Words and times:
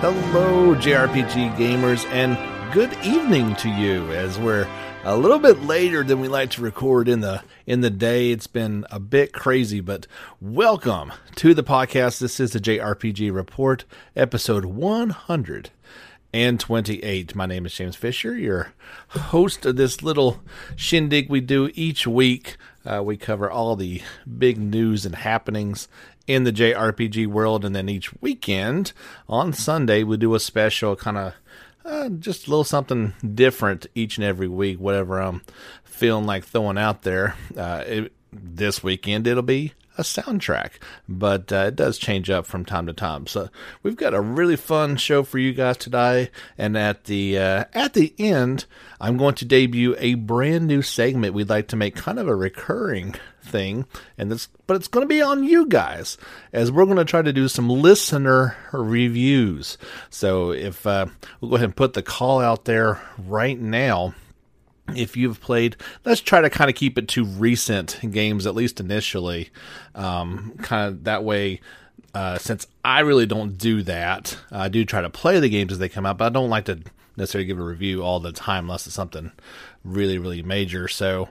Hello, 0.00 0.74
JRPG 0.74 1.56
gamers, 1.56 2.04
and 2.06 2.36
good 2.72 2.92
evening 3.04 3.54
to 3.56 3.68
you 3.68 4.10
as 4.10 4.40
we're 4.40 4.66
a 5.04 5.16
little 5.16 5.38
bit 5.38 5.62
later 5.62 6.02
than 6.02 6.18
we 6.18 6.26
like 6.26 6.50
to 6.50 6.62
record 6.62 7.08
in 7.08 7.20
the 7.20 7.44
in 7.64 7.80
the 7.80 7.90
day. 7.90 8.32
It's 8.32 8.48
been 8.48 8.84
a 8.90 8.98
bit 8.98 9.32
crazy, 9.32 9.80
but 9.80 10.08
welcome 10.40 11.12
to 11.36 11.54
the 11.54 11.62
podcast. 11.62 12.18
This 12.18 12.40
is 12.40 12.50
the 12.50 12.58
JRPG 12.58 13.32
Report, 13.32 13.84
episode 14.16 14.64
128. 14.64 17.36
My 17.36 17.46
name 17.46 17.66
is 17.66 17.74
James 17.74 17.94
Fisher, 17.94 18.36
your 18.36 18.72
host 19.10 19.64
of 19.64 19.76
this 19.76 20.02
little 20.02 20.40
shindig 20.74 21.30
we 21.30 21.40
do 21.40 21.70
each 21.74 22.04
week. 22.04 22.56
Uh, 22.84 23.02
we 23.02 23.16
cover 23.16 23.50
all 23.50 23.76
the 23.76 24.02
big 24.38 24.58
news 24.58 25.04
and 25.04 25.14
happenings 25.14 25.88
in 26.26 26.44
the 26.44 26.52
JRPG 26.52 27.26
world, 27.26 27.64
and 27.64 27.74
then 27.74 27.88
each 27.88 28.12
weekend 28.22 28.92
on 29.28 29.52
Sunday 29.52 30.02
we 30.02 30.16
do 30.16 30.34
a 30.34 30.40
special 30.40 30.96
kind 30.96 31.18
of 31.18 31.34
uh, 31.84 32.08
just 32.08 32.46
a 32.46 32.50
little 32.50 32.64
something 32.64 33.14
different 33.34 33.86
each 33.94 34.16
and 34.16 34.24
every 34.24 34.48
week, 34.48 34.78
whatever 34.78 35.18
I'm 35.18 35.42
feeling 35.82 36.26
like 36.26 36.44
throwing 36.44 36.78
out 36.78 37.02
there. 37.02 37.36
Uh, 37.56 37.84
it, 37.86 38.12
this 38.32 38.82
weekend 38.82 39.26
it'll 39.26 39.42
be 39.42 39.72
a 40.00 40.02
soundtrack, 40.02 40.72
but 41.08 41.52
uh, 41.52 41.66
it 41.68 41.76
does 41.76 41.98
change 41.98 42.30
up 42.30 42.46
from 42.46 42.64
time 42.64 42.86
to 42.86 42.92
time. 42.92 43.26
So 43.26 43.50
we've 43.82 43.96
got 43.96 44.14
a 44.14 44.20
really 44.20 44.56
fun 44.56 44.96
show 44.96 45.22
for 45.22 45.38
you 45.38 45.52
guys 45.52 45.76
today, 45.76 46.30
and 46.58 46.76
at 46.76 47.04
the 47.04 47.38
uh, 47.38 47.64
at 47.72 47.94
the 47.94 48.14
end, 48.18 48.64
I'm 49.00 49.16
going 49.16 49.34
to 49.36 49.44
debut 49.44 49.94
a 49.98 50.14
brand 50.14 50.66
new 50.66 50.82
segment 50.82 51.34
we'd 51.34 51.48
like 51.48 51.68
to 51.68 51.76
make 51.76 51.94
kind 51.94 52.18
of 52.18 52.26
a 52.26 52.34
recurring 52.34 53.14
thing, 53.42 53.86
and 54.18 54.30
this, 54.30 54.48
but 54.66 54.76
it's 54.76 54.88
going 54.88 55.04
to 55.04 55.08
be 55.08 55.22
on 55.22 55.44
you 55.44 55.66
guys 55.66 56.18
as 56.52 56.72
we're 56.72 56.86
going 56.86 56.96
to 56.96 57.04
try 57.04 57.22
to 57.22 57.32
do 57.32 57.46
some 57.46 57.68
listener 57.68 58.56
reviews. 58.72 59.78
So 60.08 60.52
if 60.52 60.86
uh, 60.86 61.06
we'll 61.40 61.50
go 61.50 61.56
ahead 61.56 61.66
and 61.66 61.76
put 61.76 61.92
the 61.92 62.02
call 62.02 62.40
out 62.40 62.64
there 62.64 63.00
right 63.18 63.58
now 63.58 64.14
if 64.96 65.16
you've 65.16 65.40
played, 65.40 65.76
let's 66.04 66.20
try 66.20 66.40
to 66.40 66.50
kind 66.50 66.70
of 66.70 66.76
keep 66.76 66.98
it 66.98 67.08
to 67.08 67.24
recent 67.24 67.98
games, 68.10 68.46
at 68.46 68.54
least 68.54 68.80
initially. 68.80 69.50
Um, 69.94 70.54
kind 70.62 70.88
of 70.88 71.04
that 71.04 71.24
way, 71.24 71.60
uh, 72.14 72.38
since 72.38 72.66
I 72.84 73.00
really 73.00 73.26
don't 73.26 73.56
do 73.56 73.82
that, 73.82 74.36
I 74.50 74.68
do 74.68 74.84
try 74.84 75.02
to 75.02 75.10
play 75.10 75.40
the 75.40 75.48
games 75.48 75.72
as 75.72 75.78
they 75.78 75.88
come 75.88 76.06
out, 76.06 76.18
but 76.18 76.26
I 76.26 76.28
don't 76.30 76.50
like 76.50 76.64
to 76.66 76.80
necessarily 77.16 77.46
give 77.46 77.58
a 77.58 77.64
review 77.64 78.02
all 78.02 78.20
the 78.20 78.32
time 78.32 78.64
unless 78.64 78.86
it's 78.86 78.96
something 78.96 79.32
really, 79.84 80.18
really 80.18 80.42
major. 80.42 80.88
So, 80.88 81.28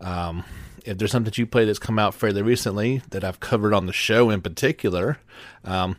um, 0.00 0.44
if 0.84 0.98
there's 0.98 1.12
something 1.12 1.26
that 1.26 1.38
you 1.38 1.46
play 1.46 1.64
that's 1.64 1.78
come 1.78 1.98
out 1.98 2.14
fairly 2.14 2.42
recently 2.42 3.02
that 3.10 3.22
I've 3.24 3.40
covered 3.40 3.72
on 3.72 3.86
the 3.86 3.92
show 3.92 4.30
in 4.30 4.40
particular, 4.40 5.18
um, 5.64 5.96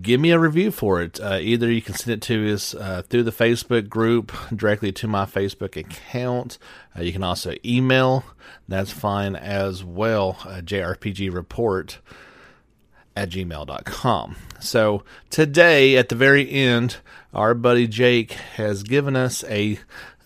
give 0.00 0.20
me 0.20 0.30
a 0.30 0.38
review 0.38 0.70
for 0.70 1.02
it. 1.02 1.20
Uh, 1.20 1.38
either 1.40 1.70
you 1.70 1.82
can 1.82 1.94
send 1.94 2.14
it 2.14 2.22
to 2.22 2.52
us 2.52 2.74
uh, 2.74 3.02
through 3.08 3.24
the 3.24 3.32
Facebook 3.32 3.88
group 3.88 4.32
directly 4.54 4.92
to 4.92 5.08
my 5.08 5.24
Facebook 5.24 5.76
account. 5.76 6.58
Uh, 6.96 7.02
you 7.02 7.12
can 7.12 7.22
also 7.22 7.54
email. 7.64 8.24
That's 8.68 8.90
fine 8.90 9.36
as 9.36 9.84
well. 9.84 10.38
Uh, 10.44 10.60
JRPG 10.60 11.32
report 11.32 11.98
at 13.14 13.30
gmail.com. 13.30 14.36
So 14.60 15.04
today, 15.30 15.96
at 15.96 16.08
the 16.08 16.14
very 16.14 16.50
end, 16.50 16.96
our 17.34 17.54
buddy 17.54 17.86
Jake 17.86 18.32
has 18.32 18.82
given 18.82 19.16
us 19.16 19.44
a 19.44 19.78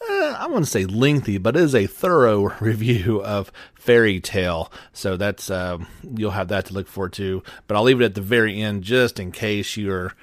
uh, 0.08 0.36
I 0.38 0.46
want 0.48 0.64
to 0.64 0.70
say 0.70 0.84
lengthy, 0.84 1.38
but 1.38 1.56
it 1.56 1.62
is 1.62 1.74
a 1.74 1.86
thorough 1.86 2.54
review 2.60 3.22
of 3.22 3.52
Fairy 3.74 4.20
Tale. 4.20 4.70
So 4.92 5.16
that's 5.16 5.50
um, 5.50 5.86
you'll 6.16 6.30
have 6.32 6.48
that 6.48 6.66
to 6.66 6.74
look 6.74 6.88
forward 6.88 7.12
to. 7.14 7.42
But 7.66 7.76
I'll 7.76 7.82
leave 7.82 8.00
it 8.00 8.04
at 8.04 8.14
the 8.14 8.20
very 8.20 8.60
end 8.60 8.82
just 8.82 9.18
in 9.18 9.32
case 9.32 9.76
you're 9.76 10.14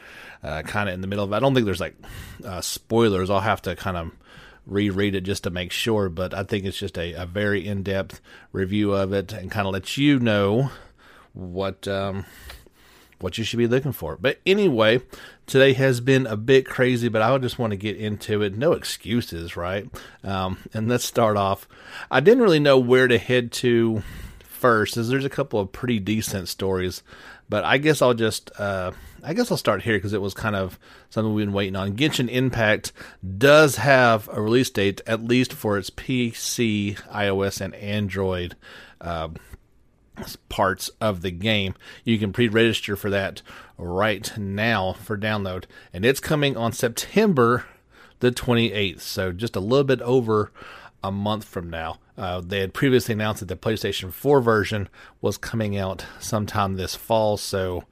uh, 0.43 0.61
kind 0.63 0.89
of 0.89 0.95
in 0.95 1.01
the 1.01 1.07
middle 1.07 1.25
of. 1.25 1.31
it. 1.31 1.35
I 1.35 1.39
don't 1.39 1.53
think 1.53 1.65
there's 1.65 1.79
like 1.79 1.95
uh, 2.45 2.61
spoilers. 2.61 3.29
I'll 3.29 3.39
have 3.39 3.61
to 3.63 3.75
kind 3.75 3.97
of 3.97 4.11
reread 4.65 5.15
it 5.15 5.21
just 5.21 5.43
to 5.43 5.49
make 5.49 5.71
sure. 5.71 6.09
But 6.09 6.33
I 6.33 6.43
think 6.43 6.65
it's 6.65 6.77
just 6.77 6.97
a, 6.97 7.13
a 7.13 7.25
very 7.25 7.67
in 7.67 7.83
depth 7.83 8.21
review 8.51 8.93
of 8.93 9.13
it 9.13 9.33
and 9.33 9.51
kind 9.51 9.67
of 9.67 9.73
let 9.73 9.97
you 9.97 10.19
know 10.19 10.71
what. 11.33 11.87
Um, 11.87 12.25
what 13.23 13.37
you 13.37 13.43
should 13.45 13.57
be 13.57 13.67
looking 13.67 13.93
for. 13.93 14.17
But 14.17 14.39
anyway, 14.45 15.01
today 15.45 15.73
has 15.73 15.99
been 15.99 16.25
a 16.27 16.37
bit 16.37 16.65
crazy, 16.65 17.09
but 17.09 17.21
I 17.21 17.37
just 17.37 17.59
want 17.59 17.71
to 17.71 17.77
get 17.77 17.97
into 17.97 18.41
it. 18.41 18.55
No 18.55 18.73
excuses, 18.73 19.55
right? 19.55 19.87
Um, 20.23 20.57
and 20.73 20.87
let's 20.87 21.05
start 21.05 21.37
off. 21.37 21.67
I 22.09 22.19
didn't 22.19 22.43
really 22.43 22.59
know 22.59 22.79
where 22.79 23.07
to 23.07 23.17
head 23.17 23.51
to 23.53 24.03
first, 24.43 24.97
as 24.97 25.09
there's 25.09 25.25
a 25.25 25.29
couple 25.29 25.59
of 25.59 25.71
pretty 25.71 25.99
decent 25.99 26.47
stories. 26.47 27.03
But 27.49 27.65
I 27.65 27.77
guess 27.77 28.01
I'll 28.01 28.13
just, 28.13 28.49
uh, 28.57 28.93
I 29.21 29.33
guess 29.33 29.51
I'll 29.51 29.57
start 29.57 29.83
here 29.83 29.97
because 29.97 30.13
it 30.13 30.21
was 30.21 30.33
kind 30.33 30.55
of 30.55 30.79
something 31.09 31.33
we've 31.33 31.45
been 31.45 31.53
waiting 31.53 31.75
on. 31.75 31.97
Genshin 31.97 32.29
Impact 32.29 32.93
does 33.37 33.75
have 33.75 34.29
a 34.31 34.41
release 34.41 34.69
date, 34.69 35.01
at 35.05 35.23
least 35.23 35.53
for 35.53 35.77
its 35.77 35.89
PC, 35.89 36.95
iOS, 37.11 37.59
and 37.59 37.75
Android. 37.75 38.55
Uh, 39.01 39.29
parts 40.49 40.89
of 41.01 41.21
the 41.21 41.31
game. 41.31 41.75
You 42.03 42.17
can 42.17 42.33
pre 42.33 42.47
register 42.47 42.95
for 42.95 43.09
that 43.09 43.41
right 43.77 44.31
now 44.37 44.93
for 44.93 45.17
download. 45.17 45.65
And 45.91 46.05
it's 46.05 46.19
coming 46.19 46.55
on 46.55 46.71
September 46.71 47.65
the 48.19 48.31
28th. 48.31 49.01
So 49.01 49.31
just 49.31 49.55
a 49.55 49.59
little 49.59 49.83
bit 49.83 50.01
over 50.01 50.51
a 51.03 51.11
month 51.11 51.43
from 51.43 51.69
now. 51.69 51.99
Uh, 52.17 52.41
they 52.41 52.59
had 52.59 52.73
previously 52.73 53.13
announced 53.13 53.41
that 53.41 53.47
the 53.47 53.55
PlayStation 53.55 54.13
4 54.13 54.39
version 54.39 54.87
was 55.19 55.37
coming 55.37 55.77
out 55.77 56.05
sometime 56.19 56.75
this 56.75 56.95
fall. 56.95 57.35
So 57.37 57.83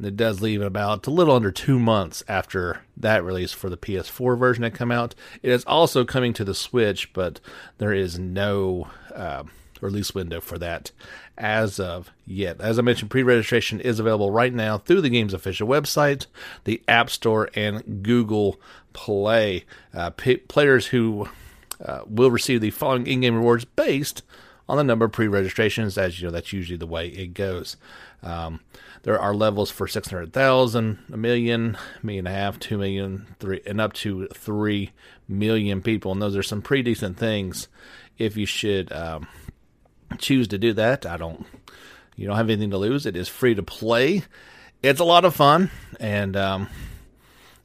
it 0.00 0.16
does 0.16 0.40
leave 0.40 0.62
about 0.62 1.06
a 1.06 1.10
little 1.10 1.34
under 1.34 1.50
two 1.50 1.78
months 1.78 2.22
after 2.28 2.82
that 2.96 3.24
release 3.24 3.52
for 3.52 3.68
the 3.68 3.76
PS4 3.76 4.38
version 4.38 4.62
to 4.62 4.70
come 4.70 4.92
out. 4.92 5.14
It 5.42 5.50
is 5.50 5.64
also 5.64 6.04
coming 6.04 6.32
to 6.34 6.44
the 6.44 6.54
Switch, 6.54 7.12
but 7.12 7.40
there 7.78 7.92
is 7.92 8.18
no. 8.18 8.88
Uh, 9.14 9.44
release 9.82 10.14
window 10.14 10.40
for 10.40 10.58
that 10.58 10.92
as 11.42 11.80
of 11.80 12.10
yet. 12.24 12.60
As 12.60 12.78
I 12.78 12.82
mentioned, 12.82 13.10
pre 13.10 13.22
registration 13.22 13.80
is 13.80 13.98
available 13.98 14.30
right 14.30 14.54
now 14.54 14.78
through 14.78 15.02
the 15.02 15.10
game's 15.10 15.34
official 15.34 15.68
website, 15.68 16.26
the 16.64 16.80
App 16.86 17.10
Store, 17.10 17.50
and 17.54 18.02
Google 18.02 18.60
Play. 18.92 19.64
Uh, 19.92 20.10
p- 20.10 20.36
players 20.36 20.86
who 20.86 21.28
uh, 21.84 22.02
will 22.06 22.30
receive 22.30 22.60
the 22.60 22.70
following 22.70 23.06
in 23.06 23.20
game 23.20 23.34
rewards 23.34 23.64
based 23.64 24.22
on 24.68 24.76
the 24.76 24.84
number 24.84 25.04
of 25.04 25.12
pre 25.12 25.26
registrations, 25.26 25.98
as 25.98 26.20
you 26.20 26.28
know, 26.28 26.32
that's 26.32 26.52
usually 26.52 26.78
the 26.78 26.86
way 26.86 27.08
it 27.08 27.34
goes. 27.34 27.76
Um, 28.22 28.60
there 29.02 29.18
are 29.20 29.34
levels 29.34 29.68
for 29.68 29.88
600,000, 29.88 30.98
a 31.12 31.16
million, 31.16 31.76
million 32.04 32.26
and 32.26 32.34
a 32.34 32.38
half, 32.38 32.60
two 32.60 32.78
million, 32.78 33.34
three, 33.40 33.60
and 33.66 33.80
up 33.80 33.94
to 33.94 34.28
three 34.28 34.92
million 35.26 35.82
people. 35.82 36.12
And 36.12 36.22
those 36.22 36.36
are 36.36 36.42
some 36.44 36.62
pretty 36.62 36.84
decent 36.84 37.16
things 37.18 37.66
if 38.16 38.36
you 38.36 38.46
should 38.46 38.92
um, 38.92 39.26
choose 40.18 40.48
to 40.48 40.58
do 40.58 40.72
that, 40.74 41.06
I 41.06 41.16
don't. 41.16 41.46
You 42.16 42.26
don't 42.26 42.36
have 42.36 42.50
anything 42.50 42.70
to 42.70 42.78
lose. 42.78 43.06
It 43.06 43.16
is 43.16 43.28
free 43.28 43.54
to 43.54 43.62
play. 43.62 44.22
It's 44.82 45.00
a 45.00 45.04
lot 45.04 45.24
of 45.24 45.34
fun, 45.34 45.70
and 46.00 46.36
um, 46.36 46.68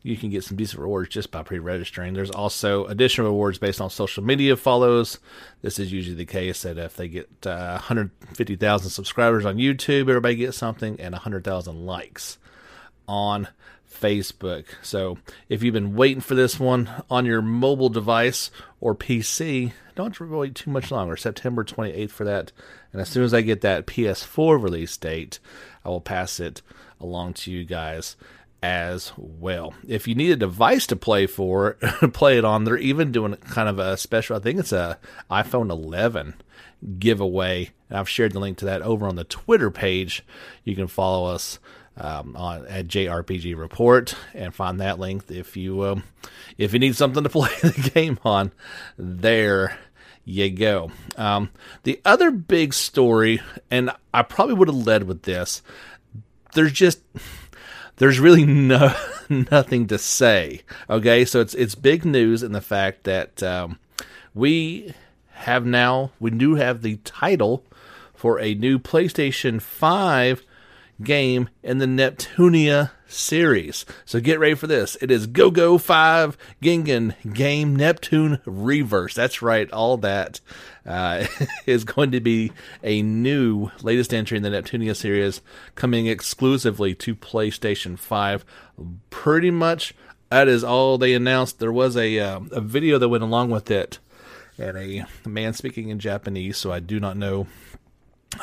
you 0.03 0.15
can 0.15 0.29
get 0.29 0.43
some 0.43 0.55
decent 0.55 0.81
rewards 0.81 1.09
just 1.09 1.31
by 1.31 1.43
pre-registering. 1.43 2.13
There's 2.13 2.31
also 2.31 2.85
additional 2.85 3.27
rewards 3.27 3.57
based 3.57 3.81
on 3.81 3.89
social 3.89 4.23
media 4.23 4.55
follows. 4.55 5.19
This 5.61 5.79
is 5.79 5.91
usually 5.91 6.15
the 6.15 6.25
case 6.25 6.61
that 6.61 6.77
if 6.77 6.95
they 6.95 7.07
get 7.07 7.27
uh, 7.45 7.73
150,000 7.73 8.89
subscribers 8.89 9.45
on 9.45 9.57
YouTube, 9.57 10.01
everybody 10.01 10.35
gets 10.35 10.57
something, 10.57 10.99
and 10.99 11.13
100,000 11.13 11.85
likes 11.85 12.37
on 13.07 13.47
Facebook. 13.99 14.65
So 14.81 15.17
if 15.49 15.63
you've 15.63 15.73
been 15.73 15.95
waiting 15.95 16.21
for 16.21 16.35
this 16.35 16.59
one 16.59 16.89
on 17.09 17.25
your 17.25 17.41
mobile 17.41 17.89
device 17.89 18.51
or 18.79 18.95
PC, 18.95 19.73
don't 19.95 20.19
wait 20.19 20.55
too 20.55 20.69
much 20.69 20.91
longer. 20.91 21.17
September 21.17 21.63
28th 21.63 22.11
for 22.11 22.23
that. 22.23 22.51
And 22.91 23.01
as 23.01 23.09
soon 23.09 23.23
as 23.23 23.33
I 23.33 23.41
get 23.41 23.61
that 23.61 23.87
PS4 23.87 24.61
release 24.61 24.95
date, 24.97 25.39
I 25.83 25.89
will 25.89 26.01
pass 26.01 26.39
it 26.39 26.61
along 26.99 27.33
to 27.33 27.51
you 27.51 27.63
guys 27.63 28.15
as 28.61 29.13
well. 29.17 29.73
If 29.87 30.07
you 30.07 30.15
need 30.15 30.31
a 30.31 30.35
device 30.35 30.87
to 30.87 30.95
play 30.95 31.27
for, 31.27 31.73
play 32.13 32.37
it 32.37 32.45
on. 32.45 32.63
They're 32.63 32.77
even 32.77 33.11
doing 33.11 33.35
kind 33.35 33.69
of 33.69 33.79
a 33.79 33.97
special. 33.97 34.35
I 34.35 34.39
think 34.39 34.59
it's 34.59 34.71
a 34.71 34.99
iPhone 35.29 35.69
11 35.69 36.35
giveaway. 36.99 37.71
And 37.89 37.97
I've 37.97 38.09
shared 38.09 38.33
the 38.33 38.39
link 38.39 38.57
to 38.59 38.65
that 38.65 38.81
over 38.81 39.07
on 39.07 39.15
the 39.15 39.23
Twitter 39.23 39.71
page. 39.71 40.23
You 40.63 40.75
can 40.75 40.87
follow 40.87 41.27
us 41.27 41.59
um, 41.97 42.35
on 42.35 42.65
at 42.67 42.87
JRPG 42.87 43.57
Report 43.57 44.15
and 44.33 44.53
find 44.53 44.79
that 44.79 44.99
link 44.99 45.25
if 45.29 45.57
you 45.57 45.83
um, 45.85 46.03
if 46.57 46.73
you 46.73 46.79
need 46.79 46.95
something 46.95 47.23
to 47.23 47.29
play 47.29 47.51
the 47.61 47.91
game 47.93 48.19
on. 48.23 48.51
There 48.97 49.77
you 50.23 50.49
go. 50.51 50.91
Um, 51.15 51.49
the 51.83 52.01
other 52.05 52.31
big 52.31 52.73
story, 52.73 53.41
and 53.71 53.91
I 54.13 54.23
probably 54.23 54.55
would 54.55 54.67
have 54.67 54.87
led 54.87 55.03
with 55.03 55.23
this. 55.23 55.61
There's 56.53 56.73
just 56.73 57.01
there's 57.97 58.19
really 58.19 58.45
no 58.45 58.93
nothing 59.29 59.87
to 59.87 59.97
say. 59.97 60.61
Okay, 60.89 61.25
so 61.25 61.41
it's 61.41 61.53
it's 61.55 61.75
big 61.75 62.05
news 62.05 62.43
in 62.43 62.51
the 62.51 62.61
fact 62.61 63.03
that 63.05 63.41
um, 63.41 63.79
we 64.33 64.93
have 65.31 65.65
now 65.65 66.11
we 66.19 66.31
do 66.31 66.55
have 66.55 66.81
the 66.81 66.97
title 66.97 67.63
for 68.13 68.39
a 68.39 68.55
new 68.55 68.79
PlayStation 68.79 69.61
5 69.61 70.43
game 71.01 71.49
in 71.63 71.77
the 71.77 71.85
Neptunia 71.85 72.91
series. 73.07 73.85
So 74.05 74.19
get 74.19 74.39
ready 74.39 74.55
for 74.55 74.67
this. 74.67 74.97
It 75.01 75.11
is 75.11 75.27
Go 75.27 75.51
Go 75.51 75.77
5 75.77 76.37
Jigen 76.61 77.15
Game 77.33 77.75
Neptune 77.75 78.39
Reverse. 78.45 79.13
That's 79.13 79.41
right, 79.41 79.71
all 79.71 79.97
that 79.97 80.41
uh, 80.85 81.25
is 81.65 81.83
going 81.83 82.11
to 82.11 82.19
be 82.19 82.51
a 82.83 83.01
new 83.01 83.71
latest 83.81 84.13
entry 84.13 84.37
in 84.37 84.43
the 84.43 84.49
Neptunia 84.49 84.95
series 84.95 85.41
coming 85.75 86.07
exclusively 86.07 86.93
to 86.95 87.15
PlayStation 87.15 87.97
5. 87.97 88.45
Pretty 89.09 89.51
much 89.51 89.93
that 90.29 90.47
is 90.47 90.63
all 90.63 90.97
they 90.97 91.13
announced. 91.13 91.59
There 91.59 91.71
was 91.71 91.95
a, 91.95 92.19
uh, 92.19 92.41
a 92.51 92.61
video 92.61 92.97
that 92.97 93.09
went 93.09 93.23
along 93.23 93.49
with 93.49 93.71
it 93.71 93.99
and 94.57 94.77
a 94.77 95.05
man 95.27 95.53
speaking 95.53 95.89
in 95.89 95.99
Japanese, 95.99 96.57
so 96.57 96.71
I 96.71 96.79
do 96.79 96.99
not 96.99 97.15
know 97.15 97.47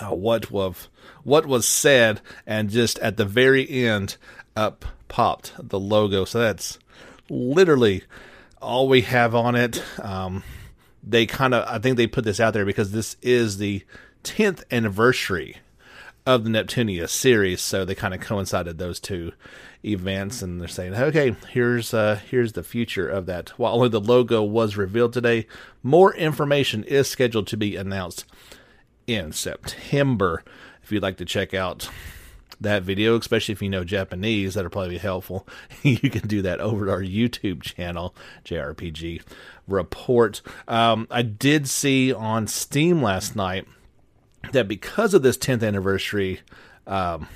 uh, 0.00 0.14
what 0.14 0.50
was 0.50 0.88
what 1.22 1.46
was 1.46 1.66
said, 1.66 2.20
and 2.46 2.70
just 2.70 2.98
at 3.00 3.16
the 3.16 3.24
very 3.24 3.68
end, 3.68 4.16
up 4.56 4.84
popped 5.08 5.52
the 5.58 5.78
logo. 5.80 6.24
So 6.24 6.40
that's 6.40 6.78
literally 7.28 8.04
all 8.60 8.88
we 8.88 9.02
have 9.02 9.34
on 9.34 9.54
it. 9.54 9.82
Um, 10.02 10.42
they 11.02 11.26
kind 11.26 11.54
of, 11.54 11.66
I 11.68 11.78
think 11.78 11.96
they 11.96 12.06
put 12.06 12.24
this 12.24 12.40
out 12.40 12.54
there 12.54 12.64
because 12.64 12.92
this 12.92 13.16
is 13.22 13.58
the 13.58 13.84
10th 14.24 14.62
anniversary 14.70 15.58
of 16.26 16.44
the 16.44 16.50
Neptunia 16.50 17.08
series, 17.08 17.60
so 17.60 17.84
they 17.84 17.94
kind 17.94 18.14
of 18.14 18.20
coincided 18.20 18.78
those 18.78 18.98
two 18.98 19.32
events, 19.84 20.40
and 20.40 20.58
they're 20.58 20.68
saying, 20.68 20.94
okay, 20.94 21.36
here's 21.50 21.92
uh, 21.92 22.18
here's 22.30 22.54
the 22.54 22.62
future 22.62 23.06
of 23.06 23.26
that. 23.26 23.50
While 23.58 23.74
only 23.74 23.90
the 23.90 24.00
logo 24.00 24.42
was 24.42 24.78
revealed 24.78 25.12
today, 25.12 25.46
more 25.82 26.14
information 26.14 26.82
is 26.84 27.10
scheduled 27.10 27.46
to 27.48 27.58
be 27.58 27.76
announced 27.76 28.24
in 29.06 29.32
September. 29.32 30.42
If 30.82 30.92
you'd 30.92 31.02
like 31.02 31.16
to 31.18 31.24
check 31.24 31.54
out 31.54 31.88
that 32.60 32.82
video, 32.82 33.16
especially 33.18 33.52
if 33.52 33.62
you 33.62 33.70
know 33.70 33.84
Japanese, 33.84 34.54
that'll 34.54 34.70
probably 34.70 34.90
be 34.90 34.98
helpful. 34.98 35.46
you 35.82 36.10
can 36.10 36.26
do 36.26 36.42
that 36.42 36.60
over 36.60 36.90
our 36.90 37.02
YouTube 37.02 37.62
channel, 37.62 38.14
JRPG 38.44 39.22
Report. 39.66 40.42
Um, 40.68 41.06
I 41.10 41.22
did 41.22 41.68
see 41.68 42.12
on 42.12 42.46
Steam 42.46 43.02
last 43.02 43.34
night 43.36 43.66
that 44.52 44.68
because 44.68 45.14
of 45.14 45.22
this 45.22 45.38
10th 45.38 45.66
anniversary 45.66 46.40
um, 46.86 47.28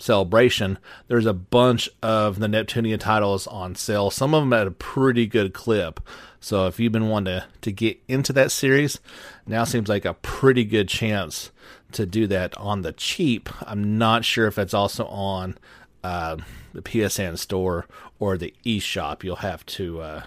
celebration, 0.00 0.78
there's 1.08 1.26
a 1.26 1.32
bunch 1.32 1.88
of 2.02 2.38
the 2.38 2.46
Neptunia 2.46 2.98
titles 2.98 3.46
on 3.46 3.74
sale. 3.74 4.10
Some 4.10 4.34
of 4.34 4.42
them 4.42 4.52
at 4.52 4.66
a 4.66 4.72
pretty 4.72 5.26
good 5.26 5.52
clip. 5.52 6.00
So 6.40 6.66
if 6.66 6.80
you've 6.80 6.92
been 6.92 7.08
wanting 7.08 7.40
to, 7.40 7.46
to 7.60 7.72
get 7.72 8.00
into 8.08 8.32
that 8.32 8.50
series, 8.50 8.98
now 9.46 9.64
seems 9.64 9.88
like 9.88 10.04
a 10.04 10.14
pretty 10.14 10.64
good 10.64 10.88
chance 10.88 11.50
to 11.92 12.06
do 12.06 12.26
that 12.28 12.56
on 12.56 12.82
the 12.82 12.92
cheap. 12.92 13.48
I'm 13.68 13.98
not 13.98 14.24
sure 14.24 14.46
if 14.46 14.54
that's 14.54 14.74
also 14.74 15.06
on 15.06 15.58
uh, 16.02 16.36
the 16.72 16.82
PSN 16.82 17.38
store 17.38 17.86
or 18.18 18.38
the 18.38 18.54
eShop. 18.64 19.22
You'll 19.22 19.36
have 19.36 19.66
to 19.66 20.00
uh, 20.00 20.22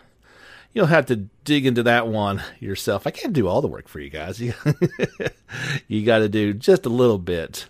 you'll 0.74 0.88
have 0.88 1.06
to 1.08 1.16
dig 1.44 1.66
into 1.66 1.84
that 1.84 2.08
one 2.08 2.44
yourself. 2.60 3.08
I 3.08 3.12
can't 3.12 3.34
do 3.34 3.48
all 3.48 3.62
the 3.62 3.68
work 3.68 3.88
for 3.88 4.00
you 4.00 4.10
guys. 4.10 4.40
You, 4.44 4.54
you 5.88 6.06
got 6.06 6.20
to 6.20 6.30
do 6.30 6.54
just 6.54 6.86
a 6.88 6.90
little 6.90 7.20
bit 7.20 7.68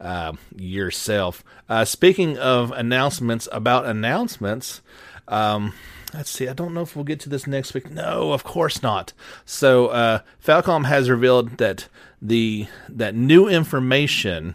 uh, 0.00 0.32
yourself. 0.54 1.44
Uh, 1.68 1.84
speaking 1.84 2.38
of 2.38 2.70
announcements 2.72 3.48
about 3.52 3.86
announcements, 3.86 4.80
um, 5.28 5.74
let's 6.14 6.30
see. 6.30 6.48
I 6.48 6.52
don't 6.52 6.74
know 6.74 6.82
if 6.82 6.94
we'll 6.94 7.04
get 7.04 7.20
to 7.20 7.28
this 7.28 7.46
next 7.46 7.74
week. 7.74 7.90
No, 7.90 8.32
of 8.32 8.44
course 8.44 8.82
not. 8.82 9.12
So 9.44 9.88
uh, 9.88 10.20
Falcom 10.44 10.86
has 10.86 11.10
revealed 11.10 11.58
that 11.58 11.88
the 12.20 12.66
that 12.88 13.14
new 13.14 13.48
information 13.48 14.54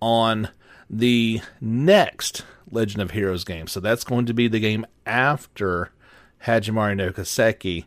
on 0.00 0.48
the 0.88 1.40
next 1.60 2.44
Legend 2.70 3.02
of 3.02 3.10
Heroes 3.12 3.44
game. 3.44 3.66
So 3.66 3.80
that's 3.80 4.04
going 4.04 4.26
to 4.26 4.34
be 4.34 4.48
the 4.48 4.60
game 4.60 4.86
after 5.04 5.90
Hajimari 6.44 6.96
no 6.96 7.10
Kiseki. 7.10 7.84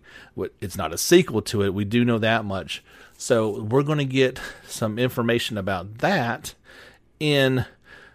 It's 0.60 0.78
not 0.78 0.94
a 0.94 0.98
sequel 0.98 1.42
to 1.44 1.64
it. 1.64 1.74
We 1.74 1.86
do 1.86 2.04
know 2.04 2.20
that 2.20 2.46
much. 2.46 2.84
So 3.22 3.62
we're 3.64 3.84
going 3.84 3.98
to 3.98 4.06
get 4.06 4.40
some 4.66 4.98
information 4.98 5.58
about 5.58 5.98
that 5.98 6.56
in 7.20 7.66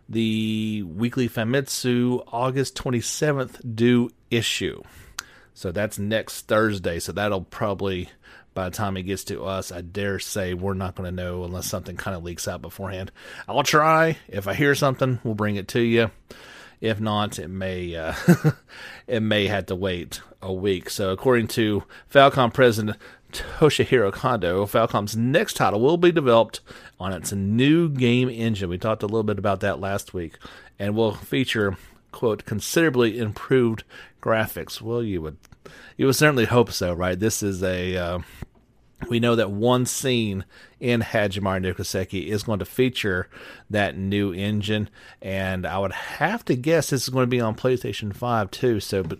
the 0.08 0.82
weekly 0.82 1.28
Famitsu 1.28 2.26
August 2.32 2.74
27th 2.76 3.76
due 3.76 4.10
issue. 4.30 4.82
So 5.52 5.72
that's 5.72 5.98
next 5.98 6.46
Thursday. 6.48 7.00
So 7.00 7.12
that'll 7.12 7.42
probably, 7.42 8.08
by 8.54 8.70
the 8.70 8.76
time 8.76 8.96
it 8.96 9.02
gets 9.02 9.24
to 9.24 9.44
us, 9.44 9.70
I 9.70 9.82
dare 9.82 10.18
say 10.18 10.54
we're 10.54 10.72
not 10.72 10.94
going 10.94 11.14
to 11.14 11.22
know 11.22 11.44
unless 11.44 11.66
something 11.66 11.98
kind 11.98 12.16
of 12.16 12.24
leaks 12.24 12.48
out 12.48 12.62
beforehand. 12.62 13.12
I'll 13.46 13.62
try. 13.62 14.16
If 14.26 14.48
I 14.48 14.54
hear 14.54 14.74
something, 14.74 15.18
we'll 15.22 15.34
bring 15.34 15.56
it 15.56 15.68
to 15.68 15.80
you. 15.80 16.10
If 16.80 16.98
not, 16.98 17.38
it 17.38 17.48
may 17.48 17.94
uh, 17.94 18.14
it 19.06 19.20
may 19.20 19.48
have 19.48 19.66
to 19.66 19.76
wait 19.76 20.20
a 20.42 20.52
week. 20.52 20.90
So 20.90 21.10
according 21.10 21.48
to 21.48 21.84
Falcom 22.12 22.52
president 22.52 22.98
Toshihiro 23.34 24.12
Kondo, 24.12 24.64
Falcom's 24.66 25.16
next 25.16 25.54
title 25.54 25.80
will 25.80 25.96
be 25.96 26.12
developed 26.12 26.60
on 27.00 27.12
its 27.12 27.32
new 27.32 27.88
game 27.88 28.28
engine. 28.28 28.70
We 28.70 28.78
talked 28.78 29.02
a 29.02 29.06
little 29.06 29.24
bit 29.24 29.38
about 29.38 29.60
that 29.60 29.80
last 29.80 30.14
week, 30.14 30.38
and 30.78 30.94
will 30.94 31.14
feature 31.14 31.76
quote 32.12 32.44
considerably 32.44 33.18
improved 33.18 33.82
graphics. 34.22 34.80
Well, 34.80 35.02
you 35.02 35.20
would 35.22 35.36
you 35.96 36.06
would 36.06 36.16
certainly 36.16 36.44
hope 36.44 36.70
so, 36.70 36.92
right? 36.92 37.18
This 37.18 37.42
is 37.42 37.62
a 37.62 37.96
uh, 37.96 38.18
we 39.08 39.20
know 39.20 39.36
that 39.36 39.50
one 39.50 39.86
scene 39.86 40.44
in 40.80 41.00
Hajimari 41.00 41.60
no 41.60 41.74
Kiseki 41.74 42.28
is 42.28 42.44
going 42.44 42.60
to 42.60 42.64
feature 42.64 43.28
that 43.68 43.96
new 43.96 44.32
engine, 44.32 44.88
and 45.20 45.66
I 45.66 45.78
would 45.78 45.92
have 45.92 46.44
to 46.46 46.54
guess 46.54 46.90
this 46.90 47.02
is 47.02 47.08
going 47.08 47.24
to 47.24 47.30
be 47.30 47.40
on 47.40 47.56
PlayStation 47.56 48.14
5 48.14 48.50
too. 48.50 48.80
So, 48.80 49.02
but 49.02 49.18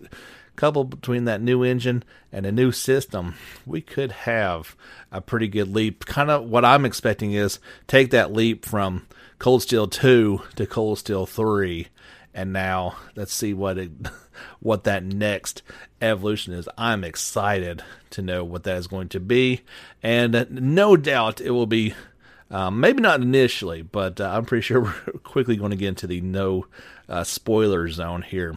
coupled 0.55 0.89
between 0.89 1.25
that 1.25 1.41
new 1.41 1.63
engine 1.63 2.03
and 2.31 2.45
a 2.45 2.51
new 2.51 2.71
system, 2.71 3.35
we 3.65 3.81
could 3.81 4.11
have 4.11 4.75
a 5.11 5.21
pretty 5.21 5.47
good 5.47 5.73
leap. 5.73 6.05
Kind 6.05 6.29
of 6.29 6.49
what 6.49 6.65
I'm 6.65 6.85
expecting 6.85 7.33
is 7.33 7.59
take 7.87 8.11
that 8.11 8.33
leap 8.33 8.65
from 8.65 9.07
Cold 9.39 9.61
Steel 9.61 9.87
2 9.87 10.41
to 10.55 10.65
Cold 10.65 10.99
Steel 10.99 11.25
3 11.25 11.87
and 12.35 12.51
now 12.51 12.97
let's 13.15 13.33
see 13.33 13.53
what 13.53 13.77
it 13.77 13.91
what 14.59 14.83
that 14.83 15.03
next 15.03 15.63
evolution 16.01 16.53
is. 16.53 16.69
I'm 16.77 17.03
excited 17.03 17.81
to 18.11 18.21
know 18.21 18.43
what 18.43 18.63
that 18.63 18.77
is 18.77 18.87
going 18.87 19.09
to 19.09 19.19
be, 19.19 19.61
and 20.03 20.47
no 20.51 20.97
doubt 20.97 21.41
it 21.41 21.51
will 21.51 21.65
be. 21.65 21.95
Um, 22.51 22.79
maybe 22.79 23.01
not 23.01 23.21
initially, 23.21 23.81
but 23.81 24.21
uh, 24.21 24.29
I'm 24.29 24.45
pretty 24.45 24.61
sure 24.61 24.81
we're 25.07 25.19
quickly 25.23 25.55
going 25.55 25.71
to 25.71 25.77
get 25.77 25.87
into 25.87 26.05
the 26.05 26.21
no 26.21 26.67
uh, 27.09 27.23
spoiler 27.23 27.89
zone 27.89 28.21
here 28.21 28.55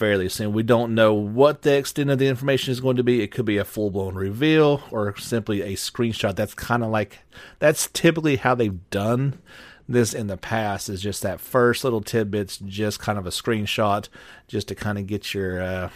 fairly 0.00 0.30
soon. 0.30 0.54
We 0.54 0.62
don't 0.62 0.94
know 0.94 1.12
what 1.12 1.60
the 1.60 1.76
extent 1.76 2.08
of 2.08 2.18
the 2.18 2.26
information 2.26 2.72
is 2.72 2.80
going 2.80 2.96
to 2.96 3.04
be. 3.04 3.22
It 3.22 3.30
could 3.30 3.44
be 3.44 3.58
a 3.58 3.66
full 3.66 3.90
blown 3.90 4.14
reveal 4.14 4.82
or 4.90 5.14
simply 5.18 5.60
a 5.60 5.74
screenshot. 5.74 6.34
That's 6.34 6.54
kind 6.54 6.82
of 6.82 6.88
like 6.88 7.18
that's 7.58 7.86
typically 7.92 8.36
how 8.36 8.54
they've 8.54 8.88
done 8.88 9.42
this 9.86 10.14
in 10.14 10.26
the 10.26 10.38
past 10.38 10.88
is 10.88 11.02
just 11.02 11.20
that 11.20 11.38
first 11.38 11.84
little 11.84 12.00
tidbits, 12.00 12.56
just 12.64 12.98
kind 12.98 13.18
of 13.18 13.26
a 13.26 13.30
screenshot, 13.30 14.08
just 14.48 14.68
to 14.68 14.74
kind 14.74 14.96
of 14.96 15.06
get 15.06 15.34
your 15.34 15.60
uh, 15.60 15.90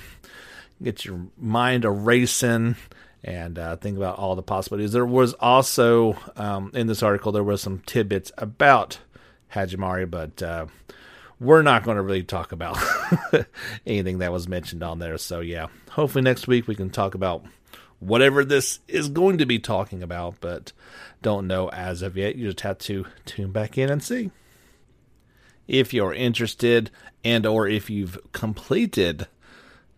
get 0.82 1.06
your 1.06 1.20
mind 1.38 1.87
a 1.87 1.90
racing 1.90 2.76
and 3.23 3.58
uh, 3.58 3.75
think 3.76 3.96
about 3.96 4.18
all 4.18 4.37
the 4.37 4.42
possibilities. 4.42 4.92
There 4.92 5.06
was 5.06 5.32
also 5.34 6.18
um, 6.37 6.70
in 6.75 6.88
this 6.88 7.02
article 7.02 7.32
there 7.32 7.42
was 7.42 7.62
some 7.62 7.78
tidbits 7.87 8.30
about 8.37 8.99
Hajimari, 9.54 10.11
but 10.11 10.42
uh, 10.42 10.66
we're 11.40 11.62
not 11.62 11.84
going 11.84 11.96
to 11.96 12.02
really 12.02 12.22
talk 12.22 12.52
about 12.52 12.78
anything 13.86 14.18
that 14.18 14.32
was 14.32 14.48
mentioned 14.48 14.82
on 14.82 14.98
there. 14.98 15.18
So 15.18 15.40
yeah, 15.40 15.66
hopefully 15.90 16.22
next 16.22 16.46
week 16.46 16.68
we 16.68 16.74
can 16.74 16.90
talk 16.90 17.14
about 17.14 17.44
whatever 18.00 18.44
this 18.44 18.80
is 18.88 19.08
going 19.08 19.38
to 19.38 19.46
be 19.46 19.58
talking 19.58 20.02
about, 20.02 20.36
but 20.40 20.72
don't 21.22 21.46
know 21.46 21.68
as 21.70 22.02
of 22.02 22.16
yet. 22.16 22.36
You 22.36 22.48
just 22.48 22.60
have 22.60 22.78
to 22.78 23.06
tune 23.24 23.52
back 23.52 23.78
in 23.78 23.90
and 23.90 24.02
see. 24.02 24.30
If 25.66 25.94
you're 25.94 26.12
interested 26.12 26.90
and 27.24 27.46
or 27.46 27.66
if 27.66 27.88
you've 27.88 28.18
completed 28.32 29.26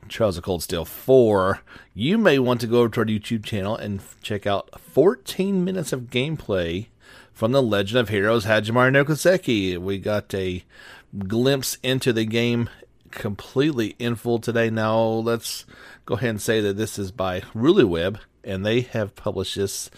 Trails 0.08 0.36
of 0.36 0.44
Cold 0.44 0.62
Steel 0.62 0.84
4, 0.84 1.60
you 1.92 2.16
may 2.16 2.38
want 2.38 2.60
to 2.60 2.68
go 2.68 2.80
over 2.80 2.88
to 2.90 3.00
our 3.00 3.06
YouTube 3.06 3.44
channel 3.44 3.76
and 3.76 4.00
check 4.22 4.46
out 4.46 4.80
14 4.80 5.64
minutes 5.64 5.92
of 5.92 6.02
gameplay 6.02 6.86
from 7.32 7.52
the 7.52 7.62
Legend 7.62 7.98
of 7.98 8.08
Heroes 8.08 8.46
Hajimari 8.46 8.92
no 8.92 9.04
Kiseki. 9.04 9.76
We 9.78 9.98
got 9.98 10.32
a 10.32 10.64
glimpse 11.18 11.78
into 11.82 12.12
the 12.12 12.24
game 12.24 12.68
completely 13.10 13.96
in 13.98 14.14
full 14.14 14.38
today. 14.38 14.70
Now, 14.70 14.98
let's 14.98 15.64
go 16.04 16.14
ahead 16.14 16.30
and 16.30 16.40
say 16.40 16.60
that 16.60 16.76
this 16.76 16.98
is 16.98 17.10
by 17.12 17.40
Ruliweb, 17.54 18.18
and 18.44 18.64
they 18.64 18.82
have 18.82 19.16
published 19.16 19.56
this 19.56 19.90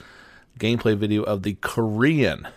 gameplay 0.58 0.96
video 0.96 1.22
of 1.22 1.42
the 1.42 1.56
Korean 1.60 2.48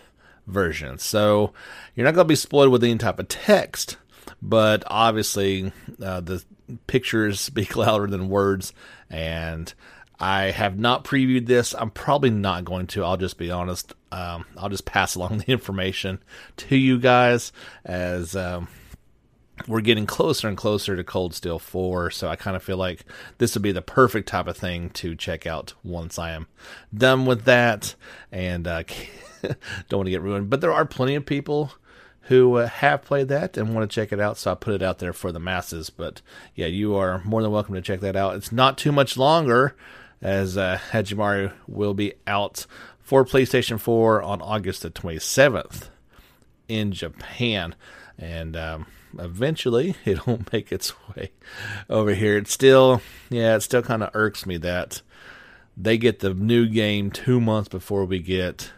version. 0.48 0.98
So 0.98 1.53
you're 1.96 2.05
not 2.05 2.15
going 2.15 2.25
to 2.25 2.31
be 2.31 2.36
spoiled 2.36 2.72
with 2.72 2.84
any 2.84 2.98
type 2.98 3.20
of 3.20 3.27
text, 3.27 3.98
but 4.41 4.84
obviously 4.88 5.72
uh, 6.01 6.22
the 6.22 6.43
pictures 6.88 7.39
speak 7.41 7.75
louder 7.75 8.08
than 8.08 8.29
words, 8.29 8.74
and 9.10 9.74
I 10.22 10.51
have 10.51 10.78
not 10.78 11.04
previewed 11.04 11.48
this. 11.48 11.74
I'm 11.74 11.90
probably 11.90 12.30
not 12.30 12.63
going 12.63 12.86
to. 12.88 13.04
I'll 13.04 13.18
just 13.18 13.40
be 13.40 13.50
honest. 13.50 13.94
Um, 14.12 14.46
I'll 14.56 14.70
just 14.70 14.86
pass 14.86 15.16
along 15.16 15.40
the 15.40 15.51
information 15.51 16.24
to 16.58 16.78
you 16.78 17.00
guys 17.00 17.51
as 17.84 18.36
um, 18.36 18.68
we're 19.68 19.82
getting 19.82 20.06
closer 20.06 20.48
and 20.48 20.56
closer 20.56 20.96
to 20.96 21.04
Cold 21.04 21.34
Steel 21.34 21.58
4. 21.58 22.12
So 22.12 22.28
I 22.28 22.36
kind 22.36 22.56
of 22.56 22.62
feel 22.62 22.78
like 22.78 23.04
this 23.40 23.56
would 23.56 23.63
be 23.63 23.72
the 23.72 23.82
perfect 23.82 24.28
type 24.28 24.46
of 24.46 24.56
thing 24.56 24.92
to 24.92 25.16
check 25.16 25.48
out 25.48 25.74
once 25.84 26.20
I 26.20 26.32
am 26.32 26.48
done 26.94 27.25
with 27.25 27.46
that 27.46 27.96
and 28.32 28.68
uh, 28.68 28.84
don't 29.90 29.98
want 29.98 30.06
to 30.06 30.12
get 30.12 30.22
ruined. 30.22 30.51
But 30.51 30.62
there 30.62 30.72
are 30.72 30.86
plenty 30.86 31.16
of 31.16 31.25
people 31.25 31.74
who 32.25 32.58
uh, 32.58 32.68
have 32.68 33.04
played 33.04 33.28
that 33.30 33.58
and 33.58 33.74
want 33.74 33.90
to 33.90 33.94
check 33.94 34.13
it 34.13 34.20
out. 34.20 34.38
So 34.38 34.51
I 34.51 34.56
put 34.56 34.75
it 34.75 34.84
out 34.84 35.00
there 35.00 35.13
for 35.13 35.32
the 35.32 35.40
masses. 35.40 35.90
But 35.90 36.22
yeah, 36.54 36.68
you 36.68 36.96
are 36.96 37.24
more 37.24 37.42
than 37.42 37.50
welcome 37.50 37.74
to 37.74 37.82
check 37.82 38.01
that 38.01 38.16
out. 38.16 38.36
It's 38.36 38.51
not 38.51 38.78
too 38.78 38.92
much 38.92 39.18
longer 39.18 39.75
as 40.22 40.58
uh, 40.58 40.80
Hajimari 40.92 41.51
will 41.68 41.94
be 41.94 42.13
out 42.28 42.66
for 43.00 43.25
PlayStation 43.25 43.80
4 43.80 44.22
on 44.22 44.42
August 44.42 44.84
the 44.84 44.92
27th 44.92 45.90
in 46.68 46.92
Japan. 46.92 47.75
And 48.18 48.56
um, 48.56 48.86
eventually 49.18 49.96
it'll 50.06 50.42
make 50.51 50.72
its 50.72 50.94
way 51.10 51.32
over 51.90 52.13
here. 52.13 52.38
It 52.38 52.48
still, 52.48 53.01
yeah, 53.30 53.56
it 53.56 53.62
still 53.62 53.82
kind 53.82 54.04
of 54.04 54.12
irks 54.13 54.46
me 54.46 54.58
that 54.58 55.01
they 55.75 55.98
get 55.98 56.20
the 56.20 56.34
new 56.34 56.68
game 56.68 57.12
two 57.12 57.42
months 57.42 57.70
before 57.70 58.06
we 58.06 58.20
get 58.20 58.72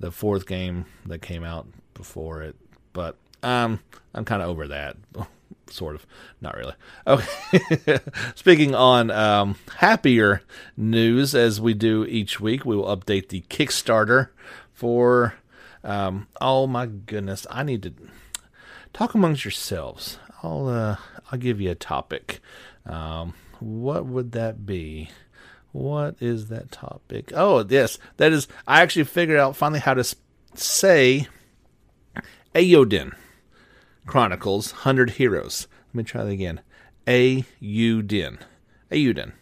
the 0.00 0.10
fourth 0.10 0.46
game 0.46 0.86
that 1.06 1.22
came 1.22 1.44
out 1.44 1.66
before 1.94 2.42
it. 2.42 2.56
But 2.92 3.16
um, 3.42 3.80
I'm 4.12 4.24
kind 4.24 4.42
of 4.42 4.48
over 4.48 4.68
that. 4.68 4.96
sort 5.68 5.94
of. 5.94 6.06
Not 6.40 6.56
really. 6.56 6.74
Okay. 7.06 7.98
Speaking 8.34 8.74
on 8.74 9.10
um, 9.10 9.56
happier 9.76 10.42
news, 10.76 11.34
as 11.34 11.60
we 11.60 11.74
do 11.74 12.04
each 12.04 12.40
week, 12.40 12.64
we 12.64 12.76
will 12.76 12.96
update 12.96 13.28
the 13.28 13.42
Kickstarter 13.42 14.28
for. 14.72 15.34
Um, 15.82 16.28
oh 16.40 16.66
my 16.66 16.86
goodness, 16.86 17.46
I 17.50 17.62
need 17.62 17.82
to 17.82 17.92
talk 18.94 19.14
amongst 19.14 19.44
yourselves. 19.44 20.18
I'll 20.42 20.68
uh, 20.68 20.96
I'll 21.30 21.38
give 21.38 21.60
you 21.60 21.70
a 21.70 21.74
topic. 21.74 22.40
Um, 22.86 23.34
what 23.60 24.06
would 24.06 24.32
that 24.32 24.64
be? 24.64 25.10
What 25.72 26.16
is 26.20 26.48
that 26.48 26.70
topic? 26.70 27.32
Oh, 27.34 27.64
yes, 27.68 27.98
that 28.18 28.32
is. 28.32 28.46
I 28.66 28.82
actually 28.82 29.04
figured 29.04 29.38
out 29.38 29.56
finally 29.56 29.80
how 29.80 29.94
to 29.94 30.04
say 30.54 31.26
Eiyuden. 32.54 33.14
Chronicles 34.06 34.72
100 34.72 35.10
Heroes. 35.10 35.66
Let 35.88 35.94
me 35.94 36.04
try 36.04 36.24
that 36.24 36.30
again. 36.30 36.60
Eiyuden. 37.06 38.38
Eiyuden. 38.90 39.32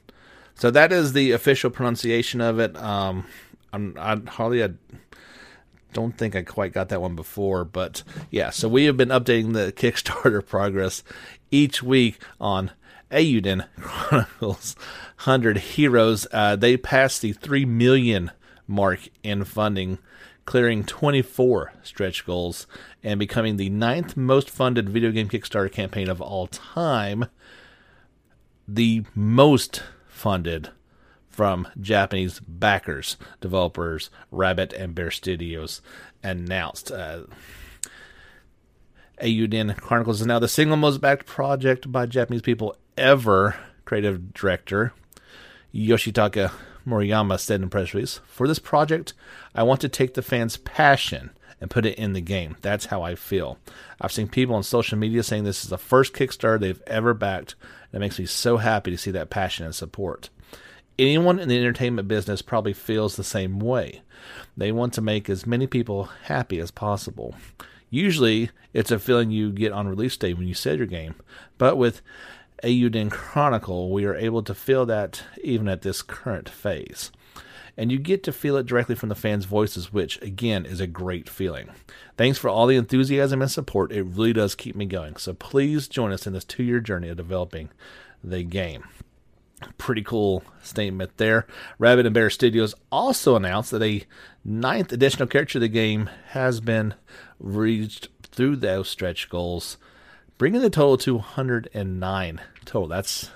So 0.54 0.70
that 0.70 0.92
is 0.92 1.12
the 1.12 1.32
official 1.32 1.70
pronunciation 1.70 2.40
of 2.40 2.58
it. 2.58 2.76
Um, 2.76 3.26
I'm, 3.72 3.96
I 3.98 4.20
hardly 4.28 4.62
I 4.62 4.70
don't 5.92 6.16
think 6.16 6.36
I 6.36 6.42
quite 6.42 6.72
got 6.72 6.88
that 6.90 7.02
one 7.02 7.16
before, 7.16 7.64
but 7.64 8.02
yeah. 8.30 8.50
So 8.50 8.68
we 8.68 8.84
have 8.84 8.96
been 8.96 9.08
updating 9.08 9.52
the 9.52 9.72
Kickstarter 9.76 10.44
progress 10.46 11.02
each 11.50 11.82
week 11.82 12.22
on 12.40 12.70
Eiyuden 13.10 13.66
Chronicles 13.80 14.76
100 15.24 15.58
Heroes. 15.58 16.26
Uh, 16.32 16.56
they 16.56 16.76
passed 16.76 17.22
the 17.22 17.32
three 17.32 17.64
million 17.64 18.30
mark 18.66 19.00
in 19.22 19.44
funding 19.44 19.98
clearing 20.44 20.84
24 20.84 21.72
stretch 21.82 22.26
goals 22.26 22.66
and 23.02 23.18
becoming 23.18 23.56
the 23.56 23.70
ninth 23.70 24.16
most 24.16 24.50
funded 24.50 24.88
video 24.88 25.10
game 25.10 25.28
Kickstarter 25.28 25.70
campaign 25.70 26.08
of 26.08 26.20
all 26.20 26.46
time. 26.46 27.26
The 28.66 29.04
most 29.14 29.82
funded 30.08 30.70
from 31.28 31.66
Japanese 31.80 32.40
backers, 32.40 33.16
developers, 33.40 34.10
Rabbit 34.30 34.72
and 34.72 34.94
Bear 34.94 35.10
Studios 35.10 35.80
announced. 36.22 36.90
Uh, 36.90 37.22
Eiyuden 39.20 39.76
Chronicles 39.76 40.20
is 40.20 40.26
now 40.26 40.38
the 40.38 40.48
single 40.48 40.76
most 40.76 41.00
backed 41.00 41.26
project 41.26 41.90
by 41.90 42.06
Japanese 42.06 42.42
people 42.42 42.76
ever. 42.96 43.56
Creative 43.84 44.32
director 44.32 44.92
Yoshitaka 45.74 46.52
Murayama 46.86 47.38
said 47.38 47.62
in 47.62 47.70
press 47.70 47.94
release, 47.94 48.20
For 48.26 48.48
this 48.48 48.58
project, 48.58 49.14
I 49.54 49.62
want 49.62 49.80
to 49.82 49.88
take 49.88 50.14
the 50.14 50.22
fans' 50.22 50.56
passion 50.56 51.30
and 51.60 51.70
put 51.70 51.86
it 51.86 51.96
in 51.96 52.12
the 52.12 52.20
game. 52.20 52.56
That's 52.60 52.86
how 52.86 53.02
I 53.02 53.14
feel. 53.14 53.56
I've 54.00 54.10
seen 54.10 54.28
people 54.28 54.56
on 54.56 54.64
social 54.64 54.98
media 54.98 55.22
saying 55.22 55.44
this 55.44 55.62
is 55.62 55.70
the 55.70 55.78
first 55.78 56.12
Kickstarter 56.12 56.58
they've 56.58 56.82
ever 56.88 57.14
backed. 57.14 57.54
And 57.92 58.00
it 58.02 58.04
makes 58.04 58.18
me 58.18 58.26
so 58.26 58.56
happy 58.56 58.90
to 58.90 58.98
see 58.98 59.12
that 59.12 59.30
passion 59.30 59.64
and 59.64 59.74
support. 59.74 60.28
Anyone 60.98 61.38
in 61.38 61.48
the 61.48 61.56
entertainment 61.56 62.08
business 62.08 62.42
probably 62.42 62.72
feels 62.72 63.14
the 63.14 63.24
same 63.24 63.60
way. 63.60 64.02
They 64.56 64.72
want 64.72 64.92
to 64.94 65.00
make 65.00 65.30
as 65.30 65.46
many 65.46 65.68
people 65.68 66.10
happy 66.24 66.58
as 66.58 66.72
possible. 66.72 67.36
Usually, 67.90 68.50
it's 68.72 68.90
a 68.90 68.98
feeling 68.98 69.30
you 69.30 69.52
get 69.52 69.70
on 69.70 69.86
release 69.86 70.16
day 70.16 70.34
when 70.34 70.48
you 70.48 70.54
sell 70.54 70.76
your 70.76 70.86
game. 70.86 71.14
But 71.58 71.76
with 71.76 72.02
Eiyuden 72.62 73.10
Chronicle, 73.10 73.90
we 73.90 74.04
are 74.04 74.14
able 74.14 74.42
to 74.42 74.54
feel 74.54 74.86
that 74.86 75.24
even 75.42 75.68
at 75.68 75.82
this 75.82 76.02
current 76.02 76.48
phase. 76.48 77.10
And 77.76 77.90
you 77.90 77.98
get 77.98 78.22
to 78.24 78.32
feel 78.32 78.56
it 78.56 78.66
directly 78.66 78.94
from 78.94 79.08
the 79.08 79.14
fans' 79.14 79.46
voices, 79.46 79.92
which 79.92 80.20
again 80.20 80.66
is 80.66 80.80
a 80.80 80.86
great 80.86 81.28
feeling. 81.28 81.70
Thanks 82.16 82.38
for 82.38 82.50
all 82.50 82.66
the 82.66 82.76
enthusiasm 82.76 83.40
and 83.40 83.50
support. 83.50 83.92
It 83.92 84.04
really 84.04 84.34
does 84.34 84.54
keep 84.54 84.76
me 84.76 84.84
going. 84.84 85.16
So 85.16 85.32
please 85.32 85.88
join 85.88 86.12
us 86.12 86.26
in 86.26 86.34
this 86.34 86.44
two 86.44 86.62
year 86.62 86.80
journey 86.80 87.08
of 87.08 87.16
developing 87.16 87.70
the 88.22 88.42
game. 88.44 88.84
Pretty 89.78 90.02
cool 90.02 90.42
statement 90.62 91.16
there. 91.16 91.46
Rabbit 91.78 92.06
and 92.06 92.14
Bear 92.14 92.30
Studios 92.30 92.74
also 92.90 93.36
announced 93.36 93.70
that 93.70 93.82
a 93.82 94.04
ninth 94.44 94.92
additional 94.92 95.28
character 95.28 95.58
of 95.58 95.62
the 95.62 95.68
game 95.68 96.10
has 96.30 96.60
been 96.60 96.94
reached 97.38 98.08
through 98.22 98.56
those 98.56 98.88
stretch 98.88 99.28
goals 99.28 99.78
bringing 100.42 100.60
the 100.60 100.70
total 100.70 100.96
to 100.96 101.14
109 101.14 102.40
total. 102.64 102.88
That's 102.88 103.30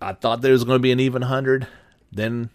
I 0.00 0.12
thought 0.12 0.40
there 0.40 0.52
was 0.52 0.64
going 0.64 0.76
to 0.76 0.82
be 0.82 0.92
an 0.92 1.00
even 1.00 1.22
100, 1.22 1.66
then 2.12 2.50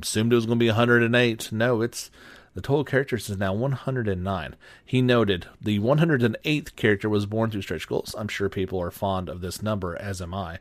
assumed 0.00 0.32
it 0.32 0.36
was 0.36 0.46
going 0.46 0.58
to 0.58 0.64
be 0.64 0.68
108. 0.68 1.52
No, 1.52 1.82
it's 1.82 2.10
the 2.54 2.60
total 2.60 2.84
characters 2.84 3.30
is 3.30 3.38
now 3.38 3.52
109. 3.52 4.56
He 4.84 5.02
noted 5.02 5.46
the 5.60 5.78
108th 5.78 6.76
character 6.76 7.08
was 7.08 7.26
born 7.26 7.50
through 7.50 7.62
stretch 7.62 7.88
goals. 7.88 8.14
I'm 8.18 8.28
sure 8.28 8.48
people 8.48 8.80
are 8.80 8.90
fond 8.90 9.28
of 9.28 9.40
this 9.40 9.62
number, 9.62 9.96
as 9.96 10.20
am 10.20 10.34
I. 10.34 10.58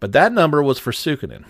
But 0.00 0.12
that 0.12 0.32
number 0.32 0.62
was 0.62 0.78
for 0.78 0.92
Suikoden. 0.92 1.44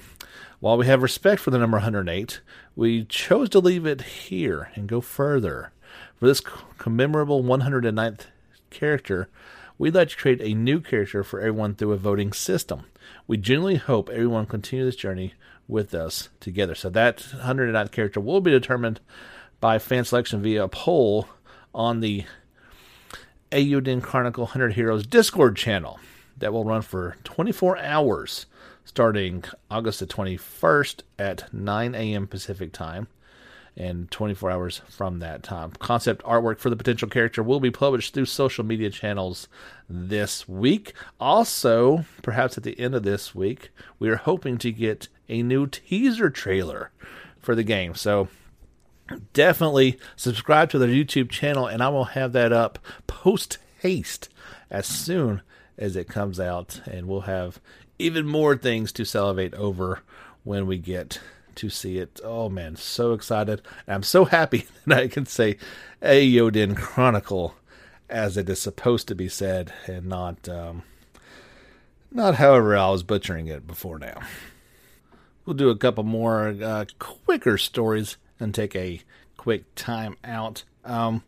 While 0.58 0.76
we 0.76 0.86
have 0.86 1.02
respect 1.02 1.40
for 1.40 1.50
the 1.50 1.58
number 1.58 1.76
108, 1.76 2.40
we 2.74 3.04
chose 3.04 3.48
to 3.50 3.60
leave 3.60 3.86
it 3.86 4.02
here 4.02 4.70
and 4.74 4.88
go 4.88 5.00
further. 5.00 5.72
For 6.18 6.26
this 6.26 6.40
commemorable 6.40 7.44
109th 7.44 8.26
character, 8.70 9.28
We'd 9.78 9.94
like 9.94 10.08
to 10.08 10.16
create 10.16 10.40
a 10.40 10.54
new 10.54 10.80
character 10.80 11.22
for 11.22 11.40
everyone 11.40 11.74
through 11.74 11.92
a 11.92 11.98
voting 11.98 12.32
system. 12.32 12.84
We 13.26 13.36
genuinely 13.36 13.76
hope 13.76 14.08
everyone 14.08 14.46
continue 14.46 14.84
this 14.84 14.96
journey 14.96 15.34
with 15.68 15.94
us 15.94 16.30
together. 16.40 16.74
So 16.74 16.88
that 16.90 17.18
109th 17.18 17.92
character 17.92 18.20
will 18.20 18.40
be 18.40 18.50
determined 18.50 19.00
by 19.60 19.78
fan 19.78 20.04
selection 20.04 20.42
via 20.42 20.64
a 20.64 20.68
poll 20.68 21.28
on 21.74 22.00
the 22.00 22.24
Eiyuden 23.52 24.02
Chronicle 24.02 24.44
100 24.44 24.72
Heroes 24.72 25.06
Discord 25.06 25.56
channel 25.56 26.00
that 26.38 26.52
will 26.52 26.64
run 26.64 26.82
for 26.82 27.16
24 27.24 27.78
hours 27.78 28.46
starting 28.84 29.44
August 29.70 30.00
the 30.00 30.06
21st 30.06 31.02
at 31.18 31.52
9 31.52 31.94
a.m. 31.94 32.26
Pacific 32.26 32.72
time 32.72 33.08
and 33.76 34.10
24 34.10 34.50
hours 34.50 34.80
from 34.88 35.18
that 35.18 35.42
time. 35.42 35.72
Concept 35.72 36.22
artwork 36.24 36.58
for 36.58 36.70
the 36.70 36.76
potential 36.76 37.08
character 37.08 37.42
will 37.42 37.60
be 37.60 37.70
published 37.70 38.14
through 38.14 38.24
social 38.24 38.64
media 38.64 38.90
channels 38.90 39.48
this 39.88 40.48
week. 40.48 40.94
Also, 41.20 42.04
perhaps 42.22 42.56
at 42.56 42.64
the 42.64 42.78
end 42.80 42.94
of 42.94 43.02
this 43.02 43.34
week, 43.34 43.70
we 43.98 44.08
are 44.08 44.16
hoping 44.16 44.56
to 44.58 44.72
get 44.72 45.08
a 45.28 45.42
new 45.42 45.66
teaser 45.66 46.30
trailer 46.30 46.90
for 47.38 47.54
the 47.54 47.62
game. 47.62 47.94
So, 47.94 48.28
definitely 49.32 49.98
subscribe 50.16 50.70
to 50.70 50.78
their 50.78 50.88
YouTube 50.88 51.30
channel, 51.30 51.66
and 51.66 51.82
I 51.82 51.88
will 51.88 52.04
have 52.04 52.32
that 52.32 52.52
up 52.52 52.78
post 53.06 53.58
haste 53.80 54.28
as 54.70 54.86
soon 54.86 55.42
as 55.78 55.96
it 55.96 56.08
comes 56.08 56.40
out, 56.40 56.80
and 56.86 57.06
we'll 57.06 57.22
have 57.22 57.60
even 57.98 58.26
more 58.26 58.56
things 58.56 58.92
to 58.92 59.04
salivate 59.04 59.54
over 59.54 60.00
when 60.44 60.66
we 60.66 60.78
get 60.78 61.20
to 61.56 61.70
see 61.70 61.98
it. 61.98 62.20
Oh 62.24 62.48
man, 62.48 62.76
so 62.76 63.12
excited. 63.12 63.62
I'm 63.88 64.02
so 64.02 64.24
happy 64.24 64.66
that 64.86 64.98
I 64.98 65.08
can 65.08 65.26
say 65.26 65.56
Eiyuden 66.02 66.76
Chronicle 66.76 67.54
as 68.08 68.36
it 68.36 68.48
is 68.48 68.60
supposed 68.60 69.08
to 69.08 69.14
be 69.14 69.28
said 69.28 69.72
and 69.86 70.06
not 70.06 70.48
um, 70.48 70.82
not 72.10 72.36
however 72.36 72.76
I 72.76 72.90
was 72.90 73.02
butchering 73.02 73.48
it 73.48 73.66
before 73.66 73.98
now. 73.98 74.20
We'll 75.44 75.54
do 75.54 75.70
a 75.70 75.76
couple 75.76 76.04
more 76.04 76.56
uh, 76.62 76.86
quicker 76.98 77.58
stories 77.58 78.16
and 78.40 78.54
take 78.54 78.74
a 78.74 79.02
quick 79.36 79.74
time 79.74 80.16
out. 80.24 80.64
Um, 80.84 81.22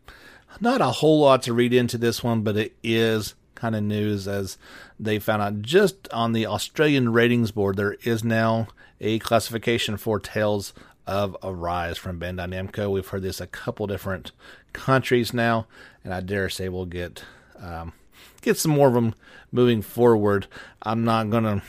not 0.59 0.81
a 0.81 0.85
whole 0.87 1.21
lot 1.21 1.43
to 1.43 1.53
read 1.53 1.73
into 1.73 1.97
this 1.97 2.23
one, 2.23 2.41
but 2.41 2.57
it 2.57 2.75
is 2.83 3.35
kind 3.59 3.75
of 3.75 3.83
news 3.83 4.27
as 4.27 4.57
they 4.99 5.19
found 5.19 5.41
out 5.41 5.61
just 5.61 6.07
on 6.11 6.33
the 6.33 6.45
Australian 6.45 7.11
ratings 7.11 7.51
board 7.51 7.75
there 7.75 7.97
is 8.03 8.23
now 8.23 8.67
a 9.01 9.19
classification 9.19 9.97
for 9.97 10.19
Tales 10.19 10.73
of 11.07 11.35
Arise 11.43 11.97
from 11.97 12.19
Bandai 12.19 12.47
Namco. 12.47 12.91
We've 12.91 13.07
heard 13.07 13.23
this 13.23 13.41
a 13.41 13.47
couple 13.47 13.87
different 13.87 14.31
countries 14.73 15.33
now, 15.33 15.65
and 16.03 16.13
I 16.13 16.21
dare 16.21 16.49
say 16.49 16.69
we'll 16.69 16.85
get 16.85 17.23
um, 17.59 17.93
get 18.41 18.57
some 18.57 18.71
more 18.71 18.87
of 18.87 18.93
them 18.93 19.15
moving 19.51 19.81
forward. 19.81 20.47
I'm 20.83 21.03
not 21.03 21.29
gonna 21.29 21.63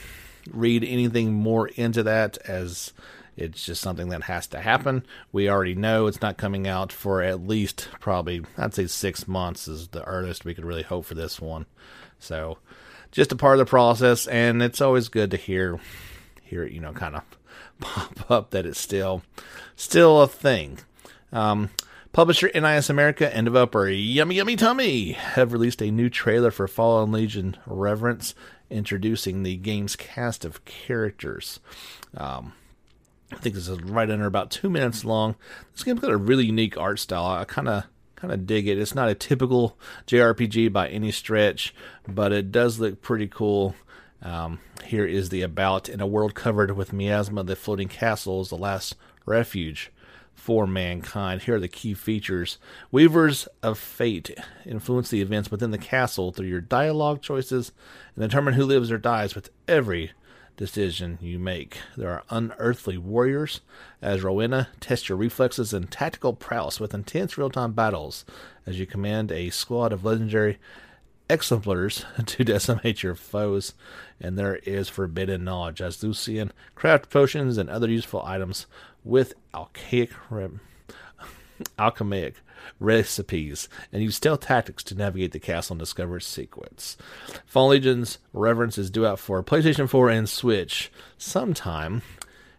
read 0.51 0.85
anything 0.85 1.33
more 1.33 1.69
into 1.69 2.03
that 2.03 2.39
as 2.47 2.93
it's 3.41 3.65
just 3.65 3.81
something 3.81 4.11
that 4.11 4.25
has 4.25 4.47
to 4.49 4.61
happen. 4.61 5.05
We 5.33 5.49
already 5.49 5.75
know 5.75 6.07
it's 6.07 6.21
not 6.21 6.37
coming 6.37 6.69
out 6.69 6.93
for 6.93 7.23
at 7.23 7.47
least 7.47 7.89
probably, 7.99 8.43
I'd 8.59 8.75
say 8.75 8.87
six 8.87 9.27
months 9.27 9.67
is 9.67 9.89
the 9.89 10.05
earliest 10.05 10.45
we 10.45 10.55
could 10.55 10.65
really 10.65 10.83
hope 10.83 11.07
for 11.07 11.15
this 11.15 11.41
one. 11.41 11.67
So, 12.19 12.59
just 13.11 13.33
a 13.33 13.37
part 13.37 13.59
of 13.59 13.67
the 13.67 13.71
process, 13.71 14.27
and 14.27 14.63
it's 14.63 14.81
always 14.81 15.09
good 15.09 15.31
to 15.31 15.37
hear, 15.37 15.81
hear 16.43 16.65
it, 16.65 16.73
you 16.73 16.81
know, 16.81 16.93
kind 16.93 17.17
of 17.17 17.23
pop 17.81 18.31
up 18.31 18.51
that 18.51 18.67
it's 18.67 18.79
still, 18.79 19.23
still 19.75 20.21
a 20.21 20.29
thing. 20.29 20.79
Um, 21.33 21.71
Publisher 22.13 22.51
NIS 22.53 22.91
America 22.91 23.35
and 23.35 23.45
developer 23.45 23.89
Yummy 23.89 24.35
Yummy 24.35 24.57
Tummy 24.57 25.13
have 25.13 25.53
released 25.53 25.81
a 25.81 25.93
new 25.93 26.11
trailer 26.11 26.51
for 26.51 26.67
Fallen 26.67 27.13
Legion 27.13 27.57
Revenants, 27.67 28.35
introducing 28.69 29.45
the 29.45 29.57
game's 29.57 29.95
cast 29.95 30.45
of 30.45 30.65
characters. 30.65 31.61
Um, 32.17 32.53
I 33.33 33.37
think 33.37 33.55
this 33.55 33.69
is 33.69 33.81
right 33.81 34.11
under 34.11 34.27
about 34.27 34.51
two 34.51 34.69
minutes 34.69 35.05
long. 35.05 35.37
This 35.73 35.85
game's 35.85 36.01
got 36.01 36.11
a 36.11 36.17
really 36.17 36.47
unique 36.47 36.77
art 36.77 36.99
style. 36.99 37.27
I 37.27 37.45
kind 37.45 37.69
of 37.69 37.85
kind 38.17 38.33
of 38.33 38.47
dig 38.47 38.69
it. 38.69 38.79
It's 38.79 38.95
not 38.95 39.09
a 39.09 39.15
typical 39.15 39.79
JRPG 40.07 40.73
by 40.73 40.89
any 40.89 41.11
stretch, 41.11 41.75
but 42.07 42.33
it 42.33 42.53
does 42.53 42.79
look 42.79 43.01
pretty 43.01 43.29
cool. 43.29 43.75
Um, 44.23 44.61
here 44.85 45.07
is 45.07 45.31
the 45.31 45.43
about 45.43 45.89
in 45.89 46.01
a 46.01 46.07
world 46.07 46.35
covered 46.35 46.73
with 46.73 46.93
miasma. 46.93 47.43
The 47.45 47.57
floating 47.57 47.89
castle 47.89 48.43
is 48.43 48.51
the 48.51 48.57
last 48.57 48.97
refuge 49.25 49.91
for 50.35 50.67
mankind. 50.67 51.43
Here 51.43 51.57
are 51.57 51.61
the 51.61 51.69
key 51.69 51.95
features. 51.95 52.59
Weavers 52.91 53.47
of 53.63 53.79
fate 53.79 54.37
influence 54.67 55.11
the 55.11 55.21
events 55.23 55.51
within 55.51 55.71
the 55.71 55.79
castle 55.79 56.33
through 56.33 56.49
your 56.49 56.61
dialogue 56.61 57.23
choices 57.23 57.73
and 58.15 58.23
determine 58.23 58.55
who 58.55 58.65
lives 58.65 58.91
or 58.91 58.99
dies 58.99 59.35
with 59.35 59.51
every 59.69 60.13
decision 60.57 61.19
you 61.21 61.39
make. 61.39 61.79
There 61.97 62.11
are 62.11 62.25
unearthly 62.31 62.99
warriors. 62.99 63.61
As 64.03 64.23
Rowena, 64.23 64.69
test 64.81 65.09
your 65.09 65.19
reflexes 65.19 65.73
and 65.73 65.91
tactical 65.91 66.33
prowess 66.33 66.79
with 66.79 66.95
intense 66.95 67.37
real 67.39 67.51
time 67.51 67.73
battles 67.73 68.25
as 68.67 68.79
you 68.79 68.87
command 68.87 69.33
a 69.33 69.51
squad 69.51 69.93
of 69.93 70.05
legendary 70.05 70.59
exemplars 71.29 72.05
to 72.27 72.45
decimate 72.45 73.03
your 73.03 73.15
foes. 73.15 73.75
And 74.21 74.39
there 74.39 74.57
is 74.57 74.89
forbidden 74.89 75.45
knowledge 75.45 75.81
as 75.81 76.03
Lucian 76.03 76.53
craft 76.75 77.11
potions 77.11 77.57
and 77.57 77.71
other 77.71 77.89
useful 77.89 78.23
items 78.25 78.67
with 79.05 79.35
archaic 79.55 80.11
alchemic 81.79 82.37
recipes 82.79 83.69
and 83.93 84.03
use 84.03 84.17
stealth 84.17 84.41
tactics 84.41 84.83
to 84.85 84.95
navigate 84.95 85.33
the 85.33 85.39
castle 85.39 85.75
and 85.75 85.81
discover 85.81 86.17
its 86.17 86.27
secrets. 86.27 86.97
Fallen 87.47 87.71
Legion's 87.71 88.19
Revenants 88.33 88.79
is 88.79 88.91
due 88.91 89.07
out 89.07 89.19
for 89.19 89.43
PlayStation 89.43 89.89
4 89.89 90.11
and 90.11 90.29
Switch 90.29 90.91
sometime 91.19 92.03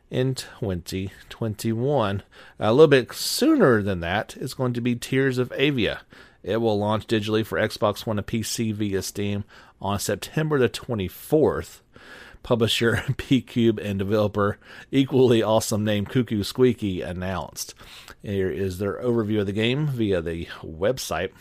in 0.10 0.36
2021. 0.36 2.24
A 2.60 2.74
little 2.74 2.88
bit 2.88 3.14
sooner 3.14 3.82
than 3.82 4.02
that 4.02 4.36
is 4.38 4.54
going 4.54 4.74
to 4.74 4.82
be 4.82 4.96
Tears 4.96 5.38
of 5.38 5.52
Avia. 5.56 6.02
It 6.44 6.58
will 6.58 6.78
launch 6.78 7.08
digitally 7.08 7.46
for 7.46 7.60
Xbox 7.60 8.06
One 8.06 8.18
and 8.18 8.28
PC 8.28 8.74
via 8.74 9.02
Steam 9.02 9.44
on 9.82 10.00
September 10.00 10.60
the 10.60 10.70
24th 10.70 11.80
publisher 12.44 12.96
PQube 13.10 13.84
and 13.84 14.00
developer 14.00 14.58
equally 14.92 15.44
awesome 15.44 15.84
name 15.84 16.06
Cuckoo 16.06 16.44
Squeaky 16.44 17.02
announced. 17.02 17.74
Here 18.24 18.52
is 18.52 18.78
their 18.78 19.02
overview 19.02 19.40
of 19.40 19.48
the 19.48 19.52
game 19.52 19.88
via 19.88 20.22
the 20.22 20.46
website. 20.62 21.32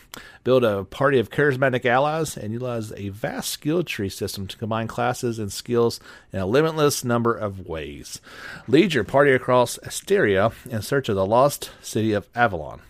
Build 0.44 0.64
a 0.64 0.84
party 0.84 1.18
of 1.18 1.30
charismatic 1.30 1.84
allies 1.84 2.36
and 2.36 2.52
utilize 2.52 2.92
a 2.92 3.10
vast 3.10 3.50
skill 3.50 3.82
tree 3.82 4.08
system 4.08 4.46
to 4.46 4.56
combine 4.56 4.86
classes 4.86 5.38
and 5.38 5.52
skills 5.52 6.00
in 6.32 6.38
a 6.38 6.46
limitless 6.46 7.04
number 7.04 7.34
of 7.34 7.66
ways. 7.66 8.20
Lead 8.66 8.94
your 8.94 9.04
party 9.04 9.32
across 9.32 9.78
Asteria 9.82 10.52
in 10.70 10.80
search 10.80 11.08
of 11.08 11.16
the 11.16 11.26
lost 11.26 11.70
city 11.82 12.12
of 12.12 12.28
Avalon, 12.34 12.80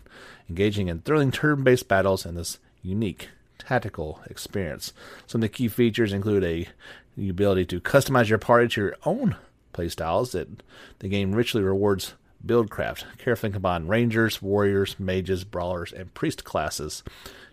engaging 0.48 0.86
in 0.88 1.00
thrilling 1.00 1.32
turn 1.32 1.64
based 1.64 1.88
battles 1.88 2.24
in 2.24 2.36
this 2.36 2.58
unique 2.82 3.28
tactical 3.58 4.20
experience. 4.26 4.92
Some 5.26 5.40
of 5.40 5.42
the 5.42 5.48
key 5.48 5.68
features 5.68 6.12
include 6.12 6.44
a 6.44 6.68
the 7.16 7.28
ability 7.28 7.66
to 7.66 7.80
customize 7.80 8.28
your 8.28 8.38
party 8.38 8.68
to 8.68 8.80
your 8.80 8.96
own 9.04 9.36
playstyles 9.72 10.32
that 10.32 10.62
the 11.00 11.08
game 11.08 11.32
richly 11.32 11.62
rewards 11.62 12.14
buildcraft. 12.44 13.04
Carefully 13.18 13.52
combine 13.52 13.86
rangers, 13.86 14.40
warriors, 14.40 14.98
mages, 14.98 15.44
brawlers, 15.44 15.92
and 15.92 16.12
priest 16.14 16.44
classes 16.44 17.02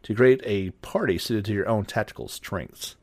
to 0.03 0.15
create 0.15 0.41
a 0.45 0.71
party 0.81 1.17
suited 1.17 1.45
to 1.45 1.53
your 1.53 1.67
own 1.67 1.85
tactical 1.85 2.27
strengths. 2.27 2.95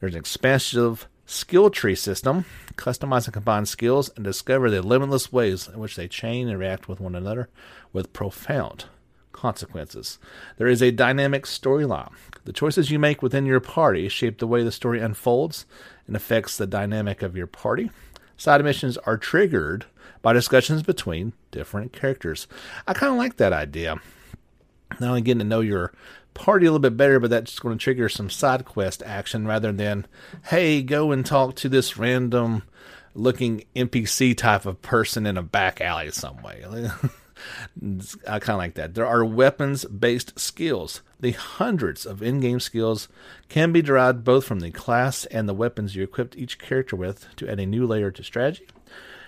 There's 0.00 0.14
an 0.14 0.20
expansive 0.20 1.06
skill 1.26 1.70
tree 1.70 1.94
system. 1.94 2.44
Customize 2.76 3.26
and 3.26 3.34
combine 3.34 3.66
skills 3.66 4.10
and 4.16 4.24
discover 4.24 4.70
the 4.70 4.82
limitless 4.82 5.32
ways 5.32 5.68
in 5.68 5.78
which 5.78 5.96
they 5.96 6.08
chain 6.08 6.48
and 6.48 6.58
react 6.58 6.88
with 6.88 7.00
one 7.00 7.14
another 7.14 7.48
with 7.92 8.12
profound 8.12 8.86
consequences. 9.32 10.18
There 10.56 10.66
is 10.66 10.82
a 10.82 10.90
dynamic 10.90 11.44
storyline. 11.44 12.12
The 12.44 12.52
choices 12.52 12.90
you 12.90 12.98
make 12.98 13.22
within 13.22 13.44
your 13.44 13.60
party 13.60 14.08
shape 14.08 14.38
the 14.38 14.46
way 14.46 14.62
the 14.62 14.72
story 14.72 15.00
unfolds 15.00 15.66
and 16.06 16.16
affects 16.16 16.56
the 16.56 16.66
dynamic 16.66 17.22
of 17.22 17.36
your 17.36 17.46
party. 17.46 17.90
Side 18.36 18.62
missions 18.62 18.98
are 18.98 19.16
triggered 19.16 19.86
by 20.22 20.32
discussions 20.32 20.82
between 20.82 21.32
different 21.50 21.92
characters. 21.92 22.46
I 22.86 22.92
kind 22.92 23.12
of 23.12 23.18
like 23.18 23.36
that 23.36 23.52
idea. 23.52 23.96
Not 25.00 25.08
only 25.08 25.22
getting 25.22 25.40
to 25.40 25.44
know 25.44 25.60
your 25.60 25.92
party 26.34 26.66
a 26.66 26.70
little 26.70 26.78
bit 26.80 26.96
better, 26.96 27.18
but 27.18 27.30
that's 27.30 27.58
going 27.58 27.76
to 27.76 27.82
trigger 27.82 28.08
some 28.08 28.30
side 28.30 28.64
quest 28.64 29.02
action 29.04 29.46
rather 29.46 29.72
than, 29.72 30.06
hey, 30.46 30.82
go 30.82 31.12
and 31.12 31.24
talk 31.24 31.56
to 31.56 31.68
this 31.68 31.96
random 31.96 32.62
looking 33.14 33.64
NPC 33.74 34.36
type 34.36 34.66
of 34.66 34.82
person 34.82 35.26
in 35.26 35.38
a 35.38 35.42
back 35.42 35.80
alley 35.80 36.10
some 36.10 36.42
way. 36.42 36.62
I 38.26 38.38
kind 38.38 38.50
of 38.50 38.58
like 38.58 38.74
that. 38.74 38.94
There 38.94 39.06
are 39.06 39.24
weapons 39.24 39.84
based 39.84 40.38
skills. 40.38 41.02
The 41.20 41.32
hundreds 41.32 42.06
of 42.06 42.22
in 42.22 42.40
game 42.40 42.60
skills 42.60 43.08
can 43.48 43.72
be 43.72 43.82
derived 43.82 44.24
both 44.24 44.44
from 44.44 44.60
the 44.60 44.70
class 44.70 45.24
and 45.26 45.48
the 45.48 45.54
weapons 45.54 45.94
you 45.94 46.02
equipped 46.02 46.36
each 46.36 46.58
character 46.58 46.96
with 46.96 47.26
to 47.36 47.48
add 47.48 47.60
a 47.60 47.66
new 47.66 47.86
layer 47.86 48.10
to 48.10 48.22
strategy. 48.22 48.66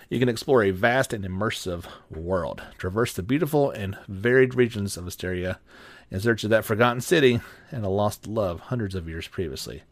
You 0.09 0.19
can 0.19 0.29
explore 0.29 0.63
a 0.63 0.71
vast 0.71 1.13
and 1.13 1.23
immersive 1.23 1.85
world, 2.09 2.63
traverse 2.77 3.13
the 3.13 3.21
beautiful 3.21 3.69
and 3.69 3.97
varied 4.07 4.55
regions 4.55 4.97
of 4.97 5.05
Asteria 5.05 5.59
in 6.09 6.19
search 6.19 6.43
of 6.43 6.49
that 6.49 6.65
forgotten 6.65 7.01
city 7.01 7.41
and 7.71 7.85
a 7.85 7.89
lost 7.89 8.25
love 8.25 8.59
hundreds 8.61 8.95
of 8.95 9.07
years 9.07 9.27
previously. 9.27 9.83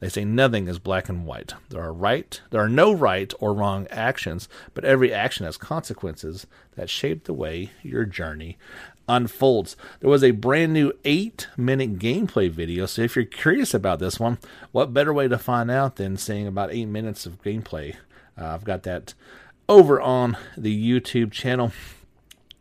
They 0.00 0.08
say 0.08 0.24
nothing 0.24 0.68
is 0.68 0.78
black 0.78 1.08
and 1.08 1.24
white. 1.24 1.54
There 1.70 1.82
are 1.82 1.92
right, 1.92 2.40
there 2.50 2.60
are 2.60 2.68
no 2.68 2.92
right 2.92 3.32
or 3.40 3.54
wrong 3.54 3.86
actions, 3.90 4.48
but 4.74 4.84
every 4.84 5.12
action 5.12 5.46
has 5.46 5.56
consequences 5.56 6.46
that 6.76 6.90
shape 6.90 7.24
the 7.24 7.32
way 7.32 7.70
your 7.82 8.04
journey 8.04 8.58
unfolds. 9.08 9.76
There 10.00 10.10
was 10.10 10.24
a 10.24 10.32
brand 10.32 10.72
new 10.72 10.92
eight 11.04 11.48
minute 11.56 11.98
gameplay 11.98 12.50
video. 12.50 12.86
So 12.86 13.02
if 13.02 13.16
you're 13.16 13.24
curious 13.24 13.74
about 13.74 13.98
this 13.98 14.18
one, 14.18 14.38
what 14.72 14.92
better 14.92 15.12
way 15.12 15.28
to 15.28 15.38
find 15.38 15.70
out 15.70 15.96
than 15.96 16.16
seeing 16.16 16.46
about 16.46 16.72
eight 16.72 16.86
minutes 16.86 17.26
of 17.26 17.42
gameplay? 17.42 17.96
Uh, 18.38 18.46
I've 18.46 18.64
got 18.64 18.82
that 18.84 19.14
over 19.68 20.00
on 20.00 20.36
the 20.56 20.90
YouTube 20.90 21.32
channel. 21.32 21.72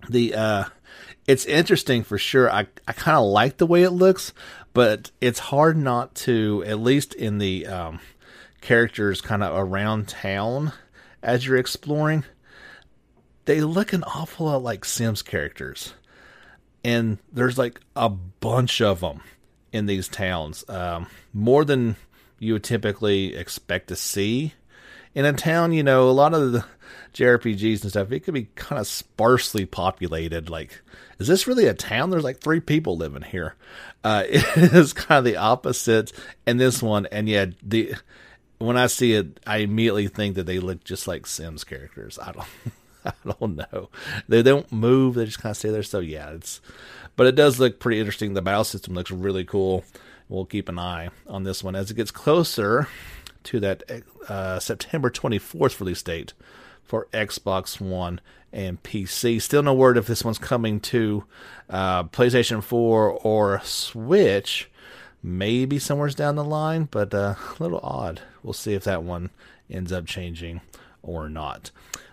The 0.10 0.36
uh, 0.36 0.64
it's 1.28 1.46
interesting 1.46 2.04
for 2.04 2.18
sure. 2.18 2.52
I 2.52 2.68
I 2.88 2.94
kind 2.94 3.18
of 3.18 3.26
like 3.26 3.58
the 3.58 3.68
way 3.68 3.84
it 3.84 3.92
looks, 3.92 4.34
but 4.74 5.12
it's 5.22 5.40
hard 5.40 5.78
not 5.78 6.16
to, 6.16 6.64
at 6.66 6.80
least 6.80 7.14
in 7.14 7.38
the 7.38 7.68
um, 7.68 8.00
characters 8.62 9.22
kind 9.22 9.44
of 9.44 9.56
around 9.56 10.08
town 10.08 10.74
as 11.22 11.46
you're 11.46 11.58
exploring, 11.58 12.24
they 13.46 13.62
look 13.62 13.94
an 13.94 14.04
awful 14.04 14.48
lot 14.48 14.64
like 14.64 14.86
Sims 14.86 15.22
characters. 15.22 15.94
And 16.84 17.18
there's 17.32 17.58
like 17.58 17.80
a 17.96 18.10
bunch 18.10 18.82
of 18.82 19.00
them 19.00 19.22
in 19.72 19.86
these 19.86 20.08
towns, 20.08 20.66
um, 20.68 21.08
more 21.34 21.64
than 21.64 21.96
you 22.40 22.54
would 22.54 22.64
typically 22.64 23.36
expect 23.36 23.88
to 23.88 23.96
see. 23.96 24.54
In 25.16 25.26
a 25.26 25.34
town, 25.34 25.72
you 25.72 25.84
know, 25.84 26.10
a 26.10 26.12
lot 26.12 26.34
of 26.34 26.52
the 26.52 26.66
JRPGs 27.14 27.84
and 27.84 27.92
stuff, 27.92 28.12
it 28.12 28.22
could 28.22 28.34
be 28.34 28.50
kind 28.56 28.80
of 28.80 28.88
sparsely 28.88 29.66
populated. 29.66 30.50
Like, 30.50 30.82
is 31.20 31.28
this 31.28 31.48
really 31.48 31.68
a 31.68 31.74
town? 31.74 32.10
There's 32.10 32.24
like 32.24 32.40
three 32.40 32.60
people 32.60 32.98
living 32.98 33.22
here. 33.22 33.56
Uh, 34.04 34.24
it 34.28 34.74
is 34.74 34.94
kind 34.94 35.20
of 35.20 35.26
the 35.26 35.38
opposite 35.38 36.12
in 36.46 36.58
this 36.58 36.82
one, 36.82 37.06
and 37.08 37.30
yeah, 37.30 37.48
the 37.62 37.96
when 38.60 38.78
I 38.78 38.88
see 38.88 39.14
it, 39.14 39.40
I 39.46 39.58
immediately 39.58 40.08
think 40.08 40.36
that 40.36 40.46
they 40.46 40.60
look 40.60 40.84
just 40.84 41.08
like 41.08 41.26
Sims 41.26 41.64
characters. 41.64 42.18
I 42.20 42.32
don't, 42.32 42.48
I 43.06 43.14
don't 43.40 43.56
know. 43.56 43.90
They 44.28 44.42
don't 44.42 44.72
move; 44.72 45.16
they 45.16 45.26
just 45.26 45.42
kind 45.42 45.52
of 45.52 45.58
stay 45.58 45.70
there. 45.70 45.84
So 45.84 46.00
yeah, 46.00 46.32
it's, 46.32 46.62
but 47.16 47.28
it 47.28 47.36
does 47.36 47.60
look 47.60 47.80
pretty 47.80 48.00
interesting. 48.00 48.34
The 48.34 48.42
battle 48.42 48.64
system 48.64 48.94
looks 48.94 49.12
really 49.12 49.46
cool. 49.46 49.84
We'll 50.30 50.46
keep 50.46 50.70
an 50.70 50.80
eye 50.80 51.10
on 51.28 51.44
this 51.44 51.64
one 51.64 51.76
as 51.76 51.92
it 51.92 51.96
gets 51.96 52.12
closer 52.12 52.88
to 53.44 53.60
that 53.60 53.84
uh, 54.30 54.60
September 54.60 55.10
24th 55.10 55.80
release 55.80 56.02
date 56.02 56.34
for 56.84 57.08
Xbox 57.14 57.82
One 57.82 58.22
and 58.52 58.82
PC. 58.84 59.42
Still 59.42 59.64
no 59.64 59.74
word 59.74 59.98
if 59.98 60.08
this 60.08 60.24
one's 60.24 60.38
coming 60.38 60.80
to 60.82 61.26
uh, 61.70 62.04
PlayStation 62.06 62.64
4 62.64 63.12
or 63.12 63.62
Switch. 63.64 64.70
Maybe 65.22 65.80
somewhere's 65.80 66.16
down 66.16 66.36
the 66.36 66.44
line, 66.44 66.88
but 66.92 67.14
uh, 67.14 67.36
a 67.38 67.64
little 67.64 67.80
odd. 67.82 68.22
We'll 68.44 68.54
see 68.54 68.74
if 68.74 68.84
that 68.84 69.04
one 69.04 69.30
ends 69.70 69.92
up 69.92 70.06
changing 70.06 70.62
or 71.02 71.30
not. 71.30 71.72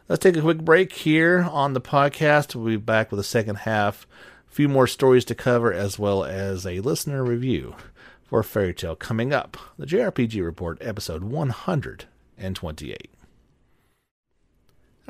Let's 0.08 0.22
take 0.22 0.36
a 0.36 0.42
quick 0.42 0.58
break 0.58 0.92
here 0.92 1.46
on 1.50 1.74
the 1.74 1.80
podcast. 1.80 2.54
We'll 2.54 2.64
be 2.64 2.76
back 2.76 3.10
with 3.10 3.18
the 3.18 3.24
second 3.24 3.58
half. 3.58 4.06
A 4.50 4.52
few 4.52 4.68
more 4.68 4.86
stories 4.86 5.24
to 5.26 5.34
cover, 5.34 5.72
as 5.72 5.98
well 5.98 6.24
as 6.24 6.66
a 6.66 6.80
listener 6.80 7.22
review 7.22 7.76
for 8.24 8.42
Fairy 8.42 8.74
Tale 8.74 8.96
coming 8.96 9.32
up. 9.32 9.56
The 9.78 9.86
JRPG 9.86 10.44
Report, 10.44 10.78
episode 10.80 11.24
128. 11.24 13.10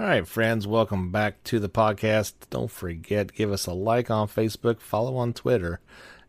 All 0.01 0.07
right, 0.07 0.27
friends, 0.27 0.67
welcome 0.67 1.13
back 1.13 1.45
to 1.45 1.61
the 1.61 1.69
podcast. 1.69 2.33
Don't 2.49 2.71
forget, 2.71 3.35
give 3.35 3.53
us 3.53 3.67
a 3.67 3.75
like 3.75 4.11
on 4.11 4.29
Facebook, 4.29 4.81
follow 4.81 5.15
on 5.19 5.35
Twitter, 5.35 5.79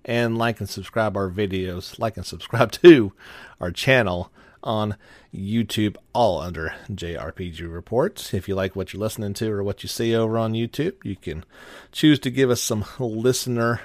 and 0.04 0.38
like 0.38 0.60
and 0.60 0.68
subscribe 0.68 1.16
our 1.16 1.30
videos. 1.30 1.98
Like 1.98 2.18
and 2.18 2.26
subscribe 2.26 2.72
to 2.84 3.14
our 3.62 3.72
channel 3.72 4.30
on 4.62 4.98
YouTube, 5.34 5.96
all 6.12 6.42
under 6.42 6.74
JRPG 6.92 7.74
Reports. 7.74 8.34
If 8.34 8.50
you 8.50 8.56
like 8.56 8.76
what 8.76 8.92
you're 8.92 9.00
listening 9.00 9.34
to 9.36 9.50
or 9.50 9.64
what 9.64 9.84
you 9.84 9.88
see 9.88 10.14
over 10.14 10.38
on 10.38 10.52
YouTube, 10.52 10.96
you 11.06 11.16
can 11.16 11.46
choose 11.94 12.20
to 12.20 12.30
give 12.30 12.50
us 12.50 12.62
some 12.62 12.84
listener 13.00 13.80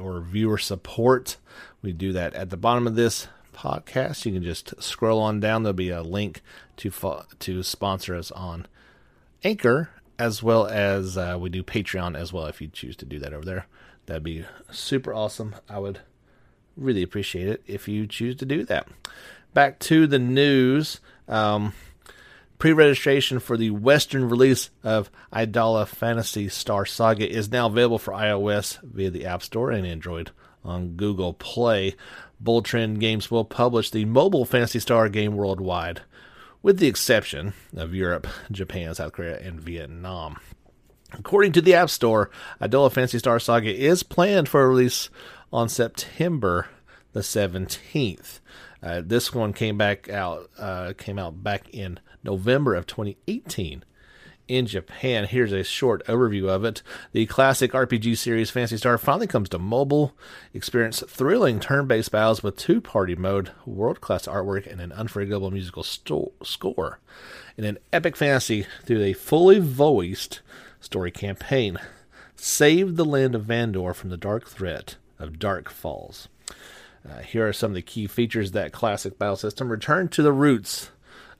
or 0.00 0.20
viewer 0.20 0.58
support. 0.58 1.36
We 1.80 1.92
do 1.92 2.12
that 2.12 2.34
at 2.34 2.50
the 2.50 2.56
bottom 2.56 2.88
of 2.88 2.96
this 2.96 3.28
podcast. 3.54 4.26
You 4.26 4.32
can 4.32 4.42
just 4.42 4.82
scroll 4.82 5.20
on 5.20 5.38
down. 5.38 5.62
There'll 5.62 5.74
be 5.74 5.90
a 5.90 6.02
link 6.02 6.42
to 6.78 6.90
to 7.38 7.62
sponsor 7.62 8.16
us 8.16 8.32
on 8.32 8.66
Anchor, 9.44 9.90
as 10.18 10.42
well 10.42 10.66
as 10.66 11.16
uh, 11.16 11.36
we 11.38 11.48
do 11.48 11.62
Patreon 11.62 12.16
as 12.16 12.32
well. 12.32 12.46
If 12.46 12.60
you 12.60 12.68
choose 12.68 12.96
to 12.96 13.04
do 13.04 13.18
that 13.20 13.32
over 13.32 13.44
there, 13.44 13.66
that'd 14.06 14.22
be 14.22 14.44
super 14.70 15.14
awesome. 15.14 15.54
I 15.68 15.78
would 15.78 16.00
really 16.76 17.02
appreciate 17.02 17.48
it 17.48 17.62
if 17.66 17.88
you 17.88 18.06
choose 18.06 18.36
to 18.36 18.46
do 18.46 18.64
that. 18.64 18.88
Back 19.54 19.78
to 19.80 20.06
the 20.06 20.18
news. 20.18 21.00
Um, 21.26 21.72
Pre-registration 22.58 23.38
for 23.38 23.56
the 23.56 23.70
Western 23.70 24.28
release 24.28 24.70
of 24.82 25.10
Idola 25.32 25.86
Phantasy 25.86 26.48
Star 26.48 26.84
Saga 26.84 27.30
is 27.30 27.52
now 27.52 27.66
available 27.66 28.00
for 28.00 28.12
iOS 28.12 28.82
via 28.82 29.10
the 29.10 29.26
App 29.26 29.44
Store 29.44 29.70
and 29.70 29.86
Android 29.86 30.32
on 30.64 30.96
Google 30.96 31.34
Play. 31.34 31.94
Bull 32.40 32.62
Trend 32.62 32.98
Games 32.98 33.30
will 33.30 33.44
publish 33.44 33.92
the 33.92 34.04
mobile 34.06 34.44
Fantasy 34.44 34.80
Star 34.80 35.08
game 35.08 35.36
worldwide 35.36 36.02
with 36.68 36.80
the 36.80 36.86
exception 36.86 37.54
of 37.78 37.94
Europe, 37.94 38.26
Japan, 38.52 38.94
South 38.94 39.14
Korea, 39.14 39.38
and 39.38 39.58
Vietnam. 39.58 40.36
According 41.14 41.52
to 41.52 41.62
the 41.62 41.72
App 41.72 41.88
Store, 41.88 42.30
Idola 42.60 42.90
Phantasy 42.90 43.18
Star 43.18 43.40
Saga 43.40 43.74
is 43.74 44.02
planned 44.02 44.50
for 44.50 44.68
release 44.68 45.08
on 45.50 45.70
September 45.70 46.68
the 47.14 47.20
17th. 47.20 48.40
Uh, 48.82 49.00
this 49.02 49.32
one 49.32 49.54
came 49.54 49.78
back 49.78 50.10
out 50.10 50.50
uh, 50.58 50.92
came 50.98 51.18
out 51.18 51.42
back 51.42 51.70
in 51.70 52.00
November 52.22 52.74
of 52.74 52.86
2018 52.86 53.82
in 54.48 54.66
Japan. 54.66 55.24
Here's 55.24 55.52
a 55.52 55.62
short 55.62 56.04
overview 56.06 56.48
of 56.48 56.64
it. 56.64 56.82
The 57.12 57.26
classic 57.26 57.72
RPG 57.72 58.16
series 58.16 58.50
Phantasy 58.50 58.78
Star 58.78 58.98
finally 58.98 59.26
comes 59.26 59.48
to 59.50 59.58
mobile. 59.58 60.14
Experience 60.54 61.04
thrilling 61.06 61.60
turn 61.60 61.86
based 61.86 62.10
battles 62.10 62.42
with 62.42 62.56
two 62.56 62.80
party 62.80 63.14
mode, 63.14 63.52
world 63.66 64.00
class 64.00 64.26
artwork, 64.26 64.66
and 64.70 64.80
an 64.80 64.92
unforgettable 64.92 65.50
musical 65.50 65.82
sto- 65.82 66.32
score. 66.42 66.98
In 67.56 67.64
an 67.64 67.78
epic 67.92 68.16
fantasy 68.16 68.66
through 68.84 69.02
a 69.02 69.12
fully 69.12 69.58
voiced 69.58 70.40
story 70.80 71.10
campaign. 71.10 71.78
Save 72.36 72.96
the 72.96 73.04
land 73.04 73.34
of 73.34 73.44
Vandor 73.44 73.94
from 73.94 74.10
the 74.10 74.16
dark 74.16 74.48
threat 74.48 74.96
of 75.18 75.38
Dark 75.38 75.70
Falz. 75.70 76.28
Uh, 77.08 77.18
here 77.18 77.46
are 77.48 77.52
some 77.52 77.72
of 77.72 77.74
the 77.74 77.82
key 77.82 78.06
features 78.06 78.52
that 78.52 78.72
classic 78.72 79.18
battle 79.18 79.36
system. 79.36 79.70
Return 79.70 80.08
to 80.08 80.22
the 80.22 80.32
roots 80.32 80.90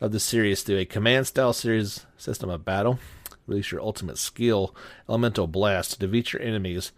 of 0.01 0.13
the 0.13 0.21
series 0.21 0.63
through 0.63 0.79
a 0.79 0.85
command 0.85 1.27
style 1.27 1.53
series 1.53 2.07
system 2.17 2.51
of 2.51 2.65
battle. 2.65 2.99
Release 3.47 3.73
your 3.73 3.81
ultimate 3.81 4.19
skill, 4.19 4.75
Elemental 5.09 5.47
Blast, 5.47 5.93
to 5.93 5.99
defeat 5.99 6.33
your 6.33 6.43
enemies 6.43 6.93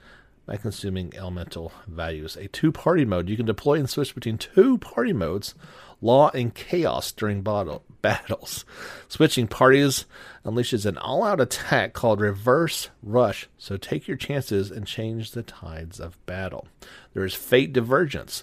by 0.46 0.56
consuming 0.56 1.14
elemental 1.16 1.72
values. 1.86 2.36
A 2.36 2.48
two 2.48 2.72
party 2.72 3.04
mode. 3.04 3.28
You 3.28 3.36
can 3.36 3.46
deploy 3.46 3.78
and 3.78 3.88
switch 3.88 4.14
between 4.14 4.36
two 4.36 4.78
party 4.78 5.12
modes, 5.12 5.54
Law 6.02 6.30
and 6.30 6.54
Chaos, 6.54 7.12
during 7.12 7.42
battle, 7.42 7.84
battles. 8.02 8.64
Switching 9.08 9.46
parties 9.46 10.06
unleashes 10.44 10.86
an 10.86 10.98
all 10.98 11.22
out 11.22 11.40
attack 11.40 11.92
called 11.92 12.20
Reverse 12.20 12.88
Rush, 13.02 13.48
so 13.58 13.76
take 13.76 14.08
your 14.08 14.16
chances 14.16 14.70
and 14.70 14.86
change 14.86 15.30
the 15.30 15.42
tides 15.42 16.00
of 16.00 16.24
battle. 16.26 16.66
There 17.14 17.24
is 17.24 17.34
Fate 17.34 17.72
Divergence. 17.72 18.42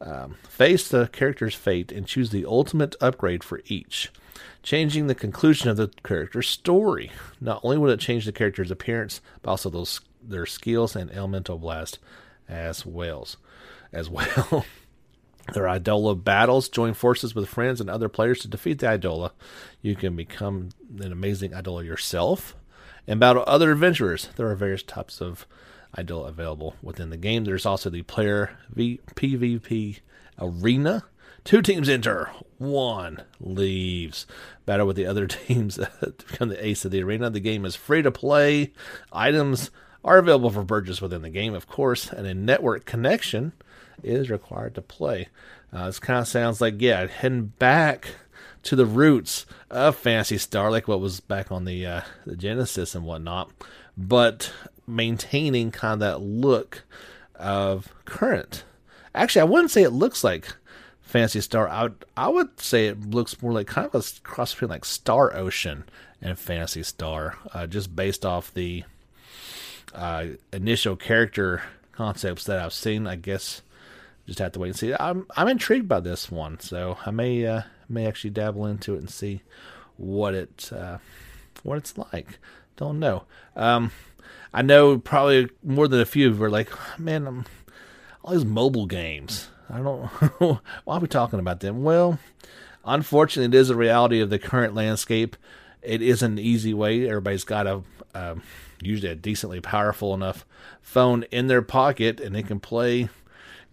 Um, 0.00 0.36
face 0.48 0.88
the 0.88 1.08
character's 1.08 1.54
fate 1.54 1.90
and 1.90 2.06
choose 2.06 2.30
the 2.30 2.46
ultimate 2.46 2.94
upgrade 3.00 3.42
for 3.42 3.60
each, 3.66 4.12
changing 4.62 5.06
the 5.06 5.14
conclusion 5.14 5.68
of 5.68 5.76
the 5.76 5.88
character's 6.04 6.48
story. 6.48 7.10
Not 7.40 7.60
only 7.64 7.78
will 7.78 7.90
it 7.90 8.00
change 8.00 8.24
the 8.24 8.32
character's 8.32 8.70
appearance, 8.70 9.20
but 9.42 9.50
also 9.50 9.70
those 9.70 10.00
their 10.22 10.46
skills 10.46 10.94
and 10.94 11.10
elemental 11.10 11.58
blast 11.58 11.98
as 12.48 12.84
well. 12.84 13.26
As 13.92 14.08
well. 14.10 14.64
Their 15.54 15.68
Idola 15.68 16.14
battles. 16.14 16.68
Join 16.68 16.92
forces 16.92 17.34
with 17.34 17.48
friends 17.48 17.80
and 17.80 17.88
other 17.88 18.10
players 18.10 18.40
to 18.40 18.48
defeat 18.48 18.80
the 18.80 18.88
Idola. 18.88 19.32
You 19.80 19.96
can 19.96 20.14
become 20.14 20.70
an 21.00 21.10
amazing 21.10 21.54
Idola 21.54 21.84
yourself 21.84 22.54
and 23.06 23.18
battle 23.18 23.44
other 23.46 23.72
adventurers. 23.72 24.28
There 24.36 24.50
are 24.50 24.54
various 24.54 24.82
types 24.82 25.22
of 25.22 25.46
Idola 25.96 26.28
available 26.28 26.74
within 26.82 27.10
the 27.10 27.16
game. 27.16 27.44
There's 27.44 27.66
also 27.66 27.90
the 27.90 28.02
player 28.02 28.58
v- 28.70 29.00
PvP 29.14 30.00
arena. 30.38 31.04
Two 31.44 31.62
teams 31.62 31.88
enter, 31.88 32.30
one 32.58 33.22
leaves. 33.40 34.26
Battle 34.66 34.86
with 34.86 34.96
the 34.96 35.06
other 35.06 35.26
teams 35.28 35.76
to 36.00 36.12
become 36.28 36.48
the 36.48 36.64
ace 36.64 36.84
of 36.84 36.90
the 36.90 37.02
arena. 37.02 37.30
The 37.30 37.40
game 37.40 37.64
is 37.64 37.76
free 37.76 38.02
to 38.02 38.10
play. 38.10 38.72
Items 39.12 39.70
are 40.04 40.18
available 40.18 40.50
for 40.50 40.64
purchase 40.64 41.00
within 41.00 41.22
the 41.22 41.30
game, 41.30 41.54
of 41.54 41.66
course, 41.66 42.12
and 42.12 42.26
a 42.26 42.34
network 42.34 42.84
connection 42.84 43.52
is 44.02 44.30
required 44.30 44.74
to 44.74 44.82
play. 44.82 45.28
Uh, 45.72 45.86
this 45.86 45.98
kind 45.98 46.20
of 46.20 46.28
sounds 46.28 46.60
like, 46.60 46.80
yeah, 46.80 47.06
heading 47.06 47.46
back 47.58 48.08
to 48.62 48.76
the 48.76 48.86
roots 48.86 49.46
of 49.70 49.96
Phantasy 49.96 50.38
Star, 50.38 50.70
like 50.70 50.88
what 50.88 51.00
was 51.00 51.20
back 51.20 51.50
on 51.52 51.64
the 51.64 51.86
uh, 51.86 52.00
the 52.26 52.36
Genesis 52.36 52.94
and 52.94 53.04
whatnot, 53.04 53.50
but 53.96 54.52
maintaining 54.88 55.70
kind 55.70 55.94
of 55.94 56.00
that 56.00 56.20
look 56.20 56.84
of 57.34 57.92
current. 58.04 58.64
Actually, 59.14 59.42
I 59.42 59.44
wouldn't 59.44 59.70
say 59.70 59.82
it 59.82 59.90
looks 59.90 60.22
like 60.24 60.54
Phantasy 61.00 61.40
Star. 61.40 61.68
I 61.68 61.82
would 61.84 62.04
I 62.16 62.28
would 62.28 62.60
say 62.60 62.86
it 62.86 63.10
looks 63.10 63.40
more 63.40 63.52
like 63.52 63.66
kind 63.66 63.86
of 63.86 63.94
a 63.94 64.20
cross 64.22 64.52
between 64.52 64.70
like 64.70 64.84
Star 64.84 65.34
Ocean 65.34 65.84
and 66.20 66.38
Phantasy 66.38 66.82
Star, 66.82 67.38
uh, 67.52 67.66
just 67.66 67.94
based 67.94 68.26
off 68.26 68.52
the 68.52 68.84
uh, 69.94 70.26
initial 70.52 70.96
character 70.96 71.62
concepts 71.92 72.44
that 72.44 72.58
I've 72.58 72.72
seen. 72.72 73.06
I 73.06 73.16
guess 73.16 73.62
just 74.26 74.38
have 74.40 74.52
to 74.52 74.58
wait 74.58 74.68
and 74.68 74.76
see. 74.76 74.94
I'm 74.94 75.26
I'm 75.36 75.48
intrigued 75.48 75.88
by 75.88 76.00
this 76.00 76.30
one, 76.30 76.60
so 76.60 76.98
I 77.06 77.10
may 77.10 77.46
uh, 77.46 77.62
may 77.88 78.06
actually 78.06 78.30
dabble 78.30 78.66
into 78.66 78.94
it 78.94 78.98
and 78.98 79.10
see 79.10 79.42
what 79.96 80.34
it 80.34 80.70
uh, 80.72 80.98
what 81.62 81.78
it's 81.78 81.96
like. 81.96 82.38
Don't 82.76 82.98
know. 82.98 83.24
Um, 83.56 83.90
I 84.52 84.62
know 84.62 84.98
probably 84.98 85.50
more 85.62 85.88
than 85.88 86.00
a 86.00 86.06
few 86.06 86.28
of 86.28 86.38
you 86.38 86.44
are 86.44 86.50
like, 86.50 86.70
man, 86.98 87.26
I'm, 87.26 87.44
all 88.22 88.32
these 88.32 88.44
mobile 88.44 88.86
games. 88.86 89.48
I 89.70 89.78
don't. 89.78 90.06
why 90.84 90.96
are 90.96 91.00
we 91.00 91.08
talking 91.08 91.38
about 91.38 91.60
them? 91.60 91.82
Well, 91.82 92.18
unfortunately, 92.84 93.56
it 93.56 93.60
is 93.60 93.70
a 93.70 93.76
reality 93.76 94.20
of 94.20 94.30
the 94.30 94.38
current 94.38 94.74
landscape. 94.74 95.36
It 95.82 96.02
is 96.02 96.22
an 96.22 96.38
easy 96.38 96.72
way. 96.74 97.08
Everybody's 97.08 97.44
got 97.44 97.66
a 97.66 97.82
um, 98.14 98.42
usually 98.82 99.12
a 99.12 99.14
decently 99.14 99.60
powerful 99.60 100.14
enough 100.14 100.46
phone 100.80 101.24
in 101.24 101.46
their 101.46 101.62
pocket, 101.62 102.20
and 102.20 102.34
they 102.34 102.42
can 102.42 102.60
play 102.60 103.08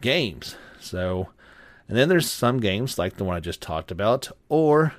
games. 0.01 0.55
So, 0.79 1.29
and 1.87 1.97
then 1.97 2.09
there's 2.09 2.29
some 2.29 2.59
games 2.59 2.97
like 2.97 3.17
the 3.17 3.23
one 3.23 3.35
I 3.35 3.39
just 3.39 3.61
talked 3.61 3.91
about, 3.91 4.31
or 4.49 4.93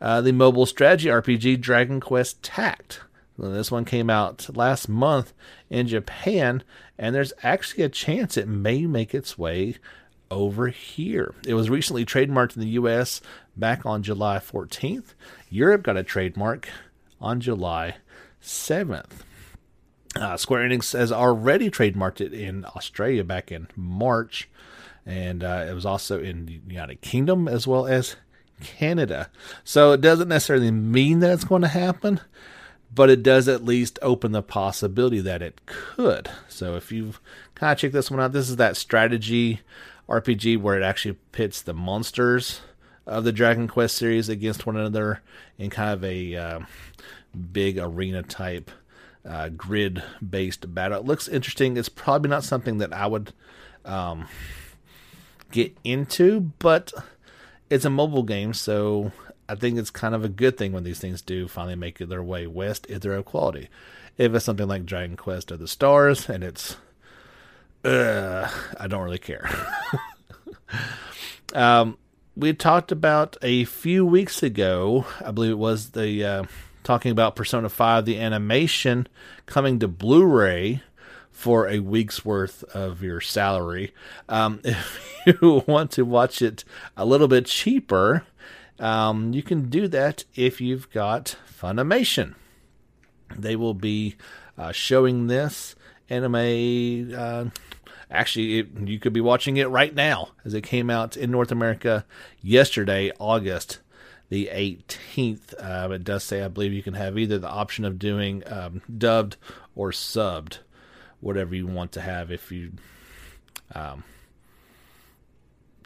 uh, 0.00 0.20
the 0.20 0.32
mobile 0.32 0.66
strategy 0.66 1.08
RPG 1.08 1.60
Dragon 1.60 2.00
Quest 2.00 2.42
Tact. 2.42 3.00
This 3.38 3.70
one 3.70 3.84
came 3.84 4.10
out 4.10 4.54
last 4.56 4.88
month 4.88 5.32
in 5.70 5.88
Japan, 5.88 6.62
and 6.98 7.14
there's 7.14 7.32
actually 7.42 7.84
a 7.84 7.88
chance 7.88 8.36
it 8.36 8.46
may 8.48 8.86
make 8.86 9.14
its 9.14 9.38
way 9.38 9.76
over 10.30 10.68
here. 10.68 11.34
It 11.46 11.54
was 11.54 11.70
recently 11.70 12.04
trademarked 12.04 12.56
in 12.56 12.62
the 12.62 12.68
US 12.68 13.20
back 13.56 13.84
on 13.84 14.02
July 14.02 14.38
14th. 14.38 15.14
Europe 15.50 15.82
got 15.82 15.96
a 15.96 16.02
trademark 16.02 16.68
on 17.20 17.40
July 17.40 17.96
7th. 18.42 19.10
Uh, 20.14 20.36
Square 20.36 20.68
Enix 20.68 20.92
has 20.92 21.10
already 21.10 21.70
trademarked 21.70 22.20
it 22.20 22.34
in 22.34 22.64
Australia 22.76 23.24
back 23.24 23.50
in 23.50 23.68
March. 23.76 24.48
and 25.06 25.42
uh, 25.42 25.66
it 25.68 25.74
was 25.74 25.86
also 25.86 26.20
in 26.20 26.46
the 26.46 26.60
United 26.68 27.00
Kingdom 27.00 27.48
as 27.48 27.66
well 27.66 27.86
as 27.86 28.16
Canada. 28.60 29.30
So 29.64 29.92
it 29.92 30.00
doesn't 30.00 30.28
necessarily 30.28 30.70
mean 30.70 31.20
that 31.20 31.30
it's 31.32 31.44
going 31.44 31.62
to 31.62 31.68
happen, 31.68 32.20
but 32.94 33.10
it 33.10 33.22
does 33.22 33.48
at 33.48 33.64
least 33.64 33.98
open 34.02 34.32
the 34.32 34.42
possibility 34.42 35.20
that 35.20 35.42
it 35.42 35.60
could. 35.66 36.30
So 36.48 36.76
if 36.76 36.92
you've 36.92 37.20
kind 37.54 37.72
of 37.72 37.78
checked 37.78 37.94
this 37.94 38.10
one 38.10 38.20
out, 38.20 38.32
this 38.32 38.50
is 38.50 38.56
that 38.56 38.76
strategy 38.76 39.60
RPG 40.08 40.60
where 40.60 40.76
it 40.76 40.84
actually 40.84 41.16
pits 41.32 41.62
the 41.62 41.72
monsters 41.74 42.60
of 43.06 43.24
the 43.24 43.32
Dragon 43.32 43.68
Quest 43.68 43.96
series 43.96 44.28
against 44.28 44.66
one 44.66 44.76
another 44.76 45.22
in 45.58 45.70
kind 45.70 45.90
of 45.90 46.04
a 46.04 46.36
uh, 46.36 46.60
big 47.52 47.78
arena 47.78 48.22
type 48.22 48.70
uh, 49.24 49.48
grid 49.48 50.02
based 50.28 50.74
battle. 50.74 51.00
It 51.00 51.06
looks 51.06 51.28
interesting. 51.28 51.76
It's 51.76 51.88
probably 51.88 52.30
not 52.30 52.44
something 52.44 52.78
that 52.78 52.92
I 52.92 53.06
would 53.06 53.32
um, 53.84 54.28
get 55.50 55.76
into, 55.84 56.52
but 56.58 56.92
it's 57.70 57.84
a 57.84 57.90
mobile 57.90 58.22
game, 58.22 58.52
so 58.52 59.12
I 59.48 59.54
think 59.54 59.78
it's 59.78 59.90
kind 59.90 60.14
of 60.14 60.24
a 60.24 60.28
good 60.28 60.56
thing 60.56 60.72
when 60.72 60.84
these 60.84 60.98
things 60.98 61.22
do 61.22 61.48
finally 61.48 61.74
make 61.74 61.98
their 61.98 62.22
way 62.22 62.46
west 62.46 62.86
if 62.88 63.00
they're 63.00 63.14
of 63.14 63.24
quality. 63.24 63.68
If 64.16 64.34
it's 64.34 64.44
something 64.44 64.68
like 64.68 64.86
Dragon 64.86 65.16
Quest 65.16 65.50
of 65.50 65.58
the 65.58 65.68
Stars 65.68 66.28
and 66.28 66.44
it's, 66.44 66.76
uh, 67.84 68.48
I 68.78 68.86
don't 68.86 69.02
really 69.02 69.18
care. 69.18 69.48
um, 71.54 71.98
we 72.36 72.52
talked 72.52 72.92
about 72.92 73.36
a 73.42 73.64
few 73.64 74.06
weeks 74.06 74.42
ago, 74.42 75.06
I 75.24 75.30
believe 75.32 75.52
it 75.52 75.58
was 75.58 75.90
the 75.90 76.24
uh, 76.24 76.44
talking 76.82 77.12
about 77.12 77.36
Persona 77.36 77.68
5, 77.68 78.04
the 78.04 78.18
animation 78.20 79.06
coming 79.46 79.78
to 79.80 79.88
Blu 79.88 80.24
ray 80.24 80.82
for 81.30 81.68
a 81.68 81.80
week's 81.80 82.24
worth 82.24 82.62
of 82.74 83.02
your 83.02 83.20
salary. 83.20 83.92
Um, 84.28 84.60
if 84.64 85.22
you 85.26 85.64
want 85.66 85.90
to 85.92 86.04
watch 86.04 86.40
it 86.42 86.64
a 86.96 87.04
little 87.04 87.28
bit 87.28 87.46
cheaper, 87.46 88.24
um, 88.82 89.32
you 89.32 89.42
can 89.42 89.70
do 89.70 89.86
that 89.88 90.24
if 90.34 90.60
you've 90.60 90.90
got 90.90 91.36
Funimation. 91.48 92.34
They 93.34 93.54
will 93.54 93.74
be 93.74 94.16
uh, 94.58 94.72
showing 94.72 95.28
this 95.28 95.76
anime. 96.10 97.14
Uh, 97.16 97.44
actually, 98.10 98.58
it, 98.58 98.68
you 98.84 98.98
could 98.98 99.12
be 99.12 99.20
watching 99.20 99.56
it 99.56 99.68
right 99.68 99.94
now 99.94 100.30
as 100.44 100.52
it 100.52 100.62
came 100.62 100.90
out 100.90 101.16
in 101.16 101.30
North 101.30 101.52
America 101.52 102.04
yesterday, 102.42 103.12
August 103.20 103.78
the 104.28 104.48
18th. 104.50 105.54
Uh, 105.58 105.92
it 105.92 106.04
does 106.04 106.24
say, 106.24 106.42
I 106.42 106.48
believe, 106.48 106.72
you 106.72 106.82
can 106.82 106.94
have 106.94 107.18
either 107.18 107.38
the 107.38 107.50
option 107.50 107.84
of 107.84 107.98
doing 107.98 108.42
um, 108.46 108.80
dubbed 108.98 109.36
or 109.76 109.90
subbed, 109.90 110.58
whatever 111.20 111.54
you 111.54 111.66
want 111.66 111.92
to 111.92 112.00
have. 112.00 112.32
If 112.32 112.50
you 112.50 112.72
um, 113.74 114.02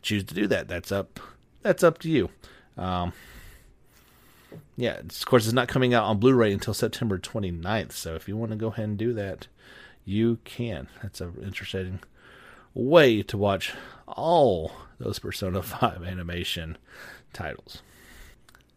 choose 0.00 0.24
to 0.24 0.34
do 0.34 0.46
that, 0.46 0.68
that's 0.68 0.92
up. 0.92 1.20
That's 1.62 1.82
up 1.82 1.98
to 1.98 2.08
you. 2.08 2.30
Um, 2.76 3.12
yeah, 4.76 4.98
of 4.98 5.26
course, 5.26 5.46
it's 5.46 5.54
not 5.54 5.68
coming 5.68 5.94
out 5.94 6.04
on 6.04 6.18
Blu-ray 6.18 6.52
until 6.52 6.74
September 6.74 7.18
29th. 7.18 7.92
So 7.92 8.14
if 8.14 8.28
you 8.28 8.36
want 8.36 8.52
to 8.52 8.56
go 8.56 8.68
ahead 8.68 8.84
and 8.84 8.98
do 8.98 9.12
that, 9.14 9.48
you 10.04 10.38
can. 10.44 10.88
That's 11.02 11.20
an 11.20 11.34
interesting 11.42 12.00
way 12.74 13.22
to 13.22 13.38
watch 13.38 13.72
all 14.06 14.72
those 14.98 15.18
Persona 15.18 15.62
5 15.62 16.02
animation 16.04 16.76
titles. 17.32 17.82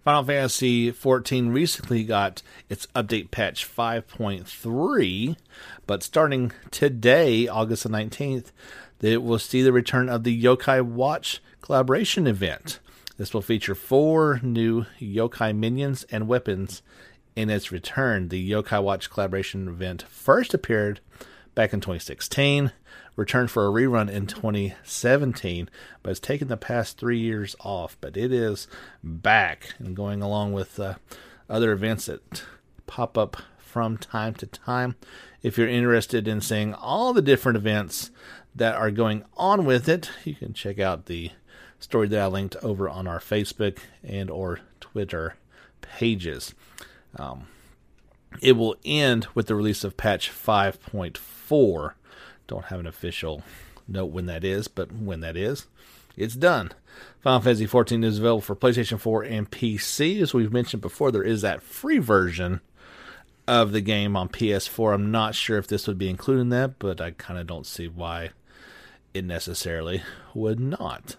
Final 0.03 0.23
Fantasy 0.23 0.91
XIV 0.91 1.53
recently 1.53 2.03
got 2.05 2.41
its 2.69 2.87
update 2.95 3.31
patch 3.31 3.67
5.3, 3.67 5.35
but 5.85 6.01
starting 6.01 6.51
today, 6.71 7.47
August 7.47 7.83
the 7.83 7.89
19th, 7.89 8.51
it 9.01 9.21
will 9.21 9.39
see 9.39 9.61
the 9.61 9.73
return 9.73 10.07
of 10.09 10.23
the 10.23 10.43
Yokai 10.43 10.81
Watch 10.81 11.41
collaboration 11.61 12.27
event. 12.27 12.79
This 13.19 13.33
will 13.33 13.41
feature 13.41 13.75
four 13.75 14.39
new 14.41 14.85
yokai 14.97 15.53
minions 15.53 16.05
and 16.09 16.25
weapons 16.25 16.81
in 17.35 17.49
its 17.49 17.69
return. 17.69 18.29
The 18.29 18.49
Yokai 18.49 18.81
Watch 18.81 19.09
collaboration 19.09 19.67
event 19.67 20.03
first 20.03 20.53
appeared 20.53 21.01
back 21.53 21.73
in 21.73 21.81
2016, 21.81 22.71
returned 23.17 23.51
for 23.51 23.67
a 23.67 23.71
rerun 23.71 24.09
in 24.09 24.25
2017, 24.25 25.69
but 26.01 26.11
it's 26.11 26.21
taken 26.21 26.47
the 26.47 26.55
past 26.55 26.97
three 26.97 27.19
years 27.19 27.57
off. 27.59 27.97
But 27.99 28.15
it 28.15 28.31
is 28.31 28.69
back 29.03 29.73
and 29.79 29.97
going 29.97 30.21
along 30.21 30.53
with 30.53 30.79
uh, 30.79 30.95
other 31.49 31.73
events 31.73 32.05
that 32.05 32.43
pop 32.87 33.17
up 33.17 33.35
from 33.57 33.97
time 33.97 34.33
to 34.35 34.47
time. 34.47 34.95
If 35.43 35.57
you're 35.57 35.67
interested 35.67 36.25
in 36.25 36.39
seeing 36.39 36.73
all 36.73 37.11
the 37.11 37.21
different 37.21 37.57
events 37.57 38.11
that 38.55 38.75
are 38.75 38.91
going 38.91 39.25
on 39.35 39.65
with 39.65 39.89
it, 39.89 40.09
you 40.23 40.35
can 40.35 40.53
check 40.53 40.79
out 40.79 41.07
the 41.07 41.31
story 41.79 42.07
that 42.07 42.19
I 42.19 42.27
linked 42.27 42.55
over 42.57 42.89
on 42.89 43.07
our 43.07 43.19
Facebook 43.19 43.77
and 44.03 44.29
or 44.29 44.59
Twitter 44.79 45.35
pages. 45.81 46.53
Um, 47.15 47.47
it 48.41 48.53
will 48.53 48.75
end 48.85 49.27
with 49.33 49.47
the 49.47 49.55
release 49.55 49.83
of 49.83 49.97
patch 49.97 50.31
5.4. 50.31 51.93
Don't 52.47 52.65
have 52.65 52.79
an 52.79 52.87
official 52.87 53.43
note 53.87 54.07
when 54.07 54.27
that 54.27 54.43
is, 54.43 54.67
but 54.67 54.91
when 54.91 55.21
that 55.21 55.35
is, 55.35 55.67
it's 56.15 56.35
done. 56.35 56.71
Final 57.21 57.41
Fantasy 57.41 57.67
XIV 57.67 58.03
is 58.03 58.19
available 58.19 58.41
for 58.41 58.55
PlayStation 58.55 58.99
4 58.99 59.23
and 59.23 59.49
PC. 59.49 60.21
As 60.21 60.33
we've 60.33 60.53
mentioned 60.53 60.81
before, 60.81 61.11
there 61.11 61.23
is 61.23 61.41
that 61.41 61.63
free 61.63 61.97
version 61.97 62.61
of 63.47 63.71
the 63.71 63.81
game 63.81 64.15
on 64.15 64.29
PS4. 64.29 64.93
I'm 64.93 65.11
not 65.11 65.33
sure 65.35 65.57
if 65.57 65.67
this 65.67 65.87
would 65.87 65.97
be 65.97 66.09
included 66.09 66.41
in 66.41 66.49
that, 66.49 66.77
but 66.77 67.01
I 67.01 67.11
kind 67.11 67.39
of 67.39 67.47
don't 67.47 67.65
see 67.65 67.87
why 67.87 68.29
it 69.13 69.25
necessarily 69.25 70.03
would 70.33 70.59
not. 70.59 71.15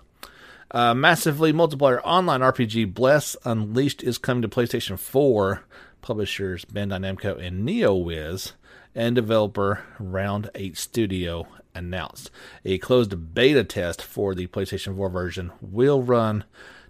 Uh, 0.73 0.95
massively 0.95 1.53
multiplayer 1.53 2.01
online 2.05 2.43
RPG 2.43 2.95
Bless 2.95 3.37
Unleashed 3.45 4.05
is 4.05 4.19
coming 4.19 4.43
to 4.43 4.49
PlayStation 4.49 4.99
4. 4.99 5.65
Publishers 6.01 6.65
Bandai 6.65 7.01
Namco 7.01 7.45
and 7.45 7.67
NeoWiz 7.69 8.53
and 8.95 9.17
developer 9.17 9.83
Round 9.99 10.49
8 10.55 10.77
Studio 10.79 11.49
announced. 11.75 12.31
A 12.65 12.79
closed 12.79 13.35
beta 13.35 13.65
test 13.65 14.01
for 14.01 14.35
the 14.35 14.47
PlayStation 14.47 14.97
4 14.97 15.11
version 15.11 15.51
will 15.61 16.03
run 16.03 16.45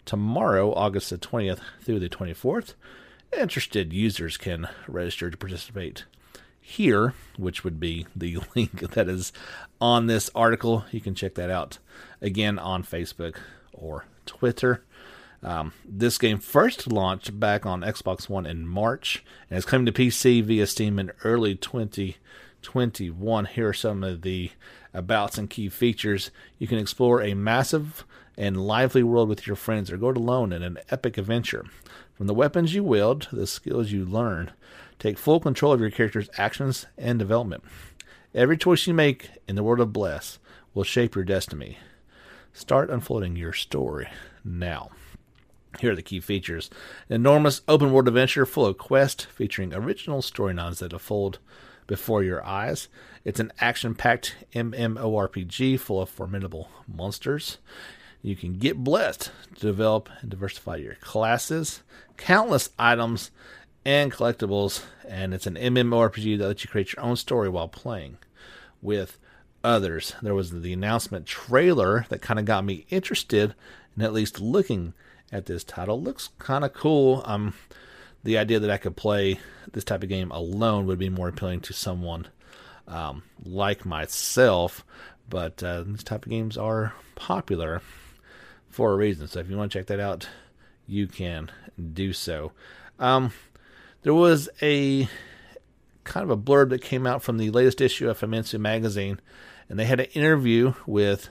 tomorrow, 0.05 0.75
August 0.75 1.09
the 1.09 1.17
20th 1.17 1.61
through 1.81 2.01
the 2.01 2.11
24th. 2.11 2.75
Interested 3.37 3.95
users 3.95 4.37
can 4.37 4.69
register 4.89 5.31
to 5.31 5.37
participate 5.39 6.05
here, 6.61 7.15
which 7.39 7.65
would 7.65 7.81
be 7.81 8.07
the 8.15 8.39
link 8.55 8.81
that 8.91 9.09
is 9.09 9.33
on 9.81 10.07
this 10.07 10.29
article. 10.35 10.85
You 10.91 11.01
can 11.01 11.15
check 11.15 11.35
that 11.37 11.51
out 11.51 11.79
again 12.21 12.59
on 12.59 12.85
Facebook 12.85 13.37
or 13.81 14.05
Twitter. 14.27 14.85
Um, 15.43 15.73
this 15.89 16.19
game 16.19 16.39
first 16.39 16.93
launched 16.93 17.41
back 17.41 17.65
on 17.65 17.81
Xbox 17.81 18.29
One 18.29 18.47
in 18.47 18.67
March 18.67 19.25
and 19.49 19.59
is 19.59 19.65
coming 19.65 19.87
to 19.87 19.93
PC 19.93 20.43
via 20.45 20.67
Steam 20.67 20.99
in 20.99 21.13
early 21.25 21.55
2021. 21.55 23.45
Here 23.47 23.69
are 23.69 23.73
some 23.73 24.05
of 24.05 24.23
the 24.23 24.51
abouts 24.93 25.39
and 25.39 25.49
key 25.49 25.69
features. 25.69 26.31
You 26.59 26.67
can 26.67 26.79
explore 26.79 27.23
a 27.23 27.35
massive 27.35 28.05
and 28.37 28.67
lively 28.67 29.03
world 29.03 29.29
with 29.29 29.47
your 29.47 29.57
friends 29.57 29.91
or 29.91 29.97
go 29.97 30.11
it 30.11 30.17
alone 30.17 30.53
in 30.53 30.63
an 30.63 30.79
epic 30.91 31.17
adventure. 31.17 31.65
From 32.15 32.27
the 32.27 32.35
weapons 32.35 32.75
you 32.75 32.85
wield 32.85 33.23
to 33.23 33.37
the 33.37 33.47
skills 33.47 33.93
you 33.93 34.05
learn, 34.05 34.51
take 34.99 35.17
full 35.17 35.41
control 35.41 35.73
of 35.73 35.81
your 35.81 35.91
character's 35.91 36.29
actions 36.37 36.87
and 36.99 37.19
development. 37.19 37.65
Every 38.35 38.57
choice 38.59 38.87
you 38.87 38.95
make 38.95 39.31
in 39.49 39.57
the 39.57 39.63
world 39.63 39.81
of 39.81 39.93
Bless 39.93 40.39
will 40.75 40.85
shape 40.85 41.15
your 41.15 41.25
destiny. 41.25 41.79
Start 42.53 42.91
unfolding 42.91 43.37
your 43.37 43.53
story 43.53 44.09
now. 44.45 44.91
Here 45.79 45.93
are 45.93 45.97
the 45.97 46.03
key 46.03 46.21
features 46.21 46.69
an 47.09 47.15
enormous 47.15 47.63
open 47.69 47.93
world 47.93 48.09
adventure 48.09 48.45
full 48.45 48.67
of 48.67 48.77
quests 48.77 49.25
featuring 49.25 49.73
original 49.73 50.21
story 50.21 50.53
storylines 50.53 50.79
that 50.79 50.93
unfold 50.93 51.39
before 51.87 52.23
your 52.23 52.45
eyes. 52.45 52.89
It's 53.25 53.41
an 53.41 53.53
action 53.61 53.95
packed 53.95 54.35
MMORPG 54.53 55.79
full 55.79 56.03
of 56.03 56.09
formidable 56.09 56.69
monsters. 56.89 57.59
You 58.23 58.37
can 58.37 58.59
get 58.59 58.83
blessed 58.85 59.31
to 59.55 59.61
develop 59.61 60.09
and 60.21 60.31
diversify 60.31 60.77
your 60.77 60.97
classes, 60.97 61.83
countless 62.17 62.71
items, 62.79 63.31
and 63.85 64.13
collectibles. 64.13 64.83
And 65.09 65.33
it's 65.33 65.47
an 65.47 65.55
MMORPG 65.55 66.39
that 66.39 66.49
lets 66.49 66.65
you 66.65 66.71
create 66.71 66.95
your 66.95 67.05
own 67.05 67.17
story 67.17 67.49
while 67.49 67.69
playing 67.69 68.19
with 68.83 69.19
others. 69.63 70.15
There 70.23 70.35
was 70.35 70.51
the 70.51 70.73
announcement 70.73 71.27
trailer 71.27 72.07
that 72.09 72.23
kind 72.23 72.39
of 72.39 72.45
got 72.45 72.65
me 72.65 72.87
interested 72.91 73.55
in 73.97 74.03
at 74.03 74.13
least 74.13 74.41
looking 74.41 74.95
at 75.33 75.47
this 75.47 75.65
title. 75.65 76.01
Looks 76.01 76.31
kind 76.39 76.65
of 76.65 76.73
cool. 76.73 77.23
Um, 77.27 77.55
the 78.23 78.39
idea 78.39 78.61
that 78.61 78.71
I 78.71 78.77
could 78.77 78.97
play 78.97 79.41
this 79.73 79.85
type 79.85 80.03
of 80.03 80.09
game 80.09 80.31
alone 80.31 80.87
would 80.87 80.99
be 80.99 81.09
more 81.09 81.29
appealing 81.29 81.61
to 81.63 81.73
someone 81.73 82.27
um, 82.89 83.23
like 83.45 83.85
myself. 83.85 84.85
But 85.29 85.63
uh, 85.63 85.83
these 85.83 86.05
type 86.05 86.25
of 86.25 86.31
games 86.31 86.57
are 86.57 86.95
popular 87.15 87.83
for 88.69 88.93
a 88.93 88.97
reason. 88.97 89.29
So 89.29 89.41
if 89.41 89.49
you 89.49 89.57
want 89.57 89.73
to 89.73 89.79
check 89.79 89.87
that 89.87 90.01
out, 90.01 90.29
you 90.87 91.07
can 91.07 91.51
do 91.93 92.13
so. 92.13 92.53
Um, 92.99 93.33
there 94.03 94.15
was 94.15 94.49
a 94.61 95.09
kind 96.05 96.25
of 96.25 96.31
a 96.31 96.37
blurb 96.37 96.71
that 96.71 96.83
came 96.83 97.07
out 97.07 97.23
from 97.23 97.39
the 97.39 97.51
latest 97.51 97.81
issue 97.81 98.11
of 98.11 98.19
Famitsu 98.19 98.59
magazine, 98.59 99.21
and 99.71 99.79
they 99.79 99.87
had 99.87 100.01
an 100.01 100.07
interview 100.13 100.75
with 100.85 101.31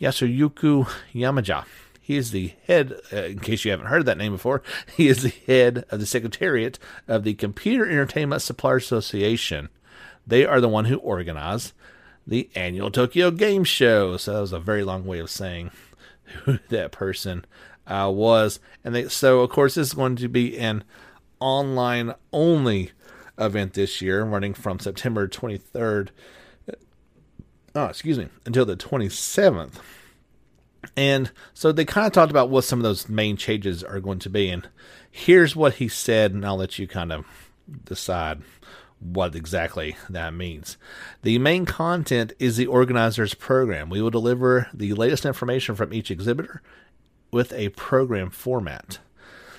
Yasuyuki 0.00 0.88
Yamaja. 1.12 1.66
He 2.00 2.16
is 2.16 2.30
the 2.30 2.52
head, 2.66 2.94
uh, 3.12 3.24
in 3.24 3.40
case 3.40 3.64
you 3.64 3.72
haven't 3.72 3.86
heard 3.86 4.06
that 4.06 4.18
name 4.18 4.32
before, 4.32 4.62
he 4.96 5.08
is 5.08 5.22
the 5.22 5.34
head 5.46 5.84
of 5.90 6.00
the 6.00 6.06
Secretariat 6.06 6.78
of 7.08 7.24
the 7.24 7.34
Computer 7.34 7.84
Entertainment 7.84 8.40
Suppliers 8.40 8.84
Association. 8.84 9.68
They 10.26 10.46
are 10.46 10.60
the 10.60 10.68
one 10.68 10.86
who 10.86 10.98
organize 10.98 11.72
the 12.26 12.48
annual 12.54 12.90
Tokyo 12.90 13.30
Game 13.30 13.64
Show. 13.64 14.16
So 14.16 14.32
that 14.32 14.40
was 14.40 14.52
a 14.52 14.60
very 14.60 14.84
long 14.84 15.04
way 15.04 15.18
of 15.18 15.28
saying 15.28 15.72
who 16.44 16.58
that 16.68 16.92
person 16.92 17.44
uh, 17.86 18.10
was. 18.14 18.60
And 18.84 18.94
they, 18.94 19.08
so, 19.08 19.40
of 19.40 19.50
course, 19.50 19.74
this 19.74 19.88
is 19.88 19.94
going 19.94 20.16
to 20.16 20.28
be 20.28 20.56
an 20.56 20.84
online 21.40 22.14
only 22.32 22.92
event 23.38 23.74
this 23.74 24.00
year, 24.00 24.22
running 24.22 24.54
from 24.54 24.78
September 24.78 25.26
23rd, 25.26 26.10
oh, 27.74 27.86
excuse 27.86 28.18
me, 28.18 28.28
until 28.46 28.64
the 28.64 28.76
27th. 28.76 29.74
And 30.96 31.30
so 31.54 31.72
they 31.72 31.84
kind 31.84 32.06
of 32.06 32.12
talked 32.12 32.30
about 32.30 32.50
what 32.50 32.64
some 32.64 32.78
of 32.78 32.82
those 32.82 33.08
main 33.08 33.36
changes 33.36 33.82
are 33.82 34.00
going 34.00 34.18
to 34.20 34.30
be. 34.30 34.50
And 34.50 34.68
here's 35.10 35.56
what 35.56 35.74
he 35.74 35.88
said, 35.88 36.32
and 36.32 36.44
I'll 36.44 36.56
let 36.56 36.78
you 36.78 36.86
kind 36.86 37.12
of 37.12 37.24
decide 37.84 38.42
what 39.00 39.34
exactly 39.34 39.96
that 40.08 40.34
means. 40.34 40.76
The 41.22 41.38
main 41.38 41.66
content 41.66 42.32
is 42.38 42.56
the 42.56 42.66
organizer's 42.66 43.34
program. 43.34 43.90
We 43.90 44.00
will 44.00 44.10
deliver 44.10 44.68
the 44.72 44.94
latest 44.94 45.24
information 45.26 45.74
from 45.74 45.92
each 45.92 46.10
exhibitor 46.10 46.62
with 47.30 47.52
a 47.52 47.70
program 47.70 48.30
format. 48.30 48.98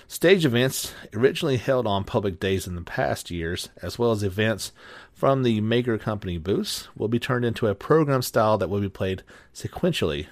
Stage 0.07 0.45
events, 0.45 0.93
originally 1.13 1.57
held 1.57 1.87
on 1.87 2.03
public 2.03 2.39
days 2.39 2.67
in 2.67 2.75
the 2.75 2.81
past 2.81 3.31
years, 3.31 3.69
as 3.81 3.97
well 3.97 4.11
as 4.11 4.21
events 4.21 4.71
from 5.11 5.41
the 5.41 5.61
Maker 5.61 5.97
Company 5.97 6.37
booths, 6.37 6.87
will 6.95 7.07
be 7.07 7.19
turned 7.19 7.43
into 7.43 7.67
a 7.67 7.75
program 7.75 8.21
style 8.21 8.57
that 8.59 8.69
will 8.69 8.81
be 8.81 8.89
played 8.89 9.23
sequentially 9.53 10.27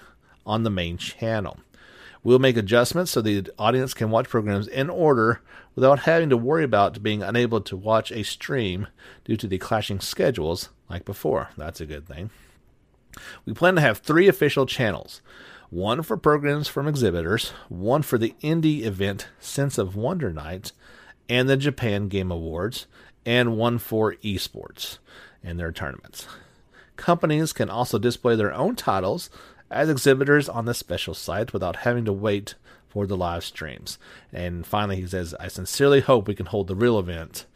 on 0.45 0.61
the 0.61 0.69
main 0.69 0.97
channel. 0.97 1.57
We'll 2.23 2.39
make 2.39 2.55
adjustments 2.55 3.11
so 3.11 3.21
the 3.21 3.49
audience 3.57 3.93
can 3.93 4.11
watch 4.11 4.29
programs 4.29 4.67
in 4.67 4.89
order 4.89 5.41
without 5.75 5.99
having 5.99 6.29
to 6.29 6.37
worry 6.37 6.63
about 6.63 7.03
being 7.03 7.23
unable 7.23 7.59
to 7.61 7.75
watch 7.75 8.11
a 8.11 8.23
stream 8.23 8.87
due 9.25 9.35
to 9.37 9.47
the 9.47 9.57
clashing 9.57 9.99
schedules 9.99 10.69
like 10.89 11.03
before. 11.03 11.49
That's 11.57 11.81
a 11.81 11.85
good 11.85 12.07
thing. 12.07 12.29
We 13.45 13.53
plan 13.53 13.75
to 13.75 13.81
have 13.81 13.97
three 13.97 14.27
official 14.27 14.65
channels 14.65 15.21
one 15.73 16.03
for 16.03 16.15
programs 16.15 16.67
from 16.67 16.87
exhibitors, 16.87 17.49
one 17.67 18.03
for 18.03 18.19
the 18.19 18.35
indie 18.43 18.83
event 18.83 19.27
Sense 19.39 19.79
of 19.79 19.95
Wonder 19.95 20.31
Nights 20.31 20.71
and 21.27 21.49
the 21.49 21.57
Japan 21.57 22.09
Game 22.09 22.31
Awards, 22.31 22.85
and 23.25 23.57
one 23.57 23.79
for 23.79 24.13
esports 24.23 24.99
and 25.43 25.59
their 25.59 25.71
tournaments. 25.71 26.27
Companies 26.95 27.53
can 27.53 27.71
also 27.71 27.97
display 27.97 28.35
their 28.35 28.53
own 28.53 28.75
titles 28.75 29.31
as 29.71 29.89
exhibitors 29.89 30.47
on 30.47 30.65
the 30.65 30.75
special 30.75 31.15
site 31.15 31.53
without 31.53 31.77
having 31.77 32.05
to 32.05 32.13
wait 32.13 32.53
for 32.87 33.07
the 33.07 33.17
live 33.17 33.43
streams. 33.43 33.97
And 34.31 34.67
finally, 34.67 34.97
he 34.97 35.07
says, 35.07 35.33
I 35.39 35.47
sincerely 35.47 36.01
hope 36.01 36.27
we 36.27 36.35
can 36.35 36.45
hold 36.45 36.67
the 36.67 36.75
real 36.75 36.99
event 36.99 37.47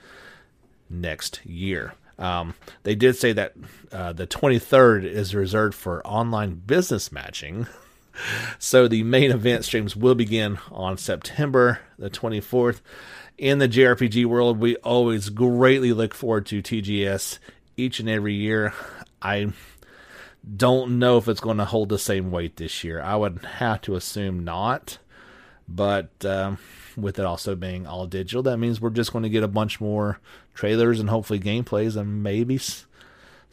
next 0.89 1.45
year. 1.45 1.93
Um, 2.17 2.55
they 2.81 2.95
did 2.95 3.15
say 3.15 3.31
that 3.33 3.53
uh, 3.91 4.13
the 4.13 4.25
23rd 4.25 5.03
is 5.03 5.35
reserved 5.35 5.75
for 5.75 6.05
online 6.07 6.55
business 6.65 7.11
matching. 7.11 7.67
so 8.59 8.87
the 8.87 9.03
main 9.03 9.31
event 9.31 9.65
streams 9.65 9.95
will 9.95 10.15
begin 10.15 10.59
on 10.71 10.97
September 10.97 11.79
the 11.97 12.09
24th. 12.09 12.81
In 13.37 13.59
the 13.59 13.69
JRPG 13.69 14.25
world, 14.25 14.59
we 14.59 14.75
always 14.77 15.29
greatly 15.29 15.93
look 15.93 16.13
forward 16.13 16.45
to 16.47 16.61
TGS 16.61 17.37
each 17.75 17.99
and 17.99 18.09
every 18.09 18.33
year. 18.33 18.73
I 19.21 19.53
don't 20.55 20.99
know 20.99 21.17
if 21.17 21.27
it's 21.27 21.39
going 21.39 21.57
to 21.57 21.65
hold 21.65 21.89
the 21.89 21.99
same 21.99 22.31
weight 22.31 22.55
this 22.57 22.83
year. 22.83 23.01
I 23.01 23.15
would 23.15 23.43
have 23.45 23.81
to 23.81 23.95
assume 23.95 24.43
not. 24.43 24.97
But 25.67 26.23
um, 26.23 26.57
with 26.95 27.19
it 27.19 27.25
also 27.25 27.55
being 27.55 27.85
all 27.85 28.07
digital, 28.07 28.43
that 28.43 28.57
means 28.57 28.79
we're 28.79 28.89
just 28.89 29.11
going 29.11 29.23
to 29.23 29.29
get 29.29 29.43
a 29.43 29.49
bunch 29.49 29.81
more 29.81 30.19
trailers 30.53 30.99
and 30.99 31.09
hopefully 31.09 31.39
gameplays 31.39 31.97
and 31.97 32.23
maybe 32.23 32.59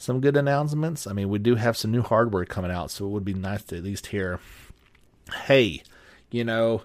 some 0.05 0.21
good 0.21 0.37
announcements. 0.37 1.07
I 1.07 1.13
mean, 1.13 1.29
we 1.29 1.39
do 1.39 1.55
have 1.55 1.77
some 1.77 1.91
new 1.91 2.03
hardware 2.03 2.45
coming 2.45 2.71
out, 2.71 2.91
so 2.91 3.07
it 3.07 3.11
would 3.11 3.25
be 3.25 3.35
nice 3.35 3.63
to 3.65 3.79
at 3.79 3.85
least 3.85 4.09
hear 4.09 4.39
hey, 5.47 5.83
you 6.31 6.45
know, 6.45 6.83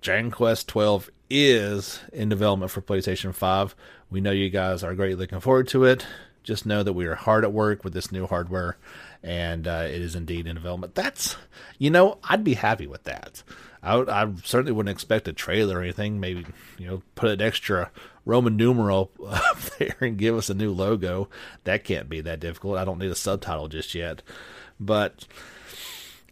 Dragon 0.00 0.30
Quest 0.30 0.68
12 0.68 1.10
is 1.28 2.00
in 2.12 2.28
development 2.28 2.70
for 2.70 2.80
PlayStation 2.80 3.34
5. 3.34 3.74
We 4.10 4.20
know 4.20 4.30
you 4.30 4.50
guys 4.50 4.84
are 4.84 4.94
greatly 4.94 5.16
looking 5.16 5.40
forward 5.40 5.68
to 5.68 5.84
it. 5.84 6.06
Just 6.42 6.66
know 6.66 6.82
that 6.82 6.92
we 6.92 7.06
are 7.06 7.14
hard 7.14 7.42
at 7.42 7.52
work 7.52 7.84
with 7.84 7.94
this 7.94 8.12
new 8.12 8.26
hardware, 8.26 8.76
and 9.22 9.66
uh, 9.66 9.86
it 9.86 10.02
is 10.02 10.14
indeed 10.14 10.46
in 10.46 10.56
development. 10.56 10.94
That's, 10.94 11.36
you 11.78 11.90
know, 11.90 12.18
I'd 12.22 12.44
be 12.44 12.54
happy 12.54 12.86
with 12.86 13.04
that. 13.04 13.42
I, 13.82 13.96
I 13.96 14.30
certainly 14.44 14.72
wouldn't 14.72 14.94
expect 14.94 15.26
a 15.26 15.32
trailer 15.32 15.78
or 15.78 15.82
anything. 15.82 16.20
Maybe, 16.20 16.44
you 16.78 16.86
know, 16.86 17.02
put 17.14 17.30
an 17.30 17.40
extra 17.40 17.90
Roman 18.24 18.56
numeral 18.56 19.10
up 19.26 19.60
there 19.78 19.96
and 20.00 20.16
give 20.16 20.36
us 20.36 20.50
a 20.50 20.54
new 20.54 20.72
logo. 20.72 21.28
That 21.64 21.84
can't 21.84 22.08
be 22.08 22.20
that 22.22 22.40
difficult. 22.40 22.78
I 22.78 22.84
don't 22.84 22.98
need 22.98 23.10
a 23.10 23.16
subtitle 23.16 23.68
just 23.68 23.94
yet. 23.94 24.22
But 24.80 25.26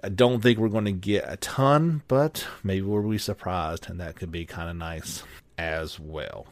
I 0.02 0.08
don't 0.08 0.40
think 0.40 0.58
we're 0.58 0.68
going 0.68 0.86
to 0.86 0.92
get 0.92 1.24
a 1.28 1.36
ton, 1.36 2.02
but 2.08 2.46
maybe 2.64 2.82
we'll 2.82 3.08
be 3.08 3.18
surprised, 3.18 3.88
and 3.88 4.00
that 4.00 4.16
could 4.16 4.32
be 4.32 4.44
kind 4.44 4.68
of 4.68 4.76
nice 4.76 5.22
as 5.56 6.00
well. 6.00 6.46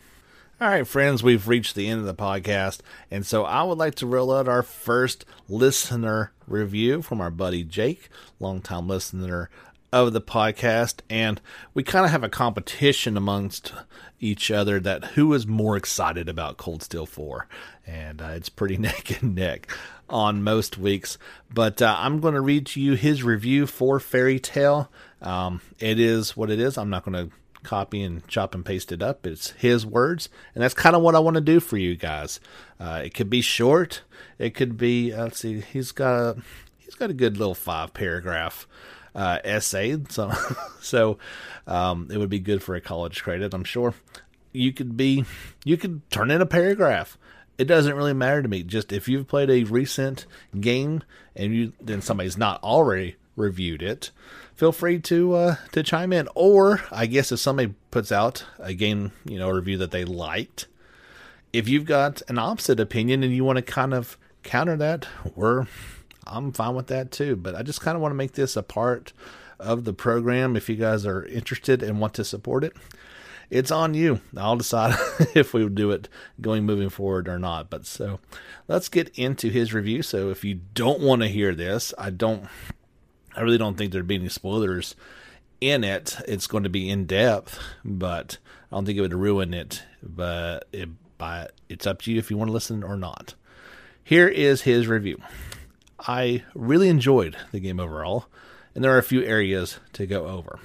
All 0.61 0.69
right, 0.69 0.87
friends, 0.87 1.23
we've 1.23 1.49
reached 1.49 1.75
the 1.75 1.89
end 1.89 2.01
of 2.01 2.07
the 2.07 2.15
podcast, 2.15 2.81
and 3.11 3.25
so 3.27 3.45
I 3.45 3.63
would 3.63 3.79
like 3.79 3.95
to 3.97 4.07
roll 4.07 4.31
out 4.33 4.47
our 4.47 4.63
first 4.63 5.25
listener 5.49 6.33
review 6.47 7.01
from 7.01 7.21
our 7.21 7.31
buddy 7.31 7.65
Jake, 7.65 8.09
longtime 8.39 8.87
listener 8.87 9.49
of 9.93 10.13
the 10.13 10.21
podcast, 10.21 11.01
and 11.09 11.41
we 11.75 11.83
kind 11.83 12.05
of 12.05 12.11
have 12.11 12.25
a 12.25 12.29
competition 12.29 13.17
amongst 13.17 13.73
each 14.21 14.51
other 14.51 14.79
that 14.81 15.05
who 15.07 15.33
is 15.33 15.47
more 15.47 15.77
excited 15.77 16.29
about 16.29 16.57
Cold 16.57 16.83
Steel 16.83 17.07
4, 17.07 17.47
and 17.87 18.23
uh, 18.23 18.29
it's 18.29 18.49
pretty 18.49 18.77
neck 18.79 19.21
and 19.21 19.35
neck 19.35 19.69
on 20.09 20.43
most 20.43 20.79
weeks. 20.79 21.19
But 21.53 21.81
uh, 21.81 21.97
I'm 21.99 22.21
going 22.21 22.35
to 22.35 22.41
read 22.41 22.67
to 22.67 22.81
you 22.81 22.95
his 22.95 23.23
review 23.23 23.67
for 23.67 23.99
Fairy 23.99 24.39
Tail. 24.39 24.91
Um, 25.23 25.61
it 25.79 25.99
is 25.99 26.37
what 26.37 26.51
it 26.51 26.61
is. 26.61 26.79
I'm 26.79 26.91
not 26.91 27.05
going 27.05 27.29
to 27.29 27.35
copy 27.63 28.03
and 28.03 28.27
chop 28.27 28.55
and 28.55 28.65
paste 28.65 28.93
it 28.93 29.03
up. 29.03 29.27
It's 29.27 29.51
his 29.53 29.85
words, 29.85 30.29
and 30.55 30.63
that's 30.63 30.75
kind 30.75 30.97
of 30.97 31.03
what 31.03 31.15
I 31.15 31.19
want 31.19 31.35
to 31.35 31.41
do 31.41 31.61
for 31.61 31.77
you 31.77 31.97
guys. 31.97 32.41
Uh, 32.79 33.03
it 33.05 33.15
could 33.15 33.31
be 33.31 33.41
short. 33.41 34.03
It 34.39 34.55
could 34.55 34.77
be. 34.77 35.13
Uh, 35.13 35.25
let's 35.25 35.41
see. 35.41 35.61
He's 35.61 35.93
got 35.93 36.15
a 36.15 36.37
he's 36.79 36.95
got 36.95 37.11
a 37.11 37.15
good 37.15 37.37
little 37.37 37.55
five 37.55 37.93
paragraph 37.95 38.67
uh, 39.15 39.39
essay. 39.45 39.99
So 40.09 40.33
so 40.81 41.19
um, 41.67 42.09
it 42.11 42.19
would 42.19 42.31
be 42.31 42.41
good 42.41 42.63
for 42.63 42.75
a 42.75 42.81
college 42.81 43.23
credit. 43.23 43.55
I'm 43.55 43.65
sure. 43.65 43.95
You 44.53 44.73
could 44.73 44.97
be. 44.97 45.25
You 45.65 45.77
could 45.77 46.09
turn 46.11 46.31
in 46.31 46.41
a 46.41 46.47
paragraph. 46.47 47.17
It 47.59 47.65
doesn't 47.65 47.95
really 47.95 48.15
matter 48.15 48.43
to 48.43 48.49
me. 48.49 48.63
Just 48.63 48.93
if 48.93 49.07
you've 49.07 49.29
played 49.29 49.51
a 49.51 49.65
recent 49.65 50.27
game 50.59 51.03
and 51.37 51.55
you 51.55 51.73
then 51.81 52.03
somebody's 52.03 52.39
not 52.39 52.63
already 52.63 53.17
reviewed 53.37 53.83
it, 53.83 54.11
feel 54.55 54.73
free 54.73 54.99
to 54.99 55.35
uh, 55.35 55.57
to 55.73 55.83
chime 55.83 56.13
in. 56.13 56.29
Or 56.35 56.83
I 56.91 57.07
guess 57.07 57.31
if 57.31 57.39
somebody 57.39 57.75
puts 57.91 58.11
out 58.11 58.45
a 58.59 58.75
game, 58.75 59.13
you 59.25 59.39
know, 59.39 59.51
review 59.51 59.79
that 59.79 59.91
they 59.91 60.05
liked, 60.05 60.67
if 61.53 61.69
you've 61.69 61.85
got 61.85 62.23
an 62.29 62.39
opposite 62.39 62.81
opinion 62.81 63.23
and 63.23 63.35
you 63.35 63.45
want 63.45 63.57
to 63.57 63.63
kind 63.63 63.95
of 63.95 64.17
counter 64.43 64.77
that, 64.77 65.07
we're 65.35 65.67
I'm 66.31 66.53
fine 66.53 66.75
with 66.75 66.87
that 66.89 67.11
too. 67.11 67.37
But 67.37 67.55
I 67.55 67.63
just 67.63 67.81
kind 67.81 67.97
of 67.97 68.03
want 68.03 68.13
to 68.13 68.17
make 68.17 68.33
this 68.33 68.57
a 68.57 68.63
part 68.63 69.13
of 69.59 69.85
the 69.85 69.93
program. 69.93 70.57
If 70.57 70.69
you 70.69 70.77
guys 70.77 71.05
are 71.05 71.25
interested 71.25 71.83
and 71.83 72.01
want 72.01 72.15
to 72.15 72.25
support 72.25 72.65
it, 72.65 72.75
it's 73.51 73.71
on 73.71 73.95
you. 73.95 74.21
I'll 74.37 74.57
decide 74.57 74.95
if 75.35 75.53
we 75.53 75.69
do 75.69 75.91
it 75.91 76.09
going 76.41 76.65
moving 76.65 76.89
forward 76.89 77.29
or 77.29 77.39
not. 77.39 77.69
But 77.69 77.87
so 77.87 78.21
let's 78.69 78.89
get 78.89 79.11
into 79.19 79.51
his 79.51 79.75
review. 79.75 80.03
So 80.03 80.31
if 80.31 80.45
you 80.45 80.61
don't 80.75 81.01
want 81.01 81.23
to 81.23 81.29
hear 81.29 81.55
this, 81.55 81.93
I 81.99 82.11
don't 82.11 82.49
I 83.37 83.43
really 83.43 83.59
don't 83.59 83.77
think 83.77 83.93
there'd 83.93 84.07
be 84.07 84.17
any 84.17 84.29
spoilers 84.29 84.97
in 85.61 85.85
it. 85.85 86.17
It's 86.27 86.47
going 86.47 86.65
to 86.65 86.71
be 86.71 86.91
in 86.91 87.07
depth, 87.07 87.59
but 87.85 88.39
I 88.71 88.77
don't 88.77 88.85
think 88.85 88.99
it 88.99 89.03
would 89.03 89.15
ruin 89.15 89.55
it. 89.55 89.83
But 90.03 90.67
it, 90.73 90.89
it's 91.69 91.87
up 91.87 92.03
to 92.03 92.13
you 92.13 92.19
if 92.19 92.31
you 92.31 92.37
want 92.37 92.49
to 92.49 92.53
listen 92.53 92.83
or 92.83 92.97
not. 92.97 93.35
Here 94.03 94.29
is 94.29 94.63
his 94.63 94.89
review. 94.89 95.21
I 96.07 96.45
really 96.55 96.89
enjoyed 96.89 97.37
the 97.53 97.61
game 97.61 97.79
overall, 97.79 98.27
and 98.75 98.83
there 98.83 98.95
are 98.95 98.99
a 98.99 99.03
few 99.03 99.23
areas 99.23 99.79
to 99.95 100.07
go 100.07 100.27
over. 100.27 100.59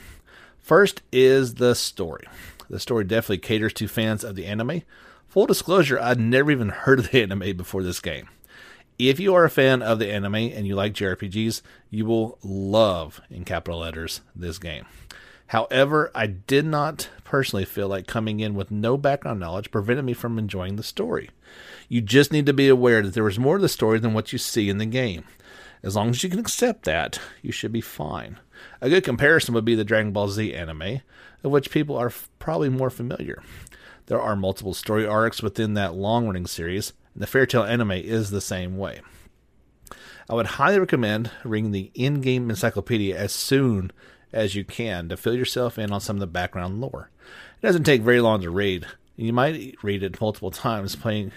First 0.59 1.01
is 1.11 1.55
the 1.55 1.75
story. 1.75 2.25
The 2.69 2.79
story 2.79 3.03
definitely 3.03 3.39
caters 3.39 3.73
to 3.73 3.87
fans 3.87 4.23
of 4.23 4.35
the 4.35 4.45
anime. 4.45 4.83
Full 5.27 5.45
disclosure, 5.45 5.99
I'd 5.99 6.19
never 6.19 6.51
even 6.51 6.69
heard 6.69 6.99
of 6.99 7.11
the 7.11 7.21
anime 7.21 7.57
before 7.57 7.83
this 7.83 7.99
game. 7.99 8.29
If 8.97 9.19
you 9.19 9.35
are 9.35 9.43
a 9.43 9.49
fan 9.49 9.81
of 9.81 9.99
the 9.99 10.09
anime 10.11 10.35
and 10.35 10.65
you 10.65 10.75
like 10.75 10.93
JRPGs, 10.93 11.61
you 11.89 12.05
will 12.05 12.37
love, 12.41 13.19
in 13.29 13.43
capital 13.43 13.79
letters, 13.79 14.21
this 14.33 14.57
game. 14.57 14.85
However, 15.47 16.11
I 16.15 16.27
did 16.27 16.65
not 16.65 17.09
personally 17.23 17.65
feel 17.65 17.87
like 17.87 18.07
coming 18.07 18.39
in 18.39 18.55
with 18.55 18.71
no 18.71 18.97
background 18.97 19.39
knowledge 19.39 19.69
prevented 19.69 20.05
me 20.05 20.13
from 20.13 20.39
enjoying 20.39 20.77
the 20.77 20.83
story. 20.83 21.29
You 21.87 22.01
just 22.01 22.31
need 22.31 22.45
to 22.47 22.53
be 22.53 22.67
aware 22.67 23.01
that 23.01 23.13
there 23.13 23.27
is 23.27 23.39
more 23.39 23.57
to 23.57 23.61
the 23.61 23.69
story 23.69 23.99
than 23.99 24.13
what 24.13 24.31
you 24.33 24.39
see 24.39 24.69
in 24.69 24.77
the 24.77 24.85
game. 24.85 25.23
As 25.83 25.95
long 25.95 26.09
as 26.09 26.23
you 26.23 26.29
can 26.29 26.39
accept 26.39 26.85
that, 26.85 27.19
you 27.41 27.51
should 27.51 27.71
be 27.71 27.81
fine. 27.81 28.39
A 28.81 28.89
good 28.89 29.03
comparison 29.03 29.53
would 29.53 29.65
be 29.65 29.75
the 29.75 29.83
Dragon 29.83 30.11
Ball 30.11 30.29
Z 30.29 30.53
anime, 30.53 31.01
of 31.43 31.51
which 31.51 31.69
people 31.69 31.95
are 31.95 32.07
f- 32.07 32.29
probably 32.39 32.69
more 32.69 32.89
familiar. 32.89 33.43
There 34.07 34.21
are 34.21 34.35
multiple 34.35 34.73
story 34.73 35.05
arcs 35.05 35.43
within 35.43 35.75
that 35.75 35.95
long 35.95 36.25
running 36.25 36.47
series, 36.47 36.93
and 37.13 37.21
the 37.21 37.27
Fairy 37.27 37.47
Tail 37.47 37.63
anime 37.63 37.91
is 37.91 38.29
the 38.29 38.41
same 38.41 38.77
way. 38.77 39.01
I 40.27 40.33
would 40.33 40.45
highly 40.47 40.79
recommend 40.79 41.29
reading 41.43 41.71
the 41.71 41.91
in 41.93 42.21
game 42.21 42.49
encyclopedia 42.49 43.15
as 43.15 43.31
soon 43.31 43.91
as 44.33 44.55
you 44.55 44.63
can 44.63 45.07
to 45.09 45.17
fill 45.17 45.35
yourself 45.35 45.77
in 45.77 45.91
on 45.91 46.01
some 46.01 46.15
of 46.15 46.19
the 46.19 46.27
background 46.27 46.81
lore. 46.81 47.11
It 47.61 47.65
doesn't 47.65 47.83
take 47.83 48.01
very 48.01 48.21
long 48.21 48.41
to 48.41 48.49
read. 48.49 48.87
You 49.15 49.31
might 49.31 49.75
read 49.81 50.03
it 50.03 50.19
multiple 50.19 50.51
times 50.51 50.95
playing 50.95 51.31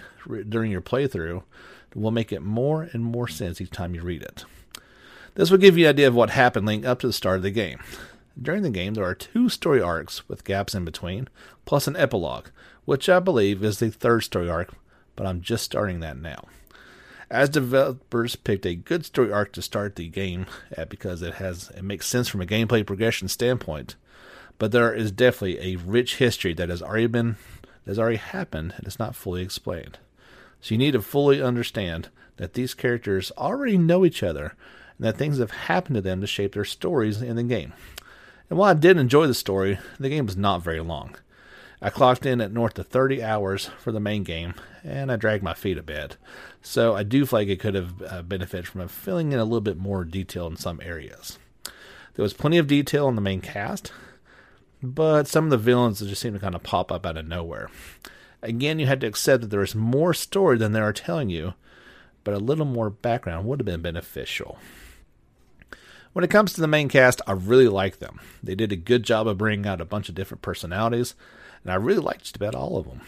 during 0.47 0.71
your 0.71 0.81
playthrough. 0.81 1.43
Will 1.95 2.11
make 2.11 2.31
it 2.31 2.43
more 2.43 2.83
and 2.93 3.03
more 3.03 3.27
sense 3.27 3.59
each 3.59 3.71
time 3.71 3.95
you 3.95 4.03
read 4.03 4.21
it. 4.21 4.45
This 5.35 5.49
will 5.49 5.57
give 5.57 5.77
you 5.77 5.85
an 5.85 5.91
idea 5.91 6.07
of 6.07 6.15
what 6.15 6.29
happened 6.29 6.67
leading 6.67 6.85
up 6.85 6.99
to 6.99 7.07
the 7.07 7.13
start 7.13 7.37
of 7.37 7.43
the 7.43 7.51
game. 7.51 7.79
During 8.39 8.61
the 8.61 8.69
game, 8.69 8.93
there 8.93 9.05
are 9.05 9.15
two 9.15 9.49
story 9.49 9.81
arcs 9.81 10.27
with 10.29 10.43
gaps 10.43 10.75
in 10.75 10.85
between, 10.85 11.27
plus 11.65 11.87
an 11.87 11.95
epilogue, 11.95 12.47
which 12.85 13.09
I 13.09 13.19
believe 13.19 13.63
is 13.63 13.79
the 13.79 13.89
third 13.89 14.21
story 14.21 14.49
arc, 14.49 14.73
but 15.15 15.25
I'm 15.25 15.41
just 15.41 15.63
starting 15.63 15.99
that 16.01 16.17
now. 16.17 16.45
As 17.29 17.49
developers 17.49 18.35
picked 18.35 18.65
a 18.65 18.75
good 18.75 19.05
story 19.05 19.31
arc 19.31 19.51
to 19.53 19.61
start 19.61 19.95
the 19.95 20.07
game 20.07 20.45
at 20.71 20.89
because 20.89 21.21
it 21.21 21.35
has 21.35 21.69
it 21.75 21.83
makes 21.83 22.07
sense 22.07 22.27
from 22.27 22.41
a 22.41 22.45
gameplay 22.45 22.85
progression 22.85 23.27
standpoint, 23.27 23.95
but 24.57 24.71
there 24.71 24.93
is 24.93 25.11
definitely 25.11 25.59
a 25.59 25.77
rich 25.77 26.17
history 26.17 26.53
that 26.53 26.69
has 26.69 26.81
already 26.81 27.07
been 27.07 27.37
has 27.89 27.99
already 27.99 28.17
happened 28.17 28.73
and 28.77 28.87
is 28.87 28.99
not 28.99 29.15
fully 29.15 29.41
explained. 29.41 29.97
So 30.61 30.73
you 30.73 30.77
need 30.77 30.91
to 30.91 31.01
fully 31.01 31.41
understand 31.41 32.09
that 32.37 32.53
these 32.53 32.73
characters 32.73 33.31
already 33.37 33.77
know 33.77 34.05
each 34.05 34.23
other 34.23 34.55
and 34.97 35.07
that 35.07 35.17
things 35.17 35.39
have 35.39 35.51
happened 35.51 35.95
to 35.95 36.01
them 36.01 36.21
to 36.21 36.27
shape 36.27 36.53
their 36.53 36.65
stories 36.65 37.21
in 37.21 37.35
the 37.35 37.43
game. 37.43 37.73
And 38.49 38.57
while 38.57 38.71
I 38.71 38.73
did 38.73 38.97
enjoy 38.97 39.27
the 39.27 39.33
story, 39.33 39.79
the 39.99 40.09
game 40.09 40.25
was 40.25 40.37
not 40.37 40.63
very 40.63 40.79
long. 40.79 41.15
I 41.81 41.89
clocked 41.89 42.25
in 42.25 42.41
at 42.41 42.51
north 42.51 42.77
of 42.77 42.87
30 42.87 43.23
hours 43.23 43.67
for 43.79 43.91
the 43.91 44.01
main 44.01 44.23
game, 44.23 44.55
and 44.83 45.11
I 45.11 45.15
dragged 45.15 45.43
my 45.43 45.53
feet 45.53 45.77
a 45.77 45.83
bit. 45.83 46.17
So 46.61 46.93
I 46.93 47.03
do 47.03 47.25
feel 47.25 47.39
like 47.39 47.47
it 47.47 47.59
could 47.59 47.75
have 47.75 48.01
uh, 48.01 48.21
benefited 48.21 48.67
from 48.67 48.85
filling 48.89 49.31
in 49.31 49.39
a 49.39 49.45
little 49.45 49.61
bit 49.61 49.77
more 49.77 50.03
detail 50.03 50.47
in 50.47 50.57
some 50.57 50.81
areas. 50.83 51.39
There 52.15 52.23
was 52.23 52.33
plenty 52.33 52.57
of 52.57 52.67
detail 52.67 53.07
in 53.07 53.15
the 53.15 53.21
main 53.21 53.39
cast, 53.39 53.93
but 54.81 55.27
some 55.27 55.45
of 55.45 55.49
the 55.49 55.57
villains 55.57 55.99
just 55.99 56.21
seem 56.21 56.33
to 56.33 56.39
kind 56.39 56.55
of 56.55 56.63
pop 56.63 56.91
up 56.91 57.05
out 57.05 57.17
of 57.17 57.27
nowhere. 57.27 57.69
Again, 58.41 58.79
you 58.79 58.87
had 58.87 59.01
to 59.01 59.07
accept 59.07 59.41
that 59.41 59.47
there 59.47 59.61
is 59.61 59.75
more 59.75 60.13
story 60.13 60.57
than 60.57 60.71
they 60.71 60.79
are 60.79 60.93
telling 60.93 61.29
you, 61.29 61.53
but 62.23 62.33
a 62.33 62.39
little 62.39 62.65
more 62.65 62.89
background 62.89 63.47
would 63.47 63.59
have 63.59 63.65
been 63.65 63.81
beneficial. 63.81 64.57
When 66.13 66.23
it 66.23 66.31
comes 66.31 66.53
to 66.53 66.61
the 66.61 66.67
main 66.67 66.89
cast, 66.89 67.21
I 67.27 67.33
really 67.33 67.67
like 67.67 67.99
them. 67.99 68.19
They 68.41 68.55
did 68.55 68.71
a 68.71 68.77
good 68.77 69.03
job 69.03 69.27
of 69.27 69.37
bringing 69.37 69.67
out 69.67 69.81
a 69.81 69.85
bunch 69.85 70.09
of 70.09 70.15
different 70.15 70.41
personalities, 70.41 71.15
and 71.63 71.71
I 71.71 71.75
really 71.75 72.01
liked 72.01 72.21
just 72.21 72.35
about 72.35 72.55
all 72.55 72.77
of 72.77 72.87
them. 72.87 73.01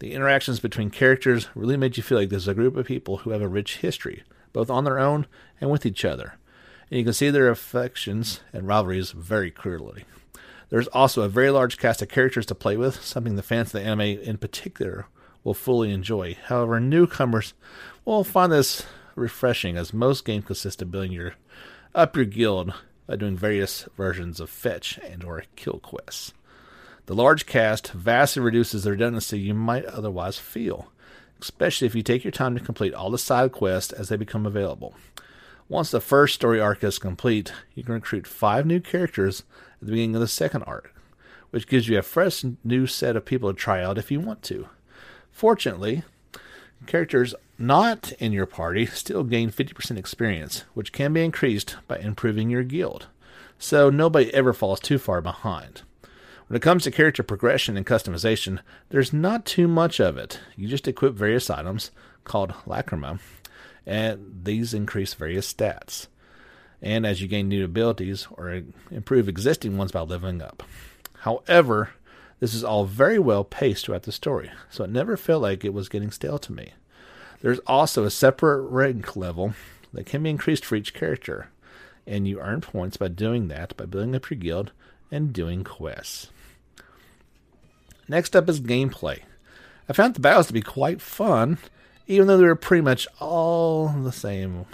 The 0.00 0.12
interactions 0.12 0.60
between 0.60 0.90
characters 0.90 1.48
really 1.54 1.76
made 1.76 1.96
you 1.96 2.02
feel 2.02 2.18
like 2.18 2.30
there's 2.30 2.48
a 2.48 2.54
group 2.54 2.76
of 2.76 2.86
people 2.86 3.18
who 3.18 3.30
have 3.30 3.42
a 3.42 3.48
rich 3.48 3.78
history, 3.78 4.22
both 4.52 4.70
on 4.70 4.84
their 4.84 4.98
own 4.98 5.26
and 5.60 5.70
with 5.70 5.84
each 5.84 6.04
other. 6.04 6.34
And 6.90 6.98
you 6.98 7.04
can 7.04 7.12
see 7.12 7.30
their 7.30 7.50
affections 7.50 8.40
and 8.52 8.66
rivalries 8.66 9.10
very 9.10 9.50
clearly. 9.50 10.04
There's 10.70 10.88
also 10.88 11.22
a 11.22 11.28
very 11.28 11.50
large 11.50 11.78
cast 11.78 12.02
of 12.02 12.08
characters 12.08 12.46
to 12.46 12.54
play 12.54 12.76
with, 12.76 13.02
something 13.02 13.36
the 13.36 13.42
fans 13.42 13.68
of 13.68 13.80
the 13.80 13.82
anime 13.82 14.00
in 14.00 14.36
particular 14.38 15.06
will 15.42 15.54
fully 15.54 15.92
enjoy. 15.92 16.36
However, 16.44 16.78
newcomers 16.78 17.54
will 18.04 18.24
find 18.24 18.52
this 18.52 18.84
refreshing 19.14 19.76
as 19.76 19.92
most 19.92 20.24
games 20.24 20.44
consist 20.44 20.82
of 20.82 20.90
building 20.90 21.12
your 21.12 21.34
up 21.94 22.16
your 22.16 22.24
guild 22.26 22.72
by 23.06 23.16
doing 23.16 23.36
various 23.36 23.88
versions 23.96 24.40
of 24.40 24.50
fetch 24.50 24.98
and 24.98 25.24
or 25.24 25.44
kill 25.56 25.78
quests. 25.78 26.32
The 27.06 27.14
large 27.14 27.46
cast 27.46 27.92
vastly 27.92 28.42
reduces 28.42 28.84
the 28.84 28.90
redundancy 28.90 29.38
you 29.38 29.54
might 29.54 29.86
otherwise 29.86 30.38
feel, 30.38 30.92
especially 31.40 31.86
if 31.86 31.94
you 31.94 32.02
take 32.02 32.22
your 32.22 32.30
time 32.30 32.54
to 32.54 32.62
complete 32.62 32.92
all 32.92 33.10
the 33.10 33.18
side 33.18 33.52
quests 33.52 33.92
as 33.92 34.10
they 34.10 34.16
become 34.16 34.44
available. 34.44 34.94
Once 35.70 35.90
the 35.90 36.00
first 36.00 36.34
story 36.34 36.60
arc 36.60 36.84
is 36.84 36.98
complete, 36.98 37.52
you 37.74 37.82
can 37.82 37.94
recruit 37.94 38.26
five 38.26 38.66
new 38.66 38.80
characters 38.80 39.42
at 39.80 39.86
the 39.86 39.92
beginning 39.92 40.14
of 40.14 40.20
the 40.20 40.28
second 40.28 40.62
arc, 40.64 40.94
which 41.50 41.66
gives 41.66 41.88
you 41.88 41.98
a 41.98 42.02
fresh 42.02 42.44
new 42.64 42.86
set 42.86 43.16
of 43.16 43.24
people 43.24 43.52
to 43.52 43.58
try 43.58 43.82
out 43.82 43.98
if 43.98 44.10
you 44.10 44.20
want 44.20 44.42
to. 44.42 44.68
Fortunately, 45.30 46.02
characters 46.86 47.34
not 47.58 48.12
in 48.18 48.32
your 48.32 48.46
party 48.46 48.86
still 48.86 49.24
gain 49.24 49.50
50% 49.50 49.96
experience, 49.96 50.64
which 50.74 50.92
can 50.92 51.12
be 51.12 51.24
increased 51.24 51.76
by 51.86 51.98
improving 51.98 52.50
your 52.50 52.62
guild, 52.62 53.06
so 53.58 53.90
nobody 53.90 54.32
ever 54.32 54.52
falls 54.52 54.80
too 54.80 54.98
far 54.98 55.20
behind. 55.20 55.82
When 56.46 56.56
it 56.56 56.62
comes 56.62 56.84
to 56.84 56.90
character 56.90 57.22
progression 57.22 57.76
and 57.76 57.84
customization, 57.84 58.60
there's 58.88 59.12
not 59.12 59.44
too 59.44 59.68
much 59.68 60.00
of 60.00 60.16
it. 60.16 60.40
You 60.56 60.66
just 60.66 60.88
equip 60.88 61.14
various 61.14 61.50
items 61.50 61.90
called 62.24 62.54
Lacrima, 62.66 63.20
and 63.84 64.40
these 64.44 64.72
increase 64.72 65.14
various 65.14 65.52
stats. 65.52 66.06
And 66.80 67.04
as 67.04 67.20
you 67.20 67.28
gain 67.28 67.48
new 67.48 67.64
abilities 67.64 68.28
or 68.32 68.62
improve 68.90 69.28
existing 69.28 69.76
ones 69.76 69.92
by 69.92 70.00
leveling 70.00 70.40
up. 70.40 70.62
However, 71.20 71.90
this 72.40 72.54
is 72.54 72.62
all 72.62 72.84
very 72.84 73.18
well 73.18 73.42
paced 73.42 73.86
throughout 73.86 74.04
the 74.04 74.12
story, 74.12 74.50
so 74.70 74.84
it 74.84 74.90
never 74.90 75.16
felt 75.16 75.42
like 75.42 75.64
it 75.64 75.74
was 75.74 75.88
getting 75.88 76.12
stale 76.12 76.38
to 76.38 76.52
me. 76.52 76.72
There's 77.40 77.58
also 77.60 78.04
a 78.04 78.10
separate 78.10 78.62
rank 78.62 79.16
level 79.16 79.54
that 79.92 80.06
can 80.06 80.22
be 80.22 80.30
increased 80.30 80.64
for 80.64 80.76
each 80.76 80.94
character, 80.94 81.48
and 82.06 82.28
you 82.28 82.40
earn 82.40 82.60
points 82.60 82.96
by 82.96 83.08
doing 83.08 83.48
that 83.48 83.76
by 83.76 83.86
building 83.86 84.14
up 84.14 84.30
your 84.30 84.38
guild 84.38 84.72
and 85.10 85.32
doing 85.32 85.64
quests. 85.64 86.30
Next 88.08 88.36
up 88.36 88.48
is 88.48 88.60
gameplay. 88.60 89.20
I 89.88 89.92
found 89.92 90.14
the 90.14 90.20
battles 90.20 90.46
to 90.48 90.52
be 90.52 90.62
quite 90.62 91.00
fun, 91.00 91.58
even 92.08 92.26
though 92.26 92.38
they're 92.38 92.56
pretty 92.56 92.80
much 92.80 93.06
all 93.20 93.88
the 93.88 94.10
same. 94.10 94.64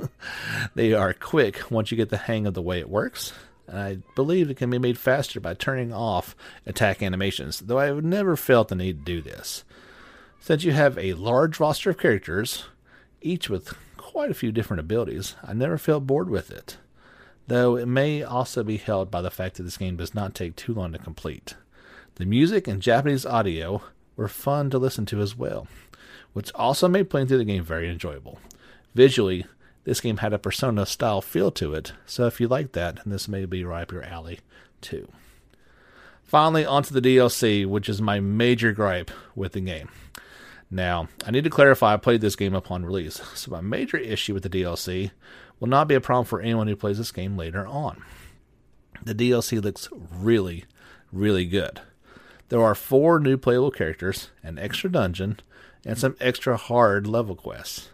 they 0.74 0.92
are 0.92 1.14
quick 1.14 1.70
once 1.70 1.90
you 1.90 1.96
get 1.96 2.10
the 2.10 2.18
hang 2.18 2.46
of 2.46 2.54
the 2.54 2.62
way 2.62 2.78
it 2.78 2.90
works. 2.90 3.32
And 3.66 3.78
I 3.78 3.98
believe 4.14 4.50
it 4.50 4.58
can 4.58 4.70
be 4.70 4.78
made 4.78 4.98
faster 4.98 5.40
by 5.40 5.54
turning 5.54 5.92
off 5.92 6.36
attack 6.66 7.02
animations, 7.02 7.60
though 7.60 7.78
I 7.78 7.86
have 7.86 8.04
never 8.04 8.36
felt 8.36 8.68
the 8.68 8.74
need 8.74 9.04
to 9.04 9.12
do 9.12 9.22
this. 9.22 9.64
Since 10.40 10.62
you 10.62 10.72
have 10.72 10.96
a 10.98 11.14
large 11.14 11.58
roster 11.58 11.90
of 11.90 11.98
characters, 11.98 12.64
each 13.22 13.50
with 13.50 13.74
quite 13.96 14.30
a 14.30 14.34
few 14.34 14.52
different 14.52 14.80
abilities, 14.80 15.36
I 15.42 15.54
never 15.54 15.78
felt 15.78 16.06
bored 16.06 16.30
with 16.30 16.50
it. 16.50 16.76
Though 17.46 17.76
it 17.76 17.88
may 17.88 18.22
also 18.22 18.62
be 18.62 18.76
held 18.76 19.10
by 19.10 19.22
the 19.22 19.30
fact 19.30 19.56
that 19.56 19.62
this 19.62 19.78
game 19.78 19.96
does 19.96 20.14
not 20.14 20.34
take 20.34 20.54
too 20.54 20.74
long 20.74 20.92
to 20.92 20.98
complete. 20.98 21.54
The 22.16 22.26
music 22.26 22.68
and 22.68 22.82
Japanese 22.82 23.24
audio 23.24 23.82
were 24.16 24.28
fun 24.28 24.68
to 24.70 24.78
listen 24.78 25.06
to 25.06 25.20
as 25.20 25.36
well, 25.36 25.66
which 26.38 26.54
also 26.54 26.86
made 26.86 27.10
playing 27.10 27.26
through 27.26 27.36
the 27.36 27.44
game 27.44 27.64
very 27.64 27.90
enjoyable. 27.90 28.38
Visually, 28.94 29.44
this 29.82 30.00
game 30.00 30.18
had 30.18 30.32
a 30.32 30.38
Persona 30.38 30.86
style 30.86 31.20
feel 31.20 31.50
to 31.50 31.74
it, 31.74 31.94
so 32.06 32.28
if 32.28 32.40
you 32.40 32.46
like 32.46 32.70
that, 32.74 33.00
this 33.04 33.26
may 33.26 33.44
be 33.44 33.64
right 33.64 33.82
up 33.82 33.90
your 33.90 34.04
alley 34.04 34.38
too. 34.80 35.08
Finally, 36.22 36.64
onto 36.64 36.94
the 36.94 37.00
DLC, 37.00 37.66
which 37.66 37.88
is 37.88 38.00
my 38.00 38.20
major 38.20 38.70
gripe 38.70 39.10
with 39.34 39.50
the 39.50 39.60
game. 39.60 39.88
Now, 40.70 41.08
I 41.26 41.32
need 41.32 41.42
to 41.42 41.50
clarify 41.50 41.94
I 41.94 41.96
played 41.96 42.20
this 42.20 42.36
game 42.36 42.54
upon 42.54 42.86
release, 42.86 43.20
so 43.34 43.50
my 43.50 43.60
major 43.60 43.96
issue 43.96 44.32
with 44.32 44.44
the 44.44 44.48
DLC 44.48 45.10
will 45.58 45.66
not 45.66 45.88
be 45.88 45.96
a 45.96 46.00
problem 46.00 46.24
for 46.24 46.40
anyone 46.40 46.68
who 46.68 46.76
plays 46.76 46.98
this 46.98 47.10
game 47.10 47.36
later 47.36 47.66
on. 47.66 48.04
The 49.02 49.12
DLC 49.12 49.60
looks 49.60 49.88
really, 49.92 50.66
really 51.10 51.46
good. 51.46 51.80
There 52.48 52.62
are 52.62 52.76
four 52.76 53.18
new 53.18 53.36
playable 53.38 53.72
characters, 53.72 54.30
an 54.44 54.56
extra 54.56 54.88
dungeon, 54.88 55.40
and 55.88 55.98
some 55.98 56.14
extra 56.20 56.58
hard 56.58 57.06
level 57.06 57.34
quests. 57.34 57.88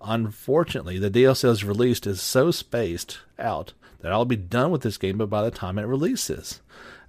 Unfortunately, 0.00 0.98
the 0.98 1.10
DLC 1.10 1.48
as 1.48 1.64
released 1.64 2.06
is 2.06 2.22
so 2.22 2.50
spaced 2.50 3.18
out 3.38 3.74
that 4.00 4.10
I'll 4.10 4.24
be 4.24 4.36
done 4.36 4.70
with 4.70 4.80
this 4.80 4.96
game 4.96 5.18
by 5.18 5.42
the 5.42 5.50
time 5.50 5.78
it 5.78 5.82
releases. 5.82 6.62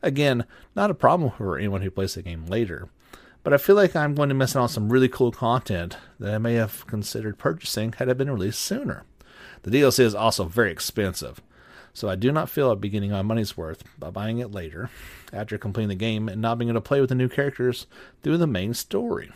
Again, 0.03 0.45
not 0.75 0.91
a 0.91 0.95
problem 0.95 1.32
for 1.32 1.57
anyone 1.57 1.82
who 1.82 1.89
plays 1.89 2.15
the 2.15 2.21
game 2.21 2.45
later, 2.45 2.89
but 3.41 3.53
I 3.53 3.57
feel 3.57 3.78
like 3.78 3.95
I'm 3.95 4.15
going 4.15 4.28
to 4.28 4.36
miss 4.36 4.53
out 4.53 4.63
on 4.63 4.69
some 4.69 4.89
really 4.89 5.07
cool 5.07 5.32
content 5.32 5.95
that 6.19 6.34
I 6.34 6.39
may 6.39 6.55
have 6.55 6.86
considered 6.88 7.38
purchasing 7.38 7.93
had 7.93 8.09
it 8.09 8.17
been 8.17 8.30
released 8.30 8.59
sooner. 8.59 9.03
The 9.63 9.71
DLC 9.71 10.01
is 10.01 10.13
also 10.13 10.43
very 10.43 10.73
expensive, 10.73 11.39
so 11.93 12.09
I 12.09 12.15
do 12.15 12.34
not 12.34 12.49
feel 12.49 12.67
I'll 12.67 12.75
be 12.75 12.89
getting 12.89 13.11
my 13.11 13.21
money's 13.21 13.55
worth 13.55 13.86
by 13.97 14.09
buying 14.09 14.39
it 14.39 14.51
later, 14.51 14.89
after 15.32 15.57
completing 15.57 15.89
the 15.89 15.95
game 15.95 16.28
and 16.28 16.41
not 16.41 16.57
being 16.57 16.67
able 16.69 16.82
to 16.82 16.88
play 16.88 16.99
with 16.99 17.09
the 17.09 17.15
new 17.15 17.30
characters 17.30 17.88
through 18.23 18.38
the 18.38 18.45
main 18.45 18.73
story. 18.73 19.32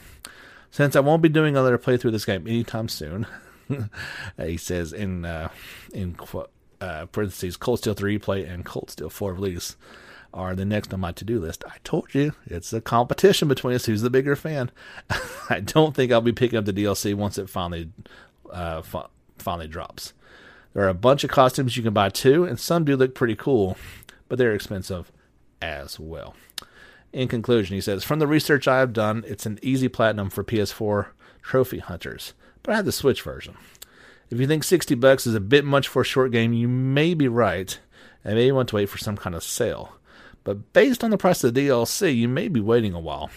Since 0.72 0.96
I 0.96 1.02
won't 1.02 1.22
be 1.22 1.30
doing 1.30 1.56
another 1.56 1.78
playthrough 1.78 2.06
of 2.06 2.14
this 2.14 2.26
game 2.26 2.48
anytime 2.48 2.88
soon, 2.88 3.28
he 4.38 4.58
says 4.58 4.94
in 4.94 5.26
uh, 5.26 5.50
in 5.94 6.16
uh, 6.80 7.06
parentheses, 7.08 7.58
Cold 7.58 7.80
Steel 7.80 7.94
3 7.94 8.18
play 8.18 8.46
and 8.46 8.66
Cold 8.66 8.90
Steel 8.90 9.10
4 9.10 9.34
release 9.34 9.76
are 10.34 10.56
the 10.56 10.64
next 10.64 10.94
on 10.94 11.02
my 11.02 11.12
to 11.12 11.26
do 11.26 11.40
list. 11.40 11.66
I 11.68 11.76
told 11.84 12.16
you 12.16 12.34
it's 12.46 12.72
a 12.72 12.80
competition 12.80 13.50
between 13.50 13.76
us 13.76 13.86
who's 13.86 14.02
the 14.02 14.10
bigger 14.10 14.36
fan. 14.38 14.72
I 15.50 15.60
don't 15.60 15.94
think 15.94 16.12
I'll 16.12 16.22
be 16.22 16.32
picking 16.32 16.58
up 16.58 16.66
the 16.66 16.74
DLC 16.74 17.14
once 17.14 17.38
it 17.38 17.50
finally 17.50 17.92
uh, 18.50 18.82
finally 19.38 19.68
drops. 19.68 20.14
There 20.74 20.86
are 20.86 20.90
a 20.90 20.94
bunch 20.94 21.26
of 21.26 21.30
costumes 21.30 21.76
you 21.76 21.84
can 21.84 21.94
buy 21.94 22.10
too, 22.10 22.46
and 22.46 22.58
some 22.58 22.86
do 22.86 22.96
look 22.96 23.14
pretty 23.14 23.36
cool, 23.36 23.78
but 24.30 24.38
they're 24.38 24.54
expensive 24.54 25.12
as 25.62 26.00
well. 26.00 26.34
In 27.14 27.28
conclusion, 27.28 27.76
he 27.76 27.82
says, 27.82 28.04
From 28.04 28.20
the 28.20 28.28
research 28.28 28.68
I 28.68 28.80
have 28.80 28.94
done, 28.94 29.24
it's 29.28 29.46
an 29.46 29.60
easy 29.62 29.90
platinum 29.90 30.30
for 30.30 30.44
PS4 30.44 31.08
trophy 31.42 31.80
hunters, 31.80 32.34
but 32.64 32.72
I 32.72 32.76
have 32.78 32.86
the 32.86 32.92
Switch 32.92 33.22
version. 33.22 33.58
If 34.30 34.40
you 34.40 34.48
think 34.48 34.64
60 34.64 34.96
bucks 34.96 35.28
is 35.28 35.36
a 35.36 35.42
bit 35.42 35.66
much 35.66 35.90
for 35.90 36.04
a 36.04 36.06
short 36.06 36.32
game, 36.32 36.54
you 36.54 36.70
may 36.70 37.14
be 37.14 37.28
right, 37.28 37.78
and 38.24 38.36
may 38.36 38.52
want 38.54 38.70
to 38.70 38.78
wait 38.78 38.88
for 38.88 38.98
some 38.98 39.18
kind 39.18 39.36
of 39.36 39.44
sale. 39.44 39.98
But 40.46 40.72
based 40.72 41.04
on 41.04 41.12
the 41.12 41.18
price 41.18 41.44
of 41.44 41.54
the 41.54 41.68
DLC, 41.68 42.16
you 42.16 42.30
may 42.30 42.48
be 42.48 42.62
waiting 42.62 42.94
a 42.94 43.00
while. 43.00 43.30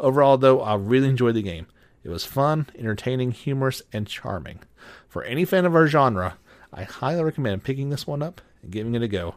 Overall, 0.00 0.38
though, 0.38 0.62
I 0.62 0.76
really 0.76 1.08
enjoyed 1.08 1.34
the 1.34 1.42
game. 1.42 1.66
It 2.02 2.08
was 2.08 2.24
fun, 2.24 2.66
entertaining, 2.78 3.32
humorous, 3.32 3.82
and 3.92 4.06
charming. 4.06 4.60
For 5.06 5.22
any 5.22 5.44
fan 5.44 5.66
of 5.66 5.74
our 5.74 5.86
genre, 5.86 6.38
I 6.72 6.84
highly 6.84 7.22
recommend 7.22 7.64
picking 7.64 7.90
this 7.90 8.06
one 8.06 8.22
up 8.22 8.40
and 8.62 8.72
giving 8.72 8.94
it 8.94 9.02
a 9.02 9.08
go, 9.08 9.34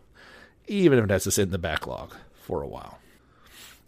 even 0.67 0.97
if 0.97 1.03
it 1.03 1.09
has 1.09 1.25
to 1.25 1.31
sit 1.31 1.43
in 1.43 1.51
the 1.51 1.57
backlog 1.57 2.15
for 2.33 2.61
a 2.61 2.67
while. 2.67 3.00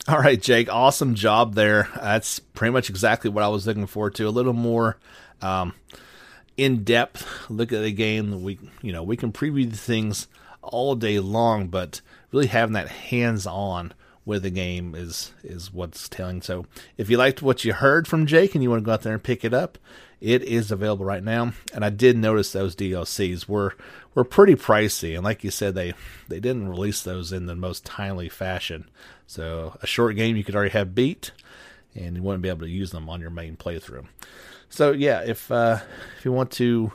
All 0.05 0.19
right, 0.19 0.41
Jake, 0.41 0.67
awesome 0.69 1.15
job 1.15 1.55
there. 1.55 1.87
That's 1.95 2.39
pretty 2.39 2.73
much 2.73 2.89
exactly 2.89 3.29
what 3.29 3.41
I 3.41 3.47
was 3.47 3.65
looking 3.65 3.87
forward 3.87 4.15
to. 4.15 4.27
A 4.27 4.29
little 4.29 4.51
more 4.51 4.97
um, 5.41 5.73
in 6.57 6.83
depth 6.83 7.25
look 7.49 7.71
at 7.71 7.81
the 7.81 7.91
game. 7.93 8.43
We, 8.43 8.59
you 8.81 8.91
know, 8.91 9.01
we 9.01 9.15
can 9.15 9.31
preview 9.31 9.69
the 9.69 9.77
things 9.77 10.27
all 10.61 10.95
day 10.95 11.19
long, 11.19 11.67
but 11.67 12.01
really 12.33 12.47
having 12.47 12.73
that 12.73 12.89
hands 12.89 13.47
on 13.47 13.93
with 14.25 14.43
the 14.43 14.49
game 14.49 14.93
is 14.93 15.31
is 15.41 15.71
what's 15.73 16.09
telling. 16.09 16.41
So 16.41 16.65
if 16.97 17.09
you 17.09 17.15
liked 17.15 17.41
what 17.41 17.63
you 17.63 17.71
heard 17.71 18.05
from 18.05 18.25
Jake 18.25 18.55
and 18.55 18.63
you 18.63 18.69
want 18.69 18.81
to 18.81 18.85
go 18.85 18.91
out 18.91 19.03
there 19.03 19.13
and 19.13 19.23
pick 19.23 19.45
it 19.45 19.53
up, 19.53 19.77
it 20.23 20.41
is 20.43 20.71
available 20.71 21.03
right 21.03 21.23
now. 21.23 21.51
And 21.73 21.83
I 21.83 21.89
did 21.89 22.17
notice 22.17 22.51
those 22.53 22.77
DLCs 22.77 23.47
were 23.47 23.75
were 24.15 24.23
pretty 24.23 24.55
pricey, 24.55 25.15
and 25.15 25.23
like 25.23 25.43
you 25.43 25.51
said, 25.51 25.75
they 25.75 25.93
they 26.29 26.39
didn't 26.39 26.69
release 26.69 27.01
those 27.03 27.33
in 27.33 27.45
the 27.45 27.55
most 27.55 27.85
timely 27.85 28.29
fashion. 28.29 28.89
So 29.27 29.77
a 29.81 29.87
short 29.87 30.15
game 30.15 30.37
you 30.37 30.45
could 30.45 30.55
already 30.55 30.71
have 30.71 30.95
beat, 30.95 31.31
and 31.93 32.15
you 32.15 32.23
wouldn't 32.23 32.41
be 32.41 32.49
able 32.49 32.61
to 32.61 32.69
use 32.69 32.91
them 32.91 33.09
on 33.09 33.19
your 33.19 33.31
main 33.31 33.57
playthrough. 33.57 34.05
So 34.69 34.93
yeah, 34.93 35.21
if 35.21 35.51
uh, 35.51 35.79
if 36.17 36.23
you 36.23 36.31
want 36.31 36.51
to 36.51 36.93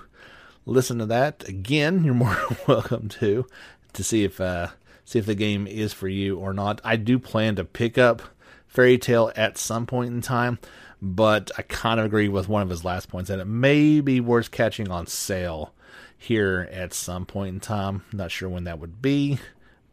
listen 0.65 0.99
to 0.99 1.07
that 1.07 1.47
again, 1.47 2.05
you're 2.05 2.15
more 2.15 2.39
welcome 2.67 3.09
to 3.21 3.47
to 3.93 4.03
see 4.03 4.25
if 4.25 4.41
uh, 4.41 4.69
see 5.05 5.19
if 5.19 5.27
the 5.27 5.35
game 5.35 5.67
is 5.67 5.93
for 5.93 6.09
you 6.09 6.39
or 6.39 6.55
not. 6.55 6.81
I 6.83 6.97
do 6.97 7.19
plan 7.19 7.57
to 7.57 7.65
pick 7.65 7.99
up 7.99 8.23
Fairy 8.67 8.97
Tail 8.97 9.31
at 9.37 9.59
some 9.59 9.85
point 9.85 10.15
in 10.15 10.23
time 10.23 10.59
but 11.01 11.51
I 11.57 11.63
kind 11.63 12.01
of 12.01 12.07
agree 12.07 12.29
with 12.29 12.49
one 12.49 12.63
of 12.63 12.71
his 12.71 12.85
last 12.85 13.09
points 13.09 13.29
that 13.29 13.39
it 13.39 13.47
may 13.47 14.01
be 14.01 14.21
worth 14.21 14.51
catching 14.51 14.91
on 14.91 15.07
sale 15.07 15.73
here 16.17 16.69
at 16.73 16.93
some 16.93 17.25
point 17.25 17.55
in 17.55 17.61
time. 17.61 18.05
Not 18.13 18.31
sure 18.31 18.49
when 18.49 18.65
that 18.65 18.81
would 18.81 19.01
be, 19.01 19.39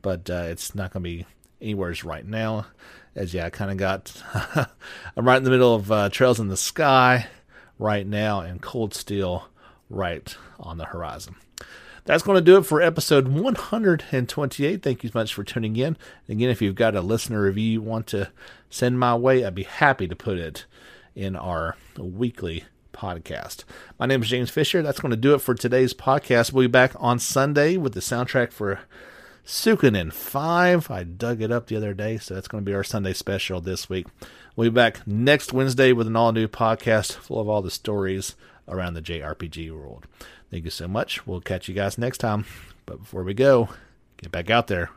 but 0.02 0.30
uh, 0.30 0.46
it's 0.48 0.74
not 0.74 0.92
going 0.92 1.04
to 1.04 1.10
be 1.10 1.26
anywhere's 1.62 2.04
right 2.04 2.26
now. 2.26 2.66
As 3.16 3.34
yeah, 3.34 3.46
I 3.46 3.50
kind 3.50 3.72
of 3.72 3.78
got 3.78 4.24
I'm 5.16 5.28
right 5.28 5.38
in 5.38 5.44
the 5.44 5.52
middle 5.52 5.76
of 5.76 5.92
uh, 5.92 6.10
Trails 6.10 6.40
in 6.40 6.48
the 6.48 6.58
Sky 6.58 7.28
right 7.78 8.06
now 8.06 8.42
and 8.42 8.62
Cold 8.62 8.94
Steel 8.94 9.48
right 9.90 10.36
on 10.60 10.78
the 10.78 10.86
horizon. 10.86 11.36
That's 12.06 12.24
going 12.24 12.36
to 12.36 12.42
do 12.42 12.58
it 12.58 12.66
for 12.68 12.82
episode 12.82 13.28
128. 13.28 14.84
Thank 14.84 15.04
you 15.04 15.10
so 15.10 15.20
much 15.20 15.34
for 15.34 15.44
tuning 15.44 15.76
in. 15.76 15.98
Again, 16.30 16.52
if 16.52 16.62
you've 16.62 16.76
got 16.76 16.96
a 16.96 17.02
listener 17.02 17.42
review 17.42 17.72
you 17.72 17.82
want 17.82 18.06
to 18.08 18.30
send 18.70 19.00
my 19.00 19.16
way, 19.16 19.44
I'd 19.44 19.56
be 19.56 19.64
happy 19.64 20.08
to 20.08 20.16
put 20.16 20.38
it 20.38 20.66
in 21.16 21.36
our 21.36 21.78
weekly 21.98 22.66
podcast. 22.94 23.64
My 23.98 24.06
name 24.06 24.22
is 24.22 24.30
James 24.30 24.50
Fisher. 24.50 24.82
That's 24.82 25.00
going 25.00 25.12
to 25.12 25.18
do 25.18 25.34
it 25.34 25.40
for 25.40 25.56
today's 25.56 25.94
podcast. 25.94 26.52
We'll 26.52 26.66
be 26.66 26.72
back 26.72 26.92
on 26.98 27.20
Sunday 27.20 27.78
with 27.78 27.94
the 27.94 28.00
soundtrack 28.00 28.52
for 28.52 28.82
Suikoden 29.46 30.12
5. 30.12 30.92
I 30.92 31.04
dug 31.04 31.42
it 31.42 31.52
up 31.52 31.68
the 31.68 31.76
other 31.76 31.94
day, 31.94 32.18
so 32.18 32.34
that's 32.34 32.48
going 32.48 32.64
to 32.64 32.70
be 32.70 32.76
our 32.76 32.84
Sunday 32.84 33.14
special 33.14 33.62
this 33.62 33.90
week. 33.90 34.08
We'll 34.56 34.70
be 34.70 34.76
back 34.76 35.06
next 35.08 35.54
Wednesday 35.54 35.94
with 35.94 36.08
an 36.08 36.16
all 36.16 36.32
new 36.32 36.48
podcast 36.48 37.14
full 37.14 37.40
of 37.40 37.50
all 37.50 37.62
the 37.62 37.72
stories 37.72 38.36
around 38.68 38.94
the 38.94 39.02
JRPG 39.02 39.72
world. 39.72 40.08
Thank 40.50 40.66
you 40.66 40.72
so 40.72 40.88
much. 40.88 41.28
We'll 41.28 41.42
catch 41.42 41.68
you 41.68 41.76
guys 41.76 41.98
next 41.98 42.20
time. 42.20 42.46
But 42.86 43.00
before 43.00 43.24
we 43.24 43.34
go, 43.34 43.70
get 44.18 44.32
back 44.32 44.50
out 44.50 44.68
there 44.68 44.90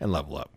and 0.00 0.10
level 0.10 0.36
up. 0.36 0.55